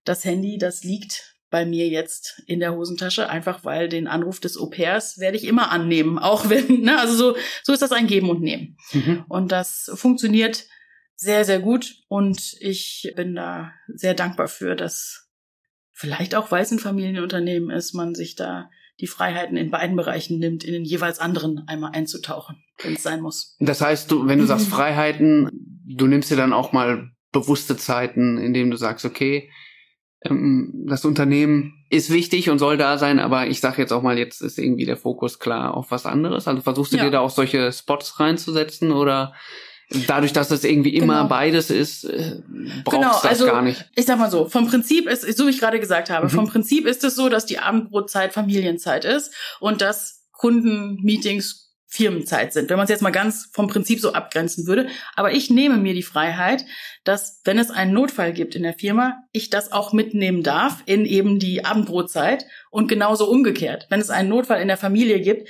das 0.04 0.24
Handy, 0.24 0.58
das 0.58 0.84
liegt 0.84 1.36
bei 1.50 1.66
mir 1.66 1.88
jetzt 1.88 2.42
in 2.46 2.60
der 2.60 2.76
Hosentasche, 2.76 3.30
einfach 3.30 3.64
weil 3.64 3.88
den 3.88 4.08
Anruf 4.08 4.40
des 4.40 4.58
Au-pairs 4.58 5.20
werde 5.20 5.38
ich 5.38 5.46
immer 5.46 5.72
annehmen, 5.72 6.20
auch 6.20 6.50
wenn, 6.50 6.82
ne, 6.82 7.00
also 7.00 7.16
so, 7.16 7.38
so 7.64 7.74
ist 7.74 7.82
das 7.82 7.92
ein 7.92 8.08
Geben 8.08 8.30
und 8.30 8.42
Nehmen. 8.42 8.78
Mhm. 8.92 9.26
Und 9.30 9.52
das 9.52 9.92
funktioniert 9.96 10.66
sehr, 11.16 11.46
sehr 11.46 11.60
gut 11.60 11.96
und 12.10 12.56
ich 12.60 13.12
bin 13.16 13.36
da 13.36 13.72
sehr 13.88 14.14
dankbar 14.14 14.48
für, 14.48 14.76
dass 14.76 15.30
vielleicht 15.92 16.36
auch, 16.36 16.52
weil 16.52 16.62
es 16.62 16.72
ein 16.72 16.80
Familienunternehmen 16.80 17.72
ist, 17.72 17.94
man 17.94 18.14
sich 18.14 18.36
da 18.36 18.70
die 19.00 19.08
Freiheiten 19.08 19.58
in 19.58 19.72
beiden 19.72 19.96
Bereichen 19.96 20.40
nimmt, 20.40 20.64
in 20.64 20.74
den 20.74 20.86
jeweils 20.86 21.20
anderen 21.20 21.68
einmal 21.68 21.92
einzutauchen, 21.94 22.64
wenn 22.84 22.94
es 22.94 23.04
sein 23.04 23.22
muss. 23.22 23.56
Das 23.60 23.82
heißt, 23.82 24.12
du, 24.12 24.28
wenn 24.28 24.40
du 24.40 24.46
sagst 24.46 24.68
Freiheiten, 24.70 25.57
du 25.88 26.08
nimmst 26.08 26.30
dir 26.30 26.36
dann 26.38 26.54
auch 26.54 26.74
mal 26.74 27.12
bewusste 27.32 27.78
Zeiten, 27.78 28.38
in 28.38 28.54
denen 28.54 28.72
du 28.72 28.78
sagst, 28.78 29.06
okay, 29.06 29.50
ähm, 30.24 30.86
das 30.88 31.06
Unternehmen 31.06 31.86
ist 31.90 32.10
wichtig 32.10 32.50
und 32.50 32.60
soll 32.60 32.78
da 32.78 32.98
sein, 32.98 33.20
aber 33.20 33.48
ich 33.48 33.60
sage 33.60 33.82
jetzt 33.82 33.94
auch 33.94 34.02
mal, 34.02 34.18
jetzt 34.18 34.42
ist 34.42 34.58
irgendwie 34.58 34.86
der 34.86 34.98
Fokus 34.98 35.40
klar 35.40 35.76
auf 35.76 35.92
was 35.92 36.06
anderes. 36.06 36.48
Also 36.48 36.62
versuchst 36.62 36.94
du 36.94 36.98
ja. 36.98 37.06
dir 37.06 37.12
da 37.12 37.20
auch 37.22 37.30
solche 37.30 37.72
Spots 37.72 38.20
reinzusetzen 38.20 38.92
oder 38.92 39.34
dadurch, 40.06 40.34
dass 40.34 40.52
es 40.52 40.66
irgendwie 40.66 40.96
immer 40.96 41.18
genau. 41.18 41.30
beides 41.30 41.70
ist, 41.70 42.04
äh, 42.04 42.42
brauchst 42.84 43.00
genau, 43.00 43.14
das 43.14 43.26
also, 43.26 43.46
gar 43.46 43.62
nicht. 43.62 43.90
Ich 43.96 44.06
sag 44.06 44.20
mal 44.20 44.30
so, 44.30 44.50
vom 44.50 44.68
Prinzip 44.68 45.08
ist, 45.08 45.22
so 45.38 45.46
wie 45.46 45.52
ich 45.52 45.60
gerade 45.60 45.80
gesagt 45.80 46.10
habe, 46.10 46.26
mhm. 46.26 46.32
vom 46.32 46.48
Prinzip 46.48 46.86
ist 46.86 47.04
es 47.06 47.16
so, 47.16 47.30
dass 47.30 47.46
die 47.46 47.60
Abendbrotzeit 47.60 48.34
Familienzeit 48.34 49.06
ist 49.06 49.34
und 49.62 49.82
dass 49.82 50.26
Kundenmeetings 50.34 51.67
Firmenzeit 51.98 52.54
sind, 52.54 52.70
wenn 52.70 52.78
man 52.78 52.84
es 52.84 52.92
jetzt 52.92 53.02
mal 53.02 53.10
ganz 53.10 53.50
vom 53.52 53.68
Prinzip 53.68 54.00
so 54.00 54.14
abgrenzen 54.14 54.68
würde. 54.68 54.88
Aber 55.16 55.32
ich 55.32 55.50
nehme 55.50 55.78
mir 55.78 55.96
die 55.96 56.04
Freiheit, 56.04 56.64
dass, 57.04 57.42
wenn 57.44 57.58
es 57.58 57.72
einen 57.72 57.92
Notfall 57.92 58.34
gibt 58.34 58.54
in 58.54 58.62
der 58.62 58.76
Firma, 58.76 59.18
ich 59.32 59.50
das 59.50 59.72
auch 59.72 59.94
mitnehmen 59.94 60.44
darf 60.44 60.84
in 60.86 61.06
eben 61.06 61.40
die 61.40 61.66
Abendbrotzeit 61.66 62.46
und 62.70 62.88
genauso 62.88 63.28
umgekehrt. 63.28 63.88
Wenn 63.90 64.00
es 64.00 64.12
einen 64.12 64.30
Notfall 64.30 64.62
in 64.62 64.68
der 64.68 64.78
Familie 64.78 65.20
gibt, 65.20 65.50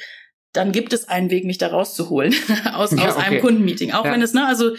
dann 0.54 0.72
gibt 0.72 0.94
es 0.94 1.10
einen 1.10 1.30
Weg, 1.30 1.44
mich 1.44 1.58
da 1.58 1.68
rauszuholen 1.68 2.34
aus, 2.74 2.92
ja, 2.92 3.10
aus 3.10 3.18
okay. 3.18 3.26
einem 3.26 3.42
Kundenmeeting. 3.42 3.92
Auch 3.92 4.06
ja. 4.06 4.14
wenn 4.14 4.22
es, 4.22 4.34
ne, 4.34 4.48
also 4.48 4.72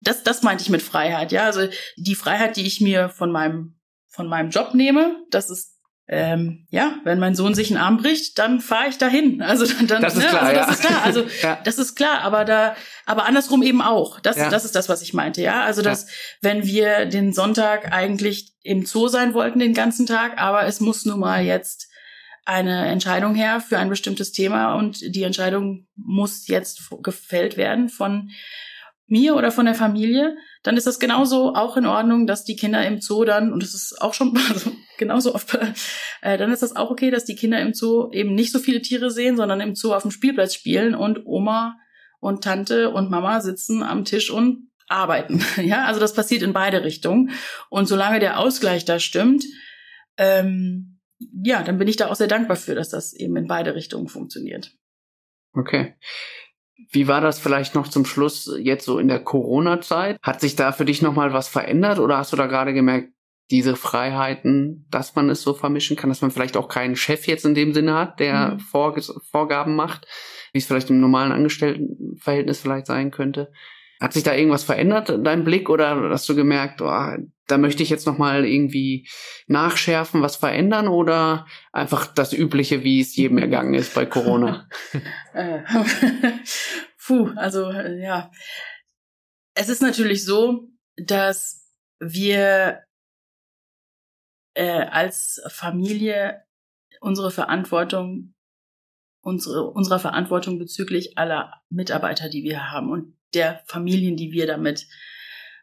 das, 0.00 0.22
das 0.22 0.42
meinte 0.42 0.62
ich 0.62 0.68
mit 0.68 0.82
Freiheit, 0.82 1.32
ja. 1.32 1.44
Also 1.44 1.66
die 1.96 2.14
Freiheit, 2.14 2.56
die 2.58 2.66
ich 2.66 2.82
mir 2.82 3.08
von 3.08 3.32
meinem, 3.32 3.78
von 4.06 4.28
meinem 4.28 4.50
Job 4.50 4.74
nehme, 4.74 5.16
das 5.30 5.48
ist 5.48 5.75
ähm, 6.08 6.66
ja, 6.70 7.00
wenn 7.02 7.18
mein 7.18 7.34
Sohn 7.34 7.54
sich 7.54 7.70
einen 7.70 7.80
Arm 7.80 7.96
bricht, 7.96 8.38
dann 8.38 8.60
fahre 8.60 8.88
ich 8.88 8.98
dahin. 8.98 9.42
Also 9.42 9.66
dann, 9.86 10.00
das 10.00 10.14
ist 10.14 10.22
ne? 10.22 10.28
klar, 10.28 10.42
also 10.42 10.54
das 10.54 10.66
ja. 10.66 10.72
ist 10.72 10.80
klar. 10.80 11.02
Also 11.04 11.26
ja. 11.42 11.58
das 11.64 11.78
ist 11.78 11.94
klar, 11.96 12.20
aber 12.20 12.44
da, 12.44 12.76
aber 13.06 13.26
andersrum 13.26 13.62
eben 13.62 13.82
auch. 13.82 14.20
Das, 14.20 14.36
ja. 14.36 14.48
das 14.48 14.64
ist 14.64 14.76
das, 14.76 14.88
was 14.88 15.02
ich 15.02 15.14
meinte, 15.14 15.42
ja. 15.42 15.64
Also 15.64 15.82
dass, 15.82 16.06
wenn 16.40 16.64
wir 16.64 17.06
den 17.06 17.32
Sonntag 17.32 17.92
eigentlich 17.92 18.52
im 18.62 18.86
Zoo 18.86 19.08
sein 19.08 19.34
wollten 19.34 19.58
den 19.58 19.74
ganzen 19.74 20.06
Tag, 20.06 20.38
aber 20.40 20.64
es 20.64 20.80
muss 20.80 21.04
nun 21.04 21.18
mal 21.18 21.42
jetzt 21.42 21.88
eine 22.44 22.86
Entscheidung 22.86 23.34
her 23.34 23.60
für 23.60 23.78
ein 23.78 23.88
bestimmtes 23.88 24.30
Thema 24.30 24.74
und 24.74 25.00
die 25.02 25.24
Entscheidung 25.24 25.88
muss 25.96 26.46
jetzt 26.46 26.88
gefällt 27.02 27.56
werden 27.56 27.88
von 27.88 28.30
mir 29.08 29.36
oder 29.36 29.52
von 29.52 29.66
der 29.66 29.74
Familie, 29.74 30.36
dann 30.62 30.76
ist 30.76 30.86
das 30.86 30.98
genauso 30.98 31.54
auch 31.54 31.76
in 31.76 31.86
Ordnung, 31.86 32.26
dass 32.26 32.44
die 32.44 32.56
Kinder 32.56 32.84
im 32.84 33.00
Zoo 33.00 33.24
dann, 33.24 33.52
und 33.52 33.62
das 33.62 33.74
ist 33.74 34.00
auch 34.00 34.14
schon 34.14 34.36
also 34.52 34.72
genauso 34.98 35.34
oft, 35.34 35.54
äh, 36.22 36.36
dann 36.38 36.52
ist 36.52 36.62
das 36.62 36.74
auch 36.74 36.90
okay, 36.90 37.10
dass 37.10 37.24
die 37.24 37.36
Kinder 37.36 37.60
im 37.60 37.72
Zoo 37.72 38.10
eben 38.12 38.34
nicht 38.34 38.52
so 38.52 38.58
viele 38.58 38.82
Tiere 38.82 39.10
sehen, 39.10 39.36
sondern 39.36 39.60
im 39.60 39.74
Zoo 39.74 39.94
auf 39.94 40.02
dem 40.02 40.10
Spielplatz 40.10 40.54
spielen 40.54 40.94
und 40.94 41.24
Oma 41.24 41.76
und 42.18 42.42
Tante 42.42 42.90
und 42.90 43.10
Mama 43.10 43.40
sitzen 43.40 43.82
am 43.82 44.04
Tisch 44.04 44.30
und 44.30 44.70
arbeiten. 44.88 45.42
Ja, 45.56 45.84
also 45.84 46.00
das 46.00 46.14
passiert 46.14 46.42
in 46.42 46.52
beide 46.52 46.84
Richtungen. 46.84 47.30
Und 47.70 47.86
solange 47.86 48.18
der 48.18 48.38
Ausgleich 48.38 48.84
da 48.84 48.98
stimmt, 48.98 49.44
ähm, 50.16 50.98
ja, 51.18 51.62
dann 51.62 51.78
bin 51.78 51.88
ich 51.88 51.96
da 51.96 52.08
auch 52.08 52.16
sehr 52.16 52.28
dankbar 52.28 52.56
für, 52.56 52.74
dass 52.74 52.90
das 52.90 53.14
eben 53.14 53.36
in 53.36 53.46
beide 53.46 53.74
Richtungen 53.74 54.08
funktioniert. 54.08 54.72
Okay. 55.52 55.94
Wie 56.90 57.08
war 57.08 57.20
das 57.20 57.38
vielleicht 57.38 57.74
noch 57.74 57.88
zum 57.88 58.04
Schluss 58.04 58.54
jetzt 58.60 58.84
so 58.84 58.98
in 58.98 59.08
der 59.08 59.20
Corona-Zeit? 59.20 60.18
Hat 60.22 60.40
sich 60.40 60.56
da 60.56 60.72
für 60.72 60.84
dich 60.84 61.02
nochmal 61.02 61.32
was 61.32 61.48
verändert 61.48 61.98
oder 61.98 62.18
hast 62.18 62.32
du 62.32 62.36
da 62.36 62.46
gerade 62.46 62.74
gemerkt, 62.74 63.10
diese 63.50 63.76
Freiheiten, 63.76 64.86
dass 64.90 65.14
man 65.14 65.30
es 65.30 65.42
so 65.42 65.54
vermischen 65.54 65.96
kann, 65.96 66.10
dass 66.10 66.20
man 66.20 66.30
vielleicht 66.30 66.56
auch 66.56 66.68
keinen 66.68 66.96
Chef 66.96 67.26
jetzt 67.26 67.44
in 67.44 67.54
dem 67.54 67.72
Sinne 67.72 67.94
hat, 67.94 68.18
der 68.18 68.58
mhm. 68.58 68.58
Vorgaben 69.30 69.76
macht, 69.76 70.06
wie 70.52 70.58
es 70.58 70.66
vielleicht 70.66 70.90
im 70.90 71.00
normalen 71.00 71.32
Angestelltenverhältnis 71.32 72.60
vielleicht 72.60 72.86
sein 72.86 73.10
könnte? 73.10 73.52
Hat 74.00 74.12
sich 74.12 74.22
da 74.22 74.34
irgendwas 74.34 74.64
verändert, 74.64 75.12
dein 75.24 75.44
Blick, 75.44 75.70
oder 75.70 76.10
hast 76.10 76.28
du 76.28 76.34
gemerkt, 76.34 76.82
oh, 76.82 77.16
da 77.46 77.58
möchte 77.58 77.82
ich 77.82 77.90
jetzt 77.90 78.06
nochmal 78.06 78.44
irgendwie 78.44 79.08
nachschärfen, 79.46 80.20
was 80.20 80.36
verändern 80.36 80.88
oder 80.88 81.46
einfach 81.72 82.06
das 82.06 82.32
Übliche, 82.32 82.82
wie 82.82 83.00
es 83.00 83.16
jedem 83.16 83.38
ergangen 83.38 83.74
ist 83.74 83.94
bei 83.94 84.06
Corona? 84.06 84.68
Äh, 85.34 85.60
puh, 87.06 87.30
also 87.36 87.70
äh, 87.70 88.02
ja. 88.02 88.30
Es 89.52 89.68
ist 89.68 89.82
natürlich 89.82 90.24
so, 90.24 90.70
dass 90.96 91.70
wir 91.98 92.80
äh, 94.54 94.86
als 94.86 95.42
Familie 95.48 96.42
unsere 97.00 97.30
Verantwortung, 97.30 98.34
unsere, 99.20 99.70
unserer 99.70 99.98
Verantwortung 99.98 100.58
bezüglich 100.58 101.18
aller 101.18 101.52
Mitarbeiter, 101.68 102.30
die 102.30 102.42
wir 102.44 102.70
haben 102.70 102.90
und 102.90 103.14
der 103.36 103.62
Familien, 103.66 104.16
die 104.16 104.32
wir 104.32 104.46
damit 104.46 104.86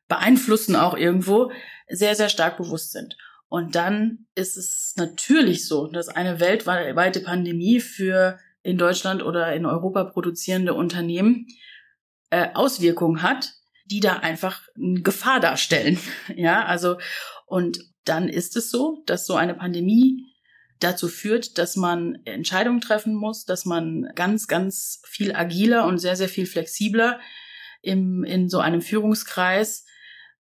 beeinflussen, 0.07 0.75
auch 0.75 0.95
irgendwo, 0.95 1.51
sehr, 1.89 2.15
sehr 2.15 2.29
stark 2.29 2.57
bewusst 2.57 2.91
sind. 2.91 3.17
Und 3.49 3.75
dann 3.75 4.25
ist 4.35 4.57
es 4.57 4.93
natürlich 4.95 5.67
so, 5.67 5.87
dass 5.87 6.09
eine 6.09 6.39
weltweite 6.39 7.19
Pandemie 7.19 7.79
für 7.79 8.39
in 8.63 8.77
Deutschland 8.77 9.21
oder 9.21 9.53
in 9.53 9.65
Europa 9.65 10.05
produzierende 10.05 10.73
Unternehmen 10.73 11.47
äh, 12.29 12.47
Auswirkungen 12.53 13.21
hat, 13.21 13.53
die 13.85 13.99
da 13.99 14.17
einfach 14.17 14.61
eine 14.75 15.01
Gefahr 15.01 15.39
darstellen. 15.39 15.99
Ja, 16.35 16.65
also 16.65 16.97
und 17.45 17.79
dann 18.05 18.29
ist 18.29 18.57
es 18.57 18.71
so, 18.71 19.03
dass 19.05 19.27
so 19.27 19.35
eine 19.35 19.53
Pandemie 19.53 20.33
dazu 20.79 21.07
führt, 21.07 21.57
dass 21.57 21.75
man 21.75 22.19
Entscheidungen 22.25 22.81
treffen 22.81 23.13
muss, 23.13 23.45
dass 23.45 23.65
man 23.65 24.09
ganz, 24.15 24.47
ganz 24.47 25.01
viel 25.05 25.35
agiler 25.35 25.85
und 25.85 25.99
sehr, 25.99 26.15
sehr 26.15 26.29
viel 26.29 26.45
flexibler 26.45 27.19
im, 27.83 28.23
in 28.23 28.49
so 28.49 28.59
einem 28.59 28.81
Führungskreis 28.81 29.85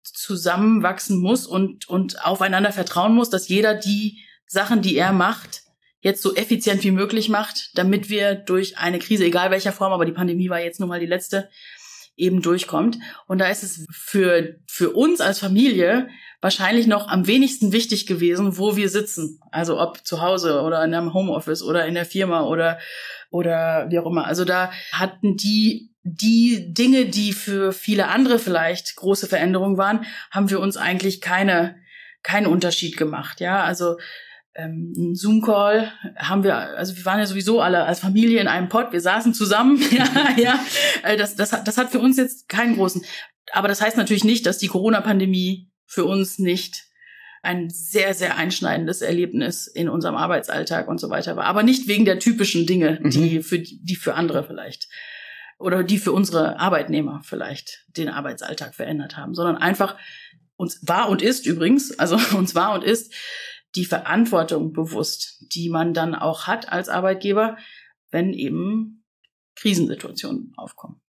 zusammenwachsen 0.03 1.17
muss 1.17 1.47
und, 1.47 1.89
und 1.89 2.23
aufeinander 2.23 2.71
vertrauen 2.71 3.15
muss, 3.15 3.29
dass 3.29 3.47
jeder 3.47 3.73
die 3.73 4.23
Sachen, 4.45 4.81
die 4.81 4.95
er 4.95 5.11
macht, 5.11 5.63
jetzt 6.01 6.21
so 6.21 6.35
effizient 6.35 6.83
wie 6.83 6.91
möglich 6.91 7.29
macht, 7.29 7.71
damit 7.75 8.09
wir 8.09 8.35
durch 8.35 8.77
eine 8.77 8.99
Krise, 8.99 9.25
egal 9.25 9.51
welcher 9.51 9.73
Form, 9.73 9.93
aber 9.93 10.05
die 10.05 10.11
Pandemie 10.11 10.49
war 10.49 10.61
jetzt 10.61 10.79
nun 10.79 10.89
mal 10.89 10.99
die 10.99 11.05
letzte, 11.05 11.49
eben 12.15 12.41
durchkommt. 12.41 12.97
Und 13.27 13.39
da 13.39 13.47
ist 13.47 13.63
es 13.63 13.85
für, 13.91 14.55
für 14.67 14.91
uns 14.91 15.21
als 15.21 15.39
Familie 15.39 16.09
wahrscheinlich 16.41 16.87
noch 16.87 17.07
am 17.07 17.27
wenigsten 17.27 17.71
wichtig 17.71 18.05
gewesen, 18.05 18.57
wo 18.57 18.75
wir 18.75 18.89
sitzen. 18.89 19.39
Also 19.51 19.79
ob 19.79 20.05
zu 20.05 20.21
Hause 20.21 20.61
oder 20.61 20.83
in 20.83 20.93
einem 20.93 21.13
Homeoffice 21.13 21.63
oder 21.63 21.85
in 21.85 21.95
der 21.95 22.05
Firma 22.05 22.43
oder, 22.43 22.79
oder 23.29 23.87
wie 23.89 23.99
auch 23.99 24.05
immer. 24.05 24.25
Also 24.25 24.45
da 24.45 24.71
hatten 24.91 25.37
die, 25.37 25.88
die 26.03 26.73
Dinge, 26.73 27.05
die 27.05 27.33
für 27.33 27.73
viele 27.73 28.07
andere 28.07 28.39
vielleicht 28.39 28.95
große 28.95 29.27
Veränderungen 29.27 29.77
waren, 29.77 30.05
haben 30.31 30.49
wir 30.49 30.59
uns 30.59 30.77
eigentlich 30.77 31.21
keine, 31.21 31.75
keinen 32.23 32.47
Unterschied 32.47 32.97
gemacht. 32.97 33.41
Ja, 33.41 33.63
also 33.63 33.97
ähm, 34.55 34.93
einen 34.95 35.15
Zoom-Call 35.15 35.91
haben 36.15 36.43
wir, 36.43 36.55
also 36.55 36.95
wir 36.95 37.05
waren 37.05 37.19
ja 37.19 37.25
sowieso 37.25 37.61
alle 37.61 37.83
als 37.83 37.99
Familie 37.99 38.39
in 38.39 38.47
einem 38.47 38.69
Pod, 38.69 38.91
wir 38.91 39.01
saßen 39.01 39.33
zusammen, 39.33 39.81
ja, 39.91 40.07
ja, 40.37 40.59
äh, 41.03 41.17
das, 41.17 41.35
das, 41.35 41.63
das 41.63 41.77
hat 41.77 41.91
für 41.91 41.99
uns 41.99 42.17
jetzt 42.17 42.49
keinen 42.49 42.75
großen, 42.75 43.03
aber 43.51 43.67
das 43.67 43.81
heißt 43.81 43.97
natürlich 43.97 44.23
nicht, 44.23 44.45
dass 44.45 44.57
die 44.57 44.67
Corona-Pandemie 44.67 45.69
für 45.85 46.05
uns 46.05 46.39
nicht 46.39 46.85
ein 47.41 47.69
sehr, 47.69 48.13
sehr 48.13 48.37
einschneidendes 48.37 49.01
Erlebnis 49.01 49.67
in 49.67 49.87
unserem 49.89 50.15
Arbeitsalltag 50.15 50.87
und 50.87 50.99
so 50.99 51.09
weiter 51.09 51.37
war. 51.37 51.45
Aber 51.45 51.63
nicht 51.63 51.87
wegen 51.87 52.03
der 52.03 52.19
typischen 52.19 52.65
Dinge, 52.65 52.99
die 53.01 53.37
mhm. 53.37 53.43
für, 53.43 53.59
die 53.59 53.95
für 53.95 54.15
andere 54.15 54.43
vielleicht 54.43 54.89
oder 55.59 55.83
die 55.83 55.99
für 55.99 56.13
unsere 56.13 56.59
Arbeitnehmer 56.59 57.21
vielleicht 57.23 57.85
den 57.89 58.09
Arbeitsalltag 58.09 58.73
verändert 58.73 59.17
haben, 59.17 59.35
sondern 59.35 59.57
einfach 59.57 59.97
uns 60.55 60.79
war 60.87 61.09
und 61.09 61.21
ist 61.21 61.45
übrigens, 61.45 61.97
also 61.99 62.15
uns 62.37 62.55
war 62.55 62.73
und 62.73 62.83
ist 62.83 63.13
die 63.75 63.85
Verantwortung 63.85 64.73
bewusst, 64.73 65.45
die 65.53 65.69
man 65.69 65.93
dann 65.93 66.15
auch 66.15 66.47
hat 66.47 66.71
als 66.71 66.89
Arbeitgeber, 66.89 67.57
wenn 68.09 68.33
eben 68.33 69.03
Krisensituationen 69.55 70.53
aufkommen. 70.55 71.01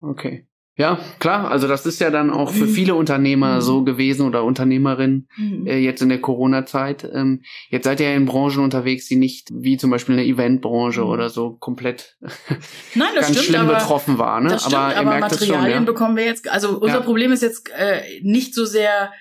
Okay. 0.00 0.48
Ja, 0.80 0.98
klar. 1.18 1.50
Also 1.50 1.68
das 1.68 1.84
ist 1.84 2.00
ja 2.00 2.08
dann 2.08 2.30
auch 2.30 2.52
für 2.52 2.66
viele 2.66 2.94
Unternehmer 2.94 3.56
mhm. 3.56 3.60
so 3.60 3.84
gewesen 3.84 4.26
oder 4.26 4.44
Unternehmerinnen 4.44 5.28
mhm. 5.36 5.66
äh, 5.66 5.76
jetzt 5.76 6.00
in 6.00 6.08
der 6.08 6.22
Corona-Zeit. 6.22 7.06
Ähm, 7.12 7.42
jetzt 7.68 7.84
seid 7.84 8.00
ihr 8.00 8.08
ja 8.08 8.16
in 8.16 8.24
Branchen 8.24 8.64
unterwegs, 8.64 9.06
die 9.06 9.16
nicht 9.16 9.48
wie 9.52 9.76
zum 9.76 9.90
Beispiel 9.90 10.14
in 10.14 10.24
der 10.24 10.26
Eventbranche 10.26 11.02
mhm. 11.02 11.08
oder 11.08 11.28
so 11.28 11.50
komplett 11.50 12.16
Nein, 12.94 13.08
das 13.14 13.26
ganz 13.26 13.36
stimmt, 13.36 13.56
schlimm 13.56 13.68
aber, 13.68 13.74
betroffen 13.74 14.16
war. 14.16 14.40
Ne? 14.40 14.48
Das 14.48 14.62
stimmt, 14.62 14.76
aber, 14.76 14.96
aber 14.96 15.18
Materialien 15.18 15.64
schon, 15.64 15.70
ja? 15.70 15.80
bekommen 15.80 16.16
wir 16.16 16.24
jetzt. 16.24 16.50
Also 16.50 16.78
unser 16.78 16.94
ja. 16.94 17.00
Problem 17.00 17.30
ist 17.30 17.42
jetzt 17.42 17.68
äh, 17.76 18.00
nicht 18.22 18.54
so 18.54 18.64
sehr 18.64 19.12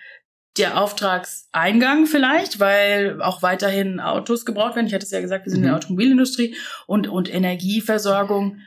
der 0.57 0.81
Auftragseingang 0.81 2.05
vielleicht, 2.05 2.61
weil 2.61 3.21
auch 3.21 3.41
weiterhin 3.41 3.99
Autos 3.99 4.45
gebraucht 4.45 4.75
werden. 4.75 4.87
Ich 4.87 4.93
hatte 4.93 5.03
es 5.03 5.11
ja 5.11 5.19
gesagt, 5.19 5.45
wir 5.45 5.51
sind 5.51 5.59
in 5.59 5.63
der 5.63 5.73
mhm. 5.73 5.77
Automobilindustrie 5.79 6.55
und, 6.87 7.09
und 7.09 7.33
Energieversorgung 7.33 8.59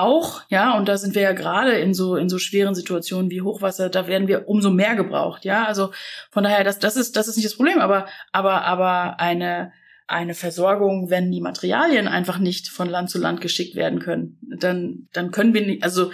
auch, 0.00 0.42
ja, 0.48 0.76
und 0.76 0.88
da 0.88 0.98
sind 0.98 1.14
wir 1.14 1.22
ja 1.22 1.32
gerade 1.32 1.72
in 1.72 1.94
so, 1.94 2.16
in 2.16 2.28
so 2.28 2.38
schweren 2.38 2.74
Situationen 2.74 3.30
wie 3.30 3.42
Hochwasser, 3.42 3.88
da 3.88 4.06
werden 4.06 4.28
wir 4.28 4.48
umso 4.48 4.70
mehr 4.70 4.94
gebraucht, 4.96 5.44
ja. 5.44 5.64
Also 5.64 5.92
von 6.30 6.44
daher, 6.44 6.64
das, 6.64 6.78
das 6.78 6.96
ist, 6.96 7.16
das 7.16 7.28
ist 7.28 7.36
nicht 7.36 7.46
das 7.46 7.56
Problem, 7.56 7.78
aber, 7.78 8.06
aber, 8.32 8.62
aber 8.62 9.20
eine, 9.20 9.72
eine 10.06 10.34
Versorgung, 10.34 11.10
wenn 11.10 11.32
die 11.32 11.40
Materialien 11.40 12.08
einfach 12.08 12.38
nicht 12.38 12.68
von 12.68 12.88
Land 12.88 13.10
zu 13.10 13.18
Land 13.18 13.40
geschickt 13.40 13.74
werden 13.74 13.98
können, 13.98 14.38
dann, 14.58 15.08
dann 15.12 15.30
können 15.30 15.54
wir 15.54 15.66
nicht, 15.66 15.82
also, 15.82 16.10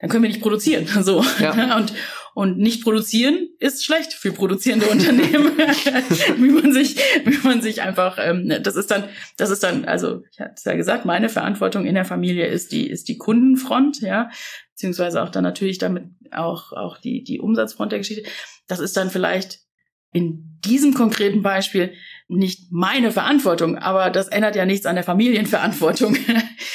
dann 0.00 0.10
können 0.10 0.22
wir 0.22 0.30
nicht 0.30 0.42
produzieren, 0.42 0.86
so. 1.02 1.24
Ja. 1.40 1.76
Und, 1.76 1.92
und 2.34 2.58
nicht 2.58 2.82
produzieren 2.82 3.48
ist 3.60 3.84
schlecht 3.84 4.12
für 4.12 4.32
produzierende 4.32 4.86
Unternehmen, 4.86 5.56
wie 6.36 6.50
man 6.50 6.72
sich, 6.72 6.96
wie 7.24 7.38
man 7.46 7.62
sich 7.62 7.80
einfach, 7.80 8.18
ähm, 8.20 8.52
das 8.62 8.76
ist 8.76 8.90
dann, 8.90 9.04
das 9.36 9.50
ist 9.50 9.62
dann, 9.62 9.84
also 9.84 10.22
ich 10.32 10.40
hatte 10.40 10.54
es 10.56 10.64
ja 10.64 10.74
gesagt, 10.74 11.04
meine 11.04 11.28
Verantwortung 11.28 11.86
in 11.86 11.94
der 11.94 12.04
Familie 12.04 12.46
ist 12.46 12.72
die, 12.72 12.90
ist 12.90 13.08
die 13.08 13.18
Kundenfront, 13.18 14.00
ja, 14.00 14.30
beziehungsweise 14.72 15.22
auch 15.22 15.28
dann 15.28 15.44
natürlich 15.44 15.78
damit 15.78 16.04
auch, 16.32 16.72
auch 16.72 16.98
die, 16.98 17.22
die 17.22 17.40
Umsatzfront 17.40 17.92
der 17.92 18.00
Geschichte. 18.00 18.28
Das 18.66 18.80
ist 18.80 18.96
dann 18.96 19.10
vielleicht 19.10 19.63
in 20.14 20.60
diesem 20.64 20.94
konkreten 20.94 21.42
Beispiel 21.42 21.92
nicht 22.28 22.72
meine 22.72 23.10
Verantwortung, 23.10 23.76
aber 23.76 24.08
das 24.08 24.28
ändert 24.28 24.56
ja 24.56 24.64
nichts 24.64 24.86
an 24.86 24.94
der 24.94 25.04
Familienverantwortung, 25.04 26.16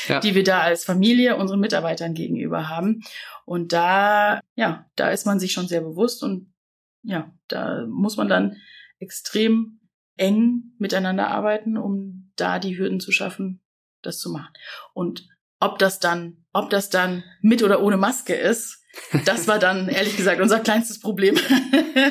ja. 0.07 0.19
die 0.19 0.35
wir 0.35 0.43
da 0.43 0.59
als 0.59 0.83
Familie 0.83 1.37
unseren 1.37 1.59
Mitarbeitern 1.59 2.13
gegenüber 2.13 2.69
haben. 2.69 3.01
Und 3.45 3.73
da, 3.73 4.41
ja, 4.55 4.85
da 4.95 5.09
ist 5.09 5.25
man 5.25 5.39
sich 5.39 5.53
schon 5.53 5.67
sehr 5.67 5.81
bewusst 5.81 6.21
und 6.21 6.53
ja, 7.01 7.33
da 7.47 7.85
muss 7.87 8.17
man 8.17 8.27
dann 8.27 8.57
extrem 8.99 9.79
eng 10.17 10.73
miteinander 10.77 11.29
arbeiten, 11.29 11.77
um 11.77 12.31
da 12.35 12.59
die 12.59 12.77
Hürden 12.77 12.99
zu 12.99 13.11
schaffen, 13.11 13.61
das 14.01 14.19
zu 14.19 14.29
machen. 14.29 14.51
Und 14.93 15.27
ob 15.61 15.79
das 15.79 15.99
dann, 15.99 16.45
ob 16.51 16.69
das 16.69 16.89
dann 16.89 17.23
mit 17.41 17.63
oder 17.63 17.81
ohne 17.81 17.97
Maske 17.97 18.35
ist, 18.35 18.78
das 19.25 19.47
war 19.47 19.59
dann 19.59 19.87
ehrlich 19.87 20.17
gesagt 20.17 20.41
unser 20.41 20.59
kleinstes 20.59 20.99
Problem. 20.99 21.35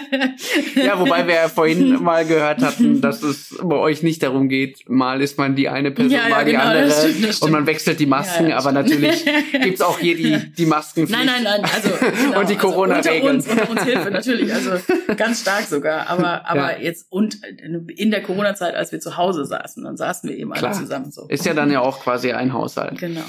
ja, 0.74 0.99
wobei 0.99 1.26
wir 1.26 1.35
ja 1.35 1.49
vorhin 1.49 2.03
mal 2.03 2.24
gehört 2.24 2.62
hatten, 2.62 3.01
dass 3.01 3.22
es 3.22 3.57
bei 3.62 3.76
euch 3.76 4.03
nicht 4.03 4.22
darum 4.22 4.49
geht, 4.49 4.89
mal 4.89 5.20
ist 5.20 5.39
man 5.39 5.57
die 5.57 5.68
eine 5.68 5.91
Person, 5.91 6.12
ja, 6.12 6.29
mal 6.29 6.41
ja, 6.41 6.45
die 6.45 6.51
genau, 6.53 6.64
andere 6.64 6.85
das 6.87 7.01
stimmt, 7.01 7.24
das 7.24 7.37
stimmt. 7.37 7.43
und 7.43 7.53
man 7.53 7.66
wechselt 7.66 8.01
die 8.01 8.07
Masken, 8.07 8.49
ja, 8.49 8.59
aber 8.59 8.72
natürlich 8.72 9.24
gibt's 9.62 9.81
auch 9.81 9.99
hier 9.99 10.16
die, 10.16 10.53
die 10.55 10.66
Masken. 10.66 11.07
Nein, 11.09 11.26
nein, 11.26 11.43
nein, 11.45 11.62
also 11.62 11.91
genau, 11.91 12.41
und 12.41 12.49
die 12.49 12.57
Corona-Regeln. 12.57 13.37
Also 13.37 13.51
unter 13.51 13.70
uns, 13.70 13.70
unter 13.70 13.70
uns 13.70 13.83
Hilfe 13.83 14.11
natürlich, 14.11 14.53
also 14.53 14.70
ganz 15.16 15.41
stark 15.41 15.64
sogar, 15.64 16.09
aber 16.09 16.49
aber 16.49 16.81
jetzt 16.81 17.07
und 17.11 17.39
in 17.45 18.11
der 18.11 18.22
Corona-Zeit, 18.22 18.74
als 18.74 18.93
wir 18.93 19.01
zu 19.01 19.16
Hause 19.16 19.45
saßen, 19.45 19.85
dann 19.85 19.97
saßen 19.97 20.31
wir 20.31 20.37
eben 20.37 20.53
Klar. 20.53 20.72
alle 20.72 20.81
zusammen 20.81 21.11
so. 21.11 21.26
Ist 21.29 21.45
ja 21.45 21.55
dann 21.55 21.70
ja 21.70 21.81
auch 21.81 22.01
quasi 22.01 22.33
ein 22.33 22.53
Haushalt. 22.53 22.99
Genau. 22.99 23.24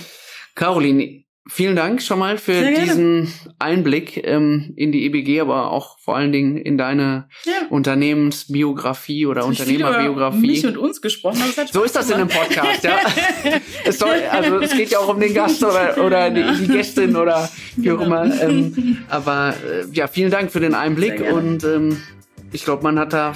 Caroline, 0.55 1.23
Vielen 1.51 1.75
Dank 1.75 2.01
schon 2.03 2.19
mal 2.19 2.37
für 2.37 2.61
diesen 2.61 3.33
Einblick 3.57 4.21
ähm, 4.23 4.73
in 4.75 4.91
die 4.91 5.05
EBG, 5.05 5.41
aber 5.41 5.71
auch 5.71 5.97
vor 5.97 6.15
allen 6.15 6.31
Dingen 6.31 6.57
in 6.57 6.77
deine 6.77 7.27
ja. 7.43 7.53
Unternehmensbiografie 7.71 9.25
oder 9.25 9.45
Unternehmerbiografie. 9.45 10.39
Mich 10.39 10.65
und 10.67 10.77
uns 10.77 11.01
gesprochen. 11.01 11.41
so 11.71 11.83
ist 11.83 11.95
das 11.95 12.09
in 12.09 12.17
einem 12.17 12.27
Podcast, 12.27 12.83
ja. 12.83 12.99
es 13.83 13.97
soll, 13.97 14.21
also 14.31 14.59
es 14.59 14.77
geht 14.77 14.91
ja 14.91 14.99
auch 14.99 15.09
um 15.09 15.19
den 15.19 15.33
Gast 15.33 15.63
oder, 15.63 15.97
oder 16.05 16.29
die, 16.29 16.43
die 16.61 16.67
Gästin 16.67 17.15
oder 17.15 17.49
wie 17.75 17.91
auch 17.91 17.97
genau. 17.97 18.23
immer. 18.23 18.41
Ähm, 18.41 18.97
aber 19.09 19.55
äh, 19.67 19.85
ja, 19.91 20.07
vielen 20.07 20.29
Dank 20.29 20.51
für 20.51 20.59
den 20.59 20.75
Einblick 20.75 21.19
und 21.19 21.63
ähm, 21.63 21.97
ich 22.51 22.63
glaube, 22.63 22.83
man 22.83 22.99
hat 22.99 23.13
da, 23.13 23.33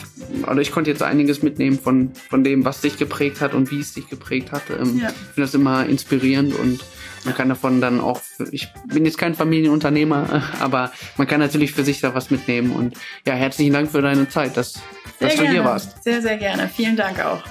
oder 0.50 0.62
ich 0.62 0.72
konnte 0.72 0.90
jetzt 0.90 1.02
einiges 1.02 1.42
mitnehmen 1.42 1.80
von, 1.80 2.12
von 2.30 2.44
dem, 2.44 2.66
was 2.66 2.82
dich 2.82 2.98
geprägt 2.98 3.42
hat 3.42 3.54
und 3.54 3.72
wie 3.72 3.80
es 3.80 3.94
dich 3.94 4.08
geprägt 4.08 4.52
hat. 4.52 4.64
Ähm, 4.70 5.00
ja. 5.00 5.10
Ich 5.10 5.34
finde 5.34 5.42
das 5.42 5.54
immer 5.54 5.86
inspirierend 5.86 6.58
und 6.58 6.84
man 7.26 7.36
kann 7.36 7.50
davon 7.50 7.82
dann 7.82 8.00
auch, 8.00 8.22
ich 8.52 8.70
bin 8.86 9.06
jetzt 9.06 9.18
kein 9.18 9.36
Familienunternehmer, 9.36 10.44
aber 10.60 10.92
man 11.18 11.28
kann 11.28 11.40
natürlich 11.40 11.74
für 11.74 11.84
sich 11.84 12.02
da 12.02 12.14
was 12.16 12.32
mitnehmen. 12.32 12.72
Und 12.72 12.96
ja, 13.26 13.34
herzlichen 13.34 13.74
Dank 13.74 13.92
für 13.92 14.02
deine 14.02 14.30
Zeit, 14.30 14.58
dass, 14.58 14.74
dass 15.20 15.36
du 15.36 15.48
hier 15.48 15.64
warst. 15.64 16.04
Sehr, 16.04 16.22
sehr 16.22 16.38
gerne. 16.38 16.70
Vielen 16.70 16.96
Dank 16.96 17.24
auch. 17.24 17.44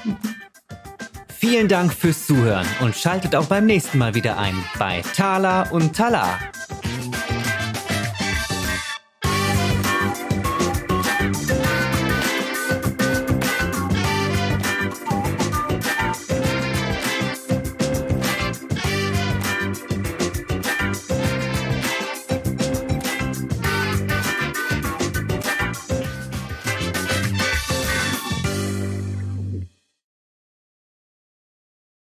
Vielen 1.28 1.66
Dank 1.66 1.92
fürs 1.92 2.26
Zuhören 2.26 2.66
und 2.80 2.94
schaltet 2.94 3.34
auch 3.34 3.46
beim 3.46 3.66
nächsten 3.66 3.98
Mal 3.98 4.14
wieder 4.14 4.38
ein 4.38 4.54
bei 4.78 5.02
Thala 5.16 5.68
und 5.70 5.96
Tala. 5.96 6.38